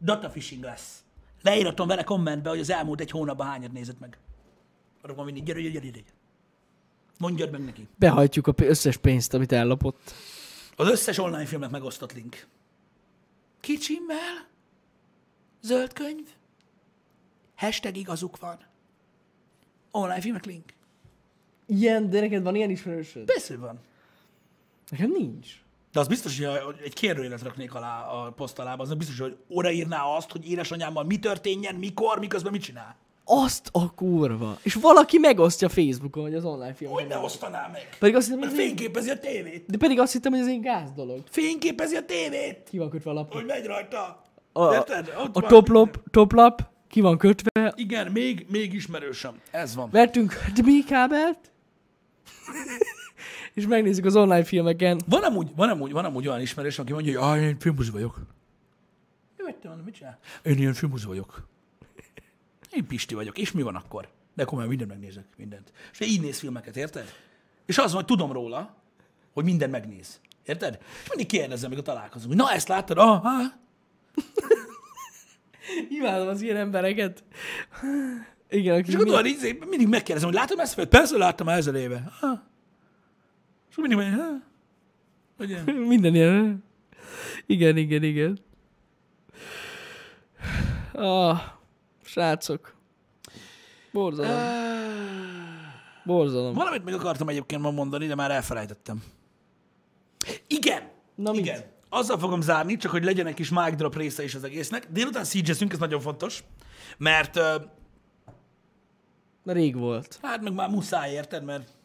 [0.00, 1.04] Data phishing lesz.
[1.42, 4.18] Leíratom vele kommentbe, hogy az elmúlt egy hónapban hányat nézett meg.
[5.02, 6.06] Arra mindig, gyere, gyere, gyere, gyere.
[7.18, 7.88] Mondjad meg neki.
[7.96, 10.14] Behajtjuk a összes pénzt, amit ellopott.
[10.76, 12.46] Az összes online filmnek megosztott link.
[13.60, 14.46] Kicsimmel?
[15.60, 16.28] Zöld könyv?
[17.54, 18.58] Hashtag igazuk van.
[19.90, 20.72] Online filmek link.
[21.66, 23.24] Ilyen, de neked van ilyen ismerősöd?
[23.24, 23.80] Persze van.
[24.90, 25.64] Nekem nincs.
[25.96, 30.02] De az biztos, hogy egy kérdőjelet raknék alá a poszt alába, az biztos, hogy odaírná
[30.02, 32.96] azt, hogy édesanyámmal mi történjen, mikor, miközben mit csinál.
[33.24, 34.58] Azt a kurva.
[34.62, 36.90] És valaki megosztja Facebookon, hogy az online film.
[36.90, 37.96] Hogy ne osztaná meg?
[37.98, 38.66] Pedig azt hittem, hogy ez én...
[38.66, 39.64] fényképezi a tévét.
[39.66, 41.20] De pedig azt hittem, hogy ez egy gáz dolog.
[41.30, 42.68] Fényképezi a tévét.
[42.70, 43.32] Ki van kötve a lap?
[43.32, 44.22] Hogy megy rajta.
[44.52, 45.14] A, Érted?
[45.18, 47.72] Ott a van toplap, ki van kötve.
[47.76, 49.40] Igen, még, még ismerősöm.
[49.50, 49.90] Ez van.
[49.90, 51.38] Vettünk HDMI kábelt.
[53.56, 55.00] és megnézzük az online filmeken.
[55.06, 58.20] Van amúgy, van amúgy, van amúgy olyan ismerős, aki mondja, hogy ah, én filmbuzi vagyok.
[59.38, 60.18] Jó, hogy te mondom, mit csinál?
[60.42, 61.48] Én ilyen filmbuzi vagyok.
[62.70, 63.38] Én Pisti vagyok.
[63.38, 64.08] És mi van akkor?
[64.34, 65.72] De komolyan mindent megnézek, mindent.
[65.92, 67.12] És így néz filmeket, érted?
[67.66, 68.74] És az van, hogy tudom róla,
[69.32, 70.20] hogy minden megnéz.
[70.44, 70.78] Érted?
[71.02, 72.98] És mindig kérdezem, amikor találkozunk, hogy na ezt láttad?
[72.98, 73.44] Ah, ah.
[75.98, 77.24] Imádom az ilyen embereket.
[78.50, 80.84] Igen, aki És akkor tudod, mindig megkérdezem, hogy látom ezt?
[80.84, 82.12] Persze láttam már ezer éve.
[82.20, 82.38] Ah.
[83.76, 84.18] És mindig.
[85.36, 85.64] Hogy ilyen.
[85.94, 86.64] Minden ilyen.
[87.46, 88.38] Igen, igen, igen.
[90.92, 91.38] Ah,
[92.04, 92.74] srácok.
[93.92, 94.40] Borzalom.
[96.04, 96.54] Borzalom.
[96.54, 99.02] Valamit még akartam egyébként ma mondani, de már elfelejtettem.
[100.46, 100.90] Igen!
[101.14, 101.40] Na mit?
[101.40, 101.64] Igen.
[101.88, 104.86] Azzal fogom zárni, csak hogy legyen egy kis mic drop része is az egésznek.
[104.90, 106.44] Délután siege ez nagyon fontos,
[106.98, 107.34] mert
[109.42, 110.18] Na, rég volt.
[110.22, 111.44] hát meg már muszáj, érted?
[111.44, 111.75] Mert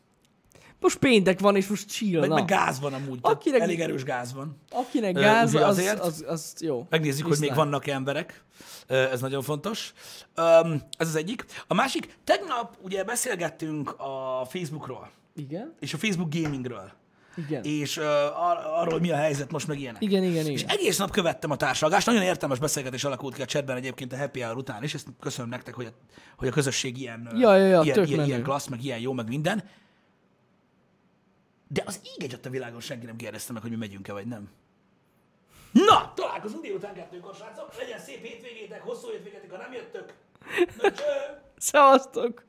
[0.81, 4.33] Most péntek van, és most chill, meg, meg gáz van amúgy, Akinek- elég erős gáz
[4.33, 4.57] van.
[4.69, 6.85] Akinek gáz, az, azért- az, az, jó.
[6.89, 7.57] Megnézzük, hogy még Viszlát.
[7.57, 8.43] vannak emberek.
[8.87, 9.93] Ez nagyon fontos.
[10.97, 11.45] Ez az egyik.
[11.67, 15.73] A másik, tegnap ugye beszélgettünk a Facebookról, Igen?
[15.79, 16.91] és a Facebook gamingről,
[17.37, 17.63] Igen.
[17.63, 18.03] és ö,
[18.35, 20.01] ar- arról, hogy mi a helyzet most, meg ilyenek.
[20.01, 20.75] Igen, igen, És igen.
[20.77, 24.41] egész nap követtem a társalgást, nagyon értelmes beszélgetés alakult ki a chatben egyébként a happy
[24.41, 25.89] hour után is, ezt köszönöm nektek, hogy a,
[26.37, 28.25] hogy a közösség ilyen, Ja, ja, ja, ilyen, ilyen, menő.
[28.29, 29.63] ilyen klassz, meg ilyen jó, meg minden.
[31.73, 34.49] De az így egy a világon senki nem kérdezte meg, hogy mi megyünk-e, vagy nem.
[35.71, 37.75] Na, találkozunk délután kettőkor, srácok.
[37.77, 40.13] Legyen szép hétvégétek, hosszú hétvégétek, ha nem jöttök.
[40.81, 41.41] Na, cső!
[41.57, 42.45] Szevasztok!